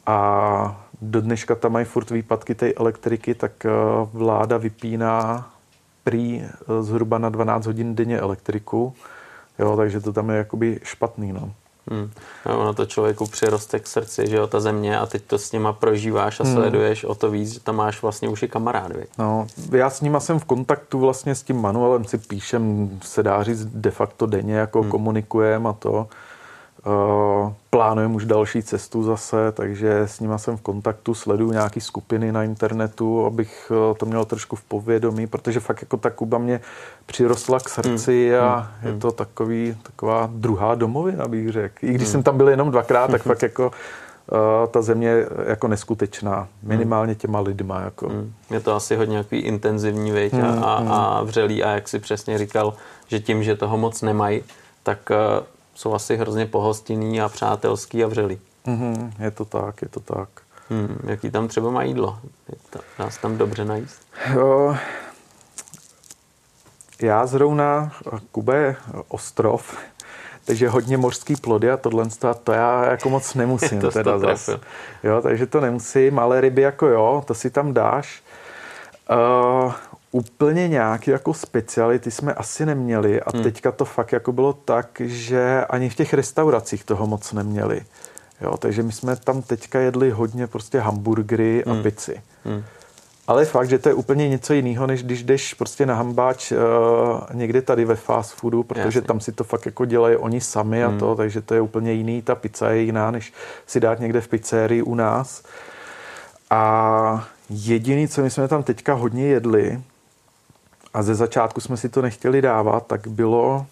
[0.06, 3.70] A do dneška tam mají furt výpadky té elektriky, tak eh,
[4.12, 5.50] vláda vypíná
[6.04, 8.94] prý eh, zhruba na 12 hodin denně elektriku,
[9.58, 11.52] jo, takže to tam je jakoby špatný, no.
[11.90, 12.10] Hmm.
[12.46, 15.52] No, ono to člověku přiroste k srdci, že jo, ta země a teď to s
[15.52, 16.54] nima prožíváš a hmm.
[16.54, 19.08] sleduješ o to víc, že tam máš vlastně už i kamarád, věk.
[19.18, 23.42] No, já s nima jsem v kontaktu vlastně s tím Manuelem, si píšem, se dá
[23.42, 24.90] říct de facto denně, jako hmm.
[24.90, 26.08] komunikujeme a to.
[26.86, 32.32] Uh, plánujeme už další cestu zase, takže s nima jsem v kontaktu, sleduju nějaké skupiny
[32.32, 36.60] na internetu, abych uh, to měl trošku v povědomí, protože fakt jako ta Kuba mě
[37.06, 38.48] přirostla k srdci hmm.
[38.48, 38.92] a hmm.
[38.94, 41.86] je to takový, taková druhá domovina, bych řekl.
[41.86, 42.12] I když hmm.
[42.12, 44.38] jsem tam byl jenom dvakrát, tak fakt jako uh,
[44.70, 47.80] ta země jako neskutečná, minimálně těma lidma.
[47.80, 48.08] Jako.
[48.08, 48.32] Hmm.
[48.50, 50.64] Je to asi hodně nějaký intenzivní věď hmm.
[50.64, 52.74] a, a vřelý a jak si přesně říkal,
[53.06, 54.42] že tím, že toho moc nemají,
[54.82, 55.10] tak
[55.80, 58.38] jsou asi hrozně pohostinný a přátelský a vřelý.
[58.66, 60.28] Mm-hmm, je to tak, je to tak.
[60.70, 62.18] Hmm, jaký tam třeba má jídlo?
[62.98, 64.02] Dá se tam dobře najíst?
[64.34, 64.76] Jo,
[67.02, 67.92] já zrovna,
[68.32, 68.76] Kuba je
[69.08, 69.78] ostrov,
[70.44, 72.08] takže hodně mořský plody a tohle
[72.44, 73.80] to já jako moc nemusím.
[73.80, 74.50] to teda zas.
[75.02, 78.22] Jo, takže to nemusím, ale ryby jako jo, to si tam dáš.
[79.10, 79.72] Uh,
[80.12, 83.42] úplně nějaký jako speciality jsme asi neměli a hmm.
[83.42, 87.82] teďka to fakt jako bylo tak, že ani v těch restauracích toho moc neměli.
[88.40, 91.82] Jo, takže my jsme tam teďka jedli hodně prostě hamburgery a hmm.
[91.82, 92.20] pici.
[92.44, 92.64] Hmm.
[93.26, 96.58] Ale fakt, že to je úplně něco jiného, než když jdeš prostě na hambáč uh,
[97.32, 99.02] někde tady ve fast foodu, protože Jasně.
[99.02, 100.96] tam si to fakt jako dělají oni sami hmm.
[100.96, 102.22] a to, takže to je úplně jiný.
[102.22, 103.32] Ta pizza je jiná, než
[103.66, 105.42] si dát někde v pizzerii u nás.
[106.50, 109.80] A jediný, co my jsme tam teďka hodně jedli,
[110.94, 113.66] a ze začátku jsme si to nechtěli dávat, tak bylo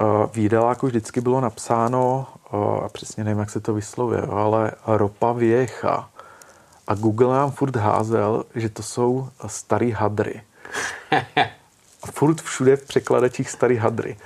[0.00, 4.72] eh, v jídeláku vždycky bylo napsáno, eh, a přesně nevím, jak se to vyslovuje, ale
[4.86, 6.10] ropa věcha.
[6.86, 10.42] A Google nám furt házel, že to jsou starý hadry.
[12.02, 14.16] A furt všude v překladačích starý hadry.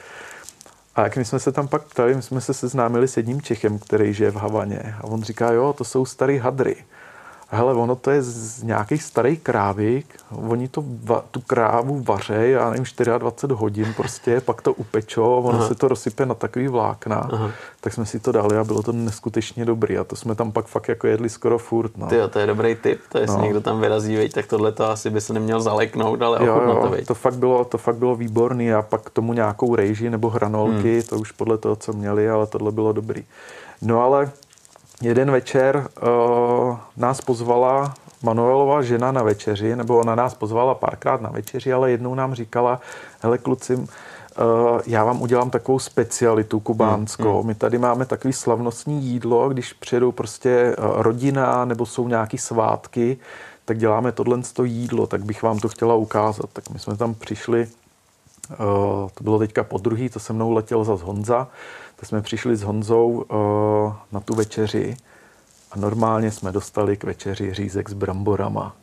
[0.95, 3.79] A jak my jsme se tam pak ptali, my jsme se seznámili s jedním Čechem,
[3.79, 4.95] který žije v Havaně.
[5.01, 6.85] A on říká, jo, to jsou starý hadry
[7.49, 10.85] hele, ono to je z nějakých starých krávy, oni to,
[11.31, 12.85] tu krávu vařejí, já nevím,
[13.19, 15.69] 24 hodin prostě, pak to upečou, ono Aha.
[15.69, 17.51] se to rozsype na takový vlákna, Aha.
[17.81, 20.67] tak jsme si to dali a bylo to neskutečně dobrý a to jsme tam pak
[20.67, 21.97] fakt jako jedli skoro furt.
[21.97, 22.07] No.
[22.07, 23.45] Tyjo, to je dobrý tip, to jestli no.
[23.45, 26.79] někdo tam vyrazí, veď, tak tohle to asi by se neměl zaleknout, ale jo, jo,
[26.83, 27.07] to, veď.
[27.07, 30.93] to fakt bylo, to fakt bylo výborný a pak k tomu nějakou rejži nebo hranolky,
[30.93, 31.03] hmm.
[31.03, 33.25] to už podle toho, co měli, ale tohle bylo dobrý.
[33.83, 34.31] No ale
[35.03, 41.31] jeden večer uh, nás pozvala Manuelová žena na večeři, nebo ona nás pozvala párkrát na
[41.31, 42.81] večeři, ale jednou nám říkala,
[43.21, 43.87] hele kluci, uh,
[44.87, 47.23] já vám udělám takovou specialitu kubánskou.
[47.23, 47.47] Hmm, hmm.
[47.47, 53.19] My tady máme takový slavnostní jídlo, když přijedou prostě uh, rodina nebo jsou nějaký svátky,
[53.65, 56.51] tak děláme tohle jídlo, tak bych vám to chtěla ukázat.
[56.53, 57.69] Tak my jsme tam přišli,
[59.15, 61.49] to bylo teďka po druhý, to se mnou letěl za Honza,
[61.97, 64.97] tak jsme přišli s Honzou uh, na tu večeři
[65.73, 68.77] a normálně jsme dostali k večeři řízek s bramborama.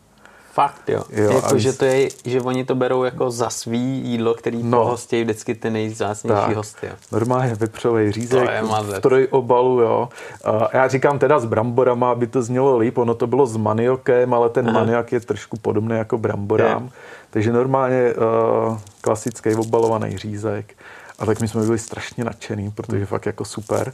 [0.54, 1.04] Fakt jo.
[1.10, 4.84] jo jako, že, to je, že oni to berou jako za svý jídlo, který no,
[4.84, 6.88] pohostějí vždycky ty nejzácnější hosty.
[6.88, 6.94] Jo.
[7.12, 8.50] Normálně vepřový řízek
[8.82, 10.10] v trojobalu, jo.
[10.46, 12.98] A já říkám teda s bramborama, aby to znělo líp.
[12.98, 14.80] Ono to bylo s maniokem, ale ten Aha.
[14.80, 16.84] maniak je trošku podobný jako bramborám.
[16.84, 16.90] Je.
[17.30, 20.74] Takže normálně uh, klasický obalovaný řízek.
[21.22, 23.92] A tak my jsme byli strašně nadšený, protože fakt jako super.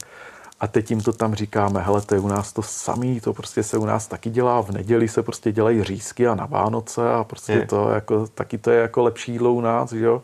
[0.60, 3.62] A teď jim to tam říkáme, hele, to je u nás to samý, to prostě
[3.62, 7.24] se u nás taky dělá, v neděli se prostě dělají řízky a na Vánoce a
[7.24, 7.66] prostě je.
[7.66, 10.22] to jako, taky to je jako lepší jídlo u nás, že jo?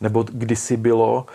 [0.00, 1.26] Nebo kdysi bylo,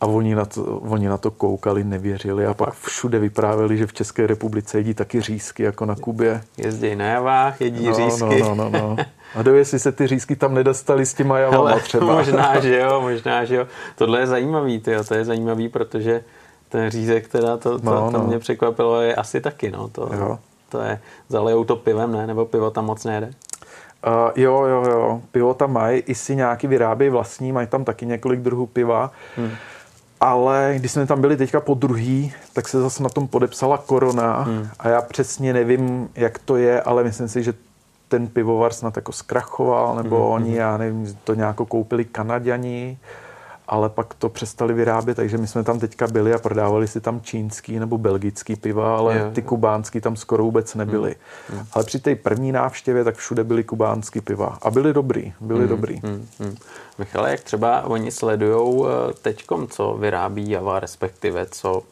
[0.00, 3.92] a oni na, to, oni na to koukali, nevěřili a pak všude vyprávěli, že v
[3.92, 6.42] České republice jedí taky řízky, jako na Kubě.
[6.56, 8.42] Jezdí na javách, jedí no, řízky.
[8.42, 8.96] No, no, no, no.
[9.34, 12.06] A do jestli se ty řízky tam nedostali s těma javama Hele, třeba.
[12.16, 13.66] Možná, že jo, možná, že jo.
[13.96, 16.24] Tohle je zajímavý, tyjo, to je zajímavý, protože
[16.68, 18.26] ten řízek, teda to, to, no, to no.
[18.26, 19.88] mě překvapilo, je asi taky, no.
[19.88, 20.38] To, jo.
[20.68, 22.26] to je, zalejou to pivem, ne?
[22.26, 23.26] Nebo pivo tam moc nejde?
[23.26, 25.22] Uh, jo, jo, jo.
[25.32, 29.10] Pivo tam mají, i si nějaký vyrábějí vlastní, mají tam taky několik druhů piva.
[29.36, 29.50] Hmm.
[30.20, 34.42] Ale když jsme tam byli teďka po druhý, tak se zase na tom podepsala korona
[34.42, 34.68] hmm.
[34.78, 37.54] a já přesně nevím, jak to je, ale myslím si, že
[38.12, 40.26] ten pivovar snad jako zkrachoval, nebo hmm.
[40.26, 42.98] oni, já nevím, to nějak koupili Kanaděni
[43.66, 47.20] ale pak to přestali vyrábět, takže my jsme tam teďka byli a prodávali si tam
[47.20, 51.16] čínský nebo belgický piva, ale je, ty kubánský tam skoro vůbec nebyly.
[51.48, 51.66] Hmm.
[51.72, 55.68] Ale při té první návštěvě tak všude byly kubánský piva a byly dobrý, byly hmm.
[55.68, 56.00] dobrý.
[56.04, 56.28] Hmm.
[56.38, 56.56] Hmm.
[56.98, 61.82] Michale, jak třeba oni sledují eh, teďkom, co vyrábí Java, respektive co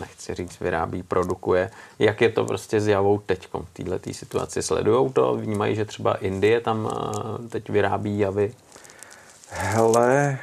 [0.00, 1.70] nechci říct, vyrábí, produkuje.
[1.98, 4.62] Jak je to prostě s Javou teďkom v této situaci?
[4.62, 5.34] Sledujou to?
[5.36, 8.54] Vnímají, že třeba Indie tam eh, teď vyrábí Javy?
[9.48, 10.38] Hele,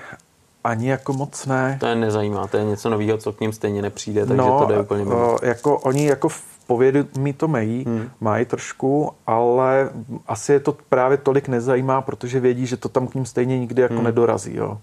[0.63, 1.77] ani jako moc ne.
[1.79, 4.65] To je nezajímá, to je něco nového, co k ním stejně nepřijde, takže no, to
[4.65, 5.37] jde úplně mimo.
[5.43, 8.09] jako oni jako v povědomí to mají, hmm.
[8.19, 9.89] mají trošku, ale
[10.27, 13.81] asi je to právě tolik nezajímá, protože vědí, že to tam k ním stejně nikdy
[13.81, 14.03] jako hmm.
[14.03, 14.77] nedorazí, jo.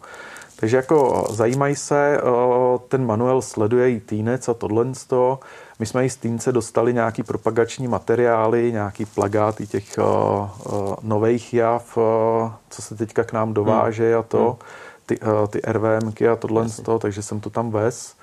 [0.56, 2.20] Takže jako zajímají se,
[2.88, 4.86] ten manuel sleduje i týnec a tohle.
[5.78, 9.98] My jsme i z týnce dostali nějaký propagační materiály, nějaký plagáty těch
[11.02, 11.98] nových jav,
[12.70, 14.56] co se teďka k nám dováže a to, hmm.
[15.06, 15.18] ty,
[15.48, 16.66] ty RVMky a tohle,
[16.98, 18.14] takže jsem to tam vez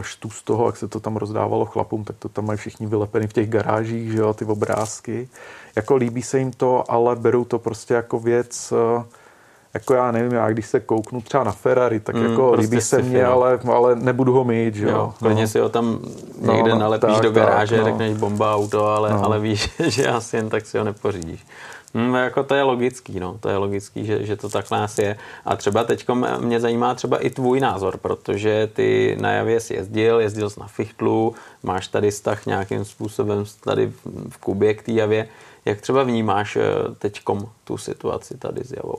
[0.00, 3.26] štu z toho, jak se to tam rozdávalo chlapům, tak to tam mají všichni vylepeny
[3.26, 5.28] v těch garážích, že jo, ty obrázky.
[5.76, 8.72] Jako líbí se jim to, ale berou to prostě jako věc,
[9.74, 12.80] jako já nevím, já když se kouknu třeba na Ferrari, tak mm, jako prostě líbí
[12.80, 15.14] se mně, ale, ale nebudu ho mít, že jo.
[15.18, 15.48] Klidně no.
[15.48, 15.98] si ho tam
[16.40, 17.90] někde no, nalepíš tak, do garáže, tak, no.
[17.90, 19.24] řekneš bomba auto, ale, no.
[19.24, 21.46] ale víš, že asi jen tak si ho nepořídíš.
[21.94, 23.38] Hmm, jako to je logický, no.
[23.40, 25.16] To je logický, že, že to takhle asi je.
[25.44, 26.06] A třeba teď
[26.38, 30.66] mě zajímá třeba i tvůj názor, protože ty na Javě jsi jezdil, jezdil jsi na
[30.66, 33.92] Fichtlu, máš tady vztah nějakým způsobem tady
[34.28, 35.28] v Kubě k té Javě.
[35.64, 36.62] Jak třeba vnímáš eh,
[36.98, 38.98] teďkom tu situaci tady s Javou?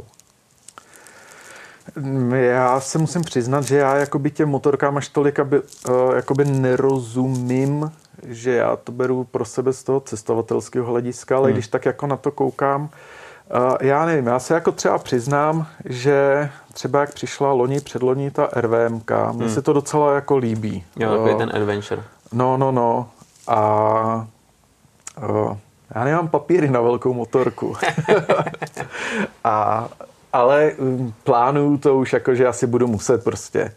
[2.34, 7.92] Já se musím přiznat, že já jakoby těm motorkám až tolik aby, uh, jakoby nerozumím,
[8.28, 11.54] že já to beru pro sebe z toho cestovatelského hlediska, ale hmm.
[11.54, 16.50] když tak jako na to koukám, uh, já nevím, já se jako třeba přiznám, že
[16.74, 19.36] třeba jak přišla loni, předloni ta RVMK, hmm.
[19.36, 20.84] mně se to docela jako líbí.
[20.96, 22.04] Jo, takový uh, ten adventure.
[22.32, 23.10] No, no, no.
[23.48, 24.28] A
[25.30, 25.58] uh,
[25.96, 27.76] já nemám papíry na velkou motorku.
[29.44, 29.88] a
[30.34, 33.74] ale um, plánuju to už jako, že asi budu muset prostě.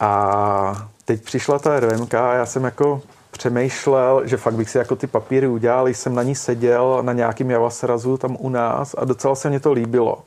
[0.00, 4.96] A teď přišla ta RMK a já jsem jako přemýšlel, že fakt bych si jako
[4.96, 9.34] ty papíry udělal, jsem na ní seděl na nějakým javasrazu tam u nás a docela
[9.34, 10.22] se mě to líbilo.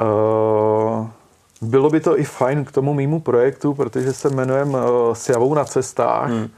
[0.00, 1.06] Uh,
[1.62, 4.80] bylo by to i fajn k tomu mýmu projektu, protože se jmenujem uh,
[5.12, 6.30] S javou na cestách.
[6.30, 6.48] Hmm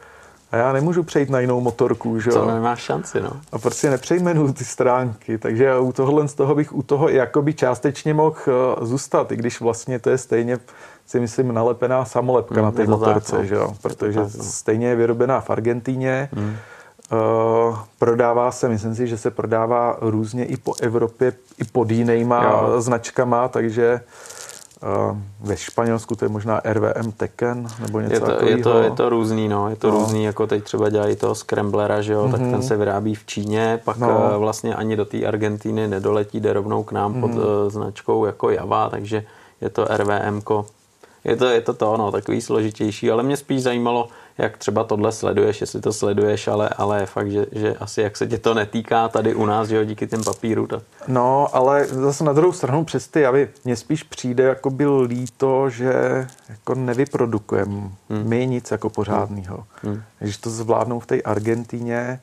[0.52, 2.36] a já nemůžu přejít na jinou motorku, že jo?
[2.36, 3.30] To nemáš šanci, no.
[3.52, 8.14] A prostě nepřejmenuju ty stránky, takže u tohohle z toho bych u toho jakoby částečně
[8.14, 10.58] mohl eh, zůstat, i když vlastně to je stejně
[11.06, 13.74] si myslím nalepená samolepka mm, na té motorce, tak, že jo?
[13.82, 14.44] Protože tak, no.
[14.44, 16.56] stejně je vyrobená v Argentíně, mm.
[17.12, 22.44] uh, prodává se, myslím si, že se prodává různě i po Evropě, i pod jinýma
[22.44, 22.80] jo.
[22.80, 24.00] značkama, takže
[25.40, 28.58] ve Španělsku to je možná RVM Tekken nebo něco je to, takového.
[28.58, 29.70] Je to, je to různý, no.
[29.70, 29.98] Je to no.
[29.98, 32.30] různý, jako teď třeba dělají toho Scramblera, že jo, mm-hmm.
[32.30, 32.62] tak ten mhm.
[32.62, 34.30] se vyrábí v Číně, pak no.
[34.34, 37.20] Eh, vlastně ani do té Argentíny nedoletí, jde rovnou k nám mm-hmm.
[37.20, 39.24] pod uh, značkou jako Java, takže
[39.60, 40.40] je to RVM.
[41.24, 44.08] Je to, je to to, no, takový složitější, ale mě spíš zajímalo,
[44.42, 48.16] jak třeba tohle sleduješ, jestli to sleduješ, ale, ale je fakt, že, že asi jak
[48.16, 50.66] se tě to netýká tady u nás, že jo, díky těm papíru.
[50.66, 50.82] Tak...
[51.08, 55.70] No, ale zase na druhou stranu přes ty javy mně spíš přijde jako byl líto,
[55.70, 55.92] že
[56.48, 58.28] jako nevyprodukujeme hmm.
[58.28, 59.64] my nic jako pořádného.
[59.82, 59.92] Hmm.
[59.92, 60.02] hmm.
[60.18, 62.20] Když to zvládnou v té Argentíně,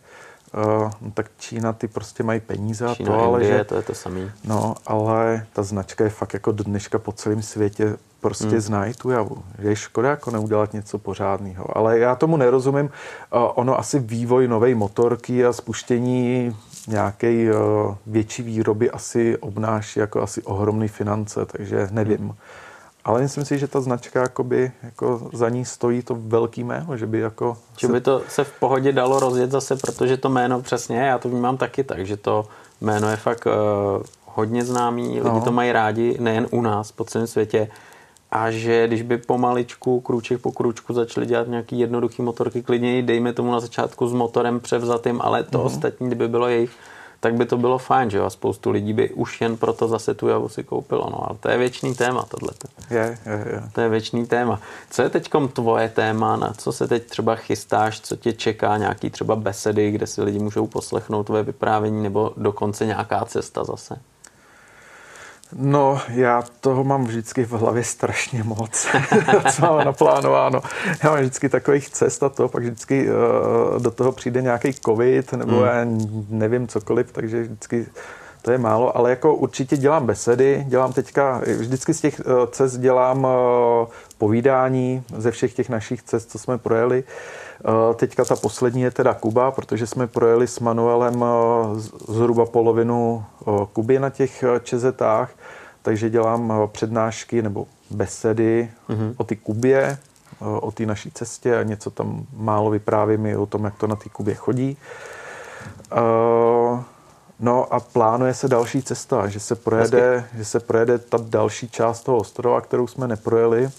[0.53, 3.75] Uh, no tak Čína ty prostě mají peníze a Čína, to, ale Indie, že, to
[3.75, 4.31] je to samý.
[4.43, 8.59] No, ale ta značka je fakt jako do dneška po celém světě prostě hmm.
[8.59, 9.43] znají tu javu.
[9.59, 11.77] Je škoda jako neudělat něco pořádného.
[11.77, 12.85] Ale já tomu nerozumím.
[12.85, 12.91] Uh,
[13.55, 16.55] ono asi vývoj nové motorky a spuštění
[16.87, 22.17] nějaké uh, větší výroby asi obnáší jako asi ohromné finance, takže nevím.
[22.17, 22.33] Hmm.
[23.05, 27.05] Ale myslím si, že ta značka jakoby, jako za ní stojí to velký jméno, že
[27.05, 27.57] by jako...
[27.77, 27.93] Že se...
[27.93, 31.57] by to se v pohodě dalo rozjet zase, protože to jméno přesně, já to vnímám
[31.57, 32.45] taky tak, že to
[32.81, 35.41] jméno je fakt uh, hodně známý, lidi no.
[35.41, 37.69] to mají rádi, nejen u nás, po celém světě
[38.31, 43.33] a že když by pomaličku, kruček po kručku začali dělat nějaký jednoduchý motorky, klidně dejme
[43.33, 45.65] tomu na začátku s motorem převzatým, ale to mm.
[45.65, 46.71] ostatní, kdyby bylo jejich,
[47.19, 48.25] tak by to bylo fajn, že jo?
[48.25, 51.29] A spoustu lidí by už jen proto zase tu javu si koupilo, no.
[51.29, 52.49] Ale to je věčný téma, tohle.
[52.89, 53.63] Je, je, je.
[53.71, 54.61] To je věčný téma.
[54.89, 59.09] Co je teď tvoje téma, na co se teď třeba chystáš, co tě čeká, nějaký
[59.09, 63.99] třeba besedy, kde si lidi můžou poslechnout tvoje vyprávění, nebo dokonce nějaká cesta zase?
[65.55, 68.87] No, já toho mám vždycky v hlavě strašně moc,
[69.55, 70.61] co mám naplánováno.
[71.03, 75.33] Já mám vždycky takových cest a to, pak vždycky uh, do toho přijde nějaký covid,
[75.33, 75.65] nebo mm.
[75.65, 75.85] já
[76.29, 77.85] nevím cokoliv, takže vždycky
[78.41, 82.77] to je málo, ale jako určitě dělám besedy, dělám teďka, vždycky z těch uh, cest
[82.77, 83.31] dělám uh,
[84.17, 87.03] povídání ze všech těch našich cest, co jsme projeli.
[87.03, 87.09] Uh,
[87.95, 91.25] teďka ta poslední je teda Kuba, protože jsme projeli s Manuelem
[92.07, 93.25] zhruba polovinu
[93.73, 95.29] Kuby na těch čezetách
[95.81, 99.13] takže dělám eh, přednášky nebo besedy mm-hmm.
[99.17, 99.97] o ty Kubě, eh,
[100.39, 103.95] o té naší cestě a něco tam málo vyprávím i o tom, jak to na
[103.95, 104.77] té Kubě chodí.
[107.39, 112.03] No a plánuje se další cesta, že se projede, že se projede ta další část
[112.03, 113.69] toho ostrova, kterou jsme neprojeli,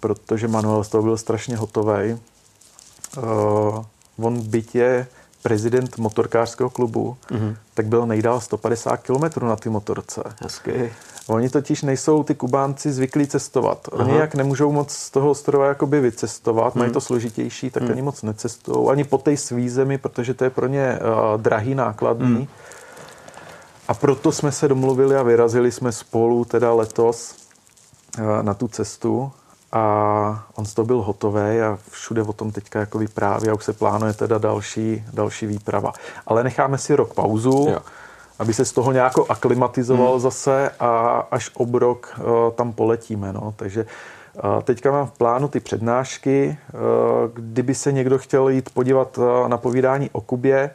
[0.00, 2.18] protože Manuel z toho byl strašně hotový.
[3.16, 3.84] Uh,
[4.26, 4.42] on
[4.74, 5.06] je
[5.42, 7.56] prezident motorkářského klubu, mm-hmm.
[7.74, 10.22] tak byl nejdál 150 km na ty motorce.
[10.42, 10.92] Hezky.
[11.26, 13.88] Oni totiž nejsou ty Kubánci zvyklí cestovat.
[13.92, 14.20] Oni Aha.
[14.20, 16.82] jak nemůžou moc z toho ostrova jakoby vycestovat, hmm.
[16.82, 17.92] mají to složitější, tak hmm.
[17.92, 18.88] ani moc necestují.
[18.90, 22.36] Ani po té svý zemi, protože to je pro ně uh, drahý, nákladný.
[22.36, 22.46] Hmm.
[23.88, 27.34] A proto jsme se domluvili a vyrazili jsme spolu teda letos
[28.18, 29.32] uh, na tu cestu
[29.72, 33.64] a on z toho byl hotový a všude o tom teďka jako vypráví a už
[33.64, 35.92] se plánuje teda další, další výprava.
[36.26, 37.66] Ale necháme si rok pauzu.
[37.70, 37.80] Jo
[38.40, 40.20] aby se z toho nějak aklimatizoval hmm.
[40.20, 42.24] zase a až obrok uh,
[42.54, 43.32] tam poletíme.
[43.32, 43.54] No.
[43.56, 43.86] Takže
[44.34, 46.58] uh, teďka mám v plánu ty přednášky.
[46.72, 46.80] Uh,
[47.34, 50.70] kdyby se někdo chtěl jít podívat uh, na povídání o Kubě,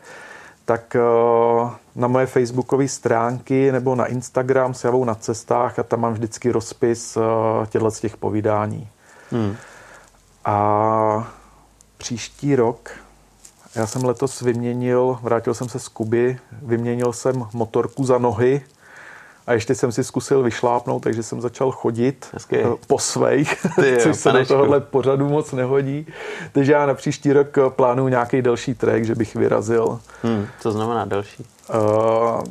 [0.66, 6.00] tak uh, na moje facebookové stránky nebo na Instagram se javou na cestách a tam
[6.00, 7.24] mám vždycky rozpis uh,
[7.66, 8.90] těchto z těch povídání.
[9.32, 9.56] Hmm.
[10.46, 11.28] A
[11.98, 12.92] příští rok
[13.76, 18.62] já jsem letos vyměnil, vrátil jsem se z Kuby, vyměnil jsem motorku za nohy
[19.48, 22.64] a ještě jsem si zkusil vyšlápnout, takže jsem začal chodit Hezky.
[22.64, 23.66] Eh, po svých,
[24.00, 26.08] což se do tohohle pořadu moc nehodí.
[26.52, 30.00] Takže já na příští rok eh, plánuju nějaký další trek, že bych vyrazil.
[30.24, 31.46] Hmm, co znamená další?
[31.70, 32.44] Uh,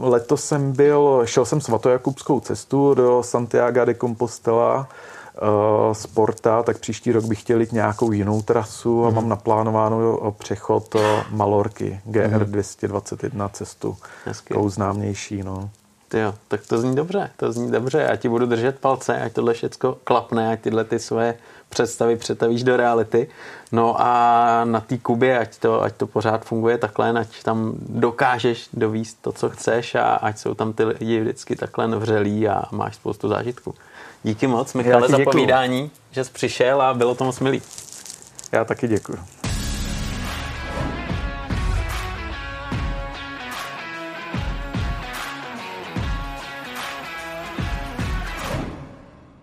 [0.00, 4.88] letos jsem byl, šel jsem svatojakubskou cestu do Santiago de Compostela,
[5.42, 9.14] uh, sporta, tak příští rok bych chtěl jít nějakou jinou trasu a mm.
[9.14, 10.96] mám naplánováno eh, přechod
[11.30, 13.96] Malorky GR 221 cestu,
[14.52, 15.42] tou známější.
[15.42, 15.70] No.
[16.14, 17.98] Jo, tak to zní dobře, to zní dobře.
[17.98, 21.34] Já ti budu držet palce, ať tohle všechno klapne, ať tyhle ty své
[21.68, 23.28] představy přetavíš do reality.
[23.72, 28.68] No a na té Kubě, ať to, ať to pořád funguje takhle, ať tam dokážeš
[28.72, 32.94] dovíst to, co chceš a ať jsou tam ty lidi vždycky takhle vřelí a máš
[32.94, 33.74] spoustu zážitků.
[34.22, 37.62] Díky moc, Michale, za povídání, že jsi přišel a bylo to moc milý.
[38.52, 39.18] Já taky děkuji.